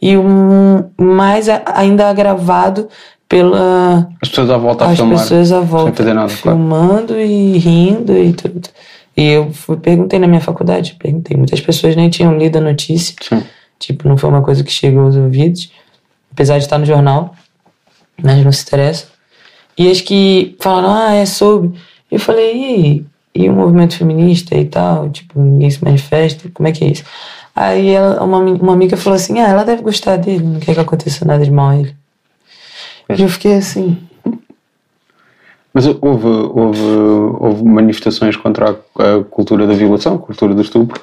[0.00, 2.88] e, e um mais ainda agravado
[3.28, 7.08] pela as pessoas à volta as a filmar, pessoas à volta sem fazer nada, filmando
[7.08, 7.20] claro.
[7.20, 8.68] e rindo e tudo.
[9.16, 13.14] E eu fui, perguntei na minha faculdade, perguntei, muitas pessoas nem tinham lido a notícia.
[13.20, 13.42] Sim.
[13.78, 15.72] Tipo, não foi uma coisa que chegou aos ouvidos,
[16.32, 17.34] apesar de estar no jornal,
[18.22, 19.06] mas não se interessa.
[19.76, 21.78] E as que falaram, ah, é sobre.
[22.10, 23.06] Eu falei, e
[23.38, 27.04] e o movimento feminista e tal, tipo, ninguém se manifesta, como é que é isso?
[27.54, 30.80] Aí ela, uma, uma amiga falou assim, ah, ela deve gostar dele, não quer que
[30.80, 31.94] aconteça nada de mal a ele.
[33.08, 33.96] E eu fiquei assim.
[35.72, 36.82] Mas houve, houve,
[37.38, 41.00] houve manifestações contra a, a cultura da violação, a cultura do estupro,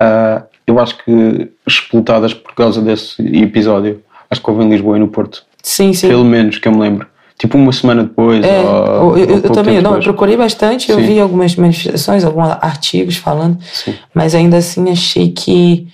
[0.00, 4.02] uh, eu acho que explotadas por causa desse episódio.
[4.28, 5.45] Acho que houve em Lisboa e no Porto.
[5.66, 6.06] Sim, sim.
[6.06, 8.44] Pelo menos que eu me lembro tipo uma semana depois.
[8.44, 12.48] É, ou, eu, eu, eu também, não, eu procurei bastante, eu vi algumas manifestações, alguns
[12.60, 13.96] artigos falando, Sim.
[14.14, 15.88] mas ainda assim achei que.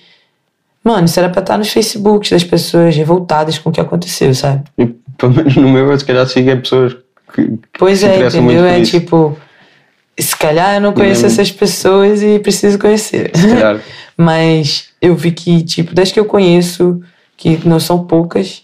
[0.83, 4.63] Mano, isso era pra estar nos Facebooks das pessoas revoltadas com o que aconteceu, sabe?
[4.77, 4.85] E,
[5.17, 6.95] pelo menos no meu, eu se calhar sigo pessoas
[7.33, 7.57] que.
[7.79, 8.65] Pois que é, entendeu?
[8.65, 9.35] É tipo.
[10.19, 13.31] Se calhar eu não conheço essas pessoas e preciso conhecer.
[13.33, 13.81] Se calhar.
[14.15, 17.01] mas eu vi que, tipo, das que eu conheço,
[17.35, 18.63] que não são poucas,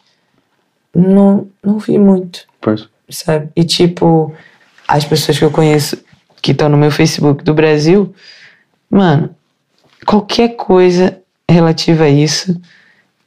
[0.95, 2.45] não, não vi muito.
[2.61, 2.88] Pois.
[3.10, 3.49] Sabe?
[3.56, 4.34] E tipo,
[4.88, 5.98] as pessoas que eu conheço
[6.41, 8.14] que estão no meu Facebook do Brasil,
[8.90, 9.36] mano,
[10.06, 12.60] qualquer coisa relativa a isso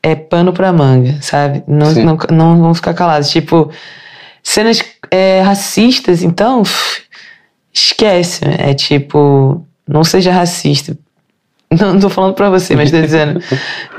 [0.03, 1.63] é pano pra manga, sabe?
[1.67, 3.31] Não, não, não vão ficar calados.
[3.31, 3.71] Tipo,
[4.43, 6.63] cenas é, racistas, então,
[7.73, 8.45] esquece.
[8.45, 10.97] É tipo, não seja racista.
[11.81, 13.41] Não estou falando para você, mas estou dizendo,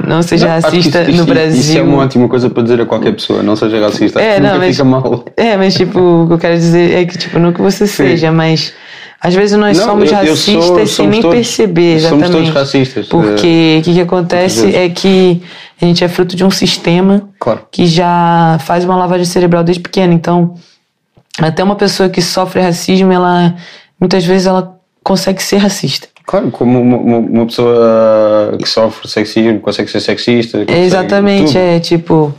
[0.05, 1.59] não seja não, racista isso, no Brasil.
[1.59, 4.21] Isso é uma ótima coisa para dizer a qualquer pessoa, não seja racista.
[4.21, 5.25] É, não, mas, fica mal.
[5.35, 7.93] É, mas tipo, o que eu quero dizer é que, tipo, não que você Sim.
[7.93, 8.73] seja, mas
[9.19, 12.31] às vezes nós não, somos eu, racistas eu sou, sem nem todos, perceber exatamente.
[12.31, 13.07] Somos todos racistas.
[13.07, 15.41] Porque o que, que acontece é que
[15.81, 17.61] a gente é fruto de um sistema claro.
[17.71, 20.13] que já faz uma lavagem cerebral desde pequeno.
[20.13, 20.55] Então,
[21.39, 23.55] até uma pessoa que sofre racismo, ela
[23.99, 26.07] muitas vezes ela consegue ser racista.
[26.25, 30.59] Claro, como uma, uma, pessoa que sofre sexismo consegue ser sexista.
[30.59, 31.57] Consegue Exatamente, tudo.
[31.57, 32.33] é tipo.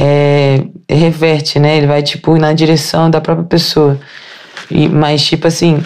[0.00, 1.76] É, reverte, né?
[1.76, 3.98] Ele vai tipo na direção da própria pessoa.
[4.70, 5.82] E, mas, tipo assim,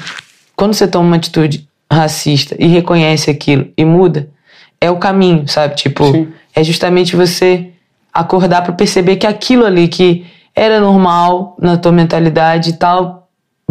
[0.55, 4.29] quando você toma uma atitude racista e reconhece aquilo e muda,
[4.81, 5.77] é o caminho, sabe?
[5.77, 6.29] Tipo, Sim.
[6.55, 7.71] é justamente você
[8.13, 13.22] acordar para perceber que aquilo ali que era normal na tua mentalidade e tal,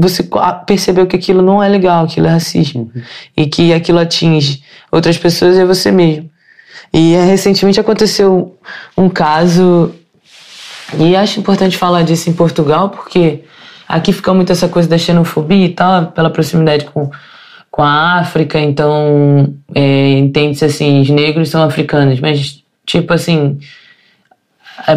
[0.02, 0.28] você
[0.66, 2.92] percebeu que aquilo não é legal, aquilo é racismo.
[2.94, 3.02] Uhum.
[3.38, 6.30] E que aquilo atinge outras pessoas e é você mesmo.
[6.92, 8.58] E é, recentemente aconteceu
[8.98, 9.94] um caso,
[10.98, 13.44] e acho importante falar disso em Portugal, porque
[13.88, 17.10] aqui fica muito essa coisa da xenofobia e tal, pela proximidade com,
[17.70, 23.60] com a África, então é, entende-se assim, os negros são africanos, mas tipo assim,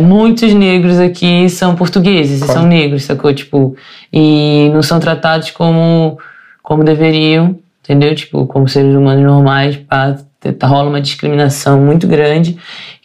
[0.01, 3.33] muitos negros aqui são portugueses e são negros, sacou?
[3.33, 3.77] Tipo,
[4.13, 6.19] e não são tratados como,
[6.63, 8.15] como deveriam, entendeu?
[8.15, 10.17] Tipo, como seres humanos normais, pá,
[10.59, 12.59] tá, rola uma discriminação muito grande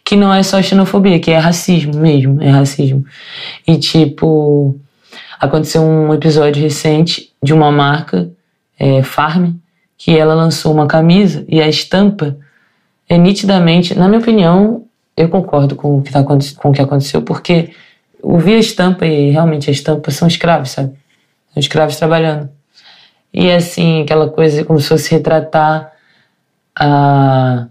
[0.04, 3.04] que não é só xenofobia, que é racismo mesmo, é racismo.
[3.66, 4.76] E tipo,
[5.38, 8.30] aconteceu um episódio recente de uma marca,
[8.78, 9.52] é, Farm,
[9.96, 12.36] que ela lançou uma camisa e a estampa
[13.08, 14.84] é nitidamente, na minha opinião,
[15.20, 17.70] eu concordo com o que, tá, com o que aconteceu, porque
[18.22, 20.92] eu vi a estampa e realmente a estampa são escravos, sabe?
[21.52, 22.48] São escravos trabalhando.
[23.32, 25.92] E é assim, aquela coisa como se fosse retratar
[26.78, 27.66] a,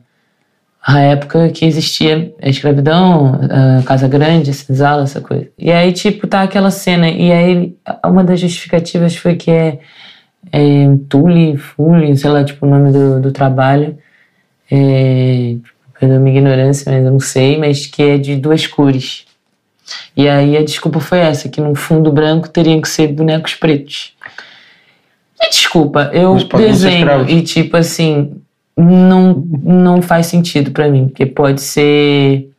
[0.85, 3.39] a época que existia a escravidão,
[3.79, 5.49] a Casa Grande, a senzala, essa coisa.
[5.57, 9.79] E aí, tipo, tá aquela cena, e aí uma das justificativas foi que é,
[10.51, 10.59] é
[11.09, 13.97] Tule, Fule, sei lá, tipo, o nome do, do trabalho.
[14.71, 15.55] É,
[15.99, 19.25] perdão minha ignorância, mas eu não sei, mas que é de duas cores.
[20.15, 24.13] E aí a desculpa foi essa, que no fundo branco teriam que ser bonecos pretos.
[25.41, 28.41] E desculpa, eu desenho e tipo assim,
[28.75, 32.49] não, não faz sentido para mim, porque pode ser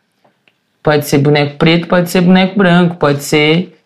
[0.82, 3.79] pode ser boneco preto, pode ser boneco branco, pode ser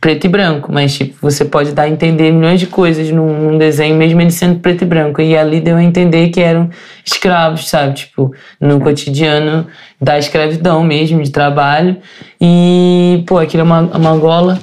[0.00, 3.58] preto e branco, mas tipo, você pode dar a entender milhões de coisas num, num,
[3.58, 5.20] desenho, mesmo ele sendo preto e branco.
[5.20, 6.70] E ali deu a entender que eram
[7.04, 7.94] escravos, sabe?
[7.94, 9.66] Tipo, no cotidiano
[10.00, 11.98] da escravidão mesmo, de trabalho.
[12.40, 14.58] E, pô, aquilo é uma, uma gola,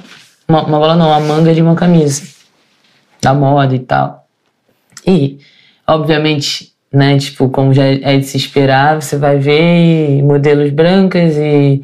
[0.48, 2.22] uma, uma gola não, uma manga de uma camisa.
[3.22, 4.26] Da moda e tal.
[5.06, 5.38] E,
[5.86, 11.82] obviamente, né, tipo, como já é de se esperar, você vai ver modelos brancas e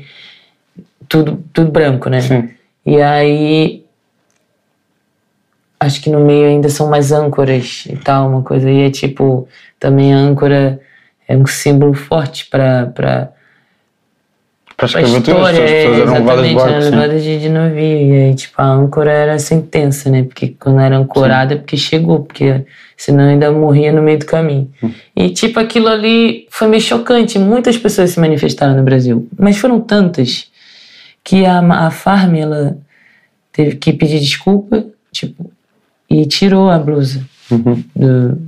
[1.08, 2.20] tudo, tudo branco, né?
[2.20, 2.48] Sim.
[2.86, 3.84] E aí
[5.80, 9.46] acho que no meio ainda são mais âncoras e tal, uma coisa aí é tipo
[9.78, 10.80] também a âncora
[11.28, 13.32] é um símbolo forte para para
[14.76, 18.34] para a história, as pessoas eram levadas de barco, levadas de, de navio e aí
[18.34, 20.24] tipo a âncora era sentença, né?
[20.24, 22.64] Porque quando era ancorada é porque chegou, porque
[22.96, 24.68] senão ainda morria no meio do caminho.
[24.82, 24.90] Hum.
[25.14, 29.80] E tipo aquilo ali foi meio chocante, muitas pessoas se manifestaram no Brasil, mas foram
[29.80, 30.50] tantas
[31.24, 32.76] que a, a Farm ela
[33.50, 35.50] teve que pedir desculpa, tipo,
[36.10, 37.82] e tirou a blusa uhum.
[37.96, 38.38] do,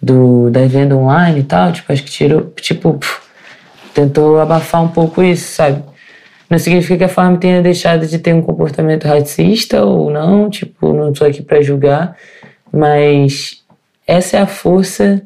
[0.00, 3.20] do, da venda online e tal, tipo, acho que tirou, tipo, pff,
[3.92, 5.82] tentou abafar um pouco isso, sabe?
[6.48, 10.92] Não significa que a Farm tenha deixado de ter um comportamento racista ou não, tipo,
[10.92, 12.16] não estou aqui para julgar,
[12.72, 13.62] mas
[14.06, 15.22] essa é a força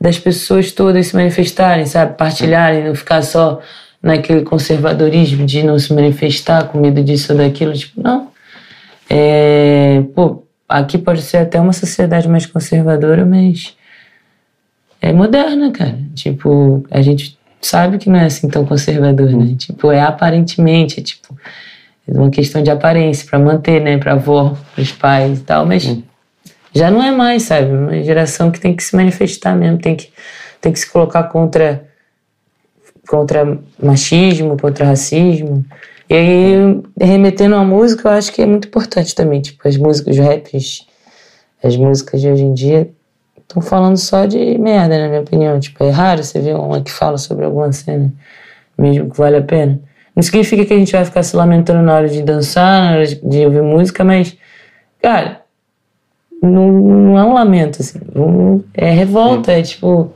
[0.00, 2.16] das pessoas todas se manifestarem, sabe?
[2.16, 3.60] Partilharem, não ficar só
[4.02, 7.72] naquele conservadorismo de não se manifestar com medo disso ou daquilo.
[7.72, 8.30] Tipo, não.
[9.08, 13.76] É, pô, aqui pode ser até uma sociedade mais conservadora, mas
[15.00, 15.98] é moderna, cara.
[16.14, 19.54] Tipo, a gente sabe que não é assim tão conservador, né?
[19.56, 21.36] Tipo, é aparentemente, é tipo,
[22.08, 23.98] é uma questão de aparência, para manter, né?
[23.98, 26.02] Pra avó, pros pais e tal, mas hum.
[26.74, 27.70] já não é mais, sabe?
[27.70, 30.10] Uma geração que tem que se manifestar mesmo, tem que,
[30.60, 31.84] tem que se colocar contra
[33.08, 35.64] contra machismo, contra racismo.
[36.08, 39.40] E aí, remetendo à música, eu acho que é muito importante também.
[39.40, 40.86] Tipo, as músicas, os raps,
[41.62, 42.90] as músicas de hoje em dia
[43.38, 45.58] estão falando só de merda, na minha opinião.
[45.58, 48.12] Tipo, é raro você ver uma que fala sobre alguma cena,
[48.76, 49.80] mesmo que vale a pena.
[50.14, 53.06] Não significa que a gente vai ficar se lamentando na hora de dançar, na hora
[53.06, 54.36] de ouvir música, mas,
[55.00, 55.40] cara,
[56.42, 57.98] não, não é um lamento, assim.
[58.74, 60.12] é revolta, é tipo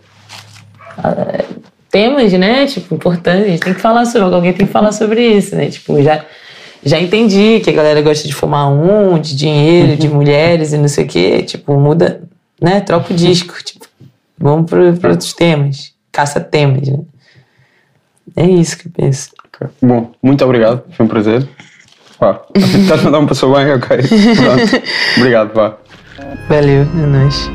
[1.96, 2.66] temas, né?
[2.66, 3.44] Tipo, importantes.
[3.44, 5.70] A gente tem que falar sobre, alguém tem que falar sobre isso, né?
[5.70, 6.22] Tipo, já,
[6.84, 10.88] já entendi que a galera gosta de fumar um, de dinheiro, de mulheres e não
[10.88, 11.42] sei o quê.
[11.42, 12.22] Tipo, muda,
[12.60, 12.80] né?
[12.80, 13.54] Troca o disco.
[13.64, 13.86] Tipo,
[14.38, 15.94] vamos para outros temas.
[16.12, 16.98] Caça temas, né?
[18.36, 19.30] É isso que eu penso.
[19.80, 20.82] Bom, muito obrigado.
[20.90, 21.48] Foi um prazer.
[22.18, 23.72] Pá, estás a mandar uma pessoa bem?
[23.72, 23.88] Ok.
[23.96, 24.82] Pronto.
[25.16, 25.78] Obrigado, pá.
[26.48, 27.50] Valeu, é nóis.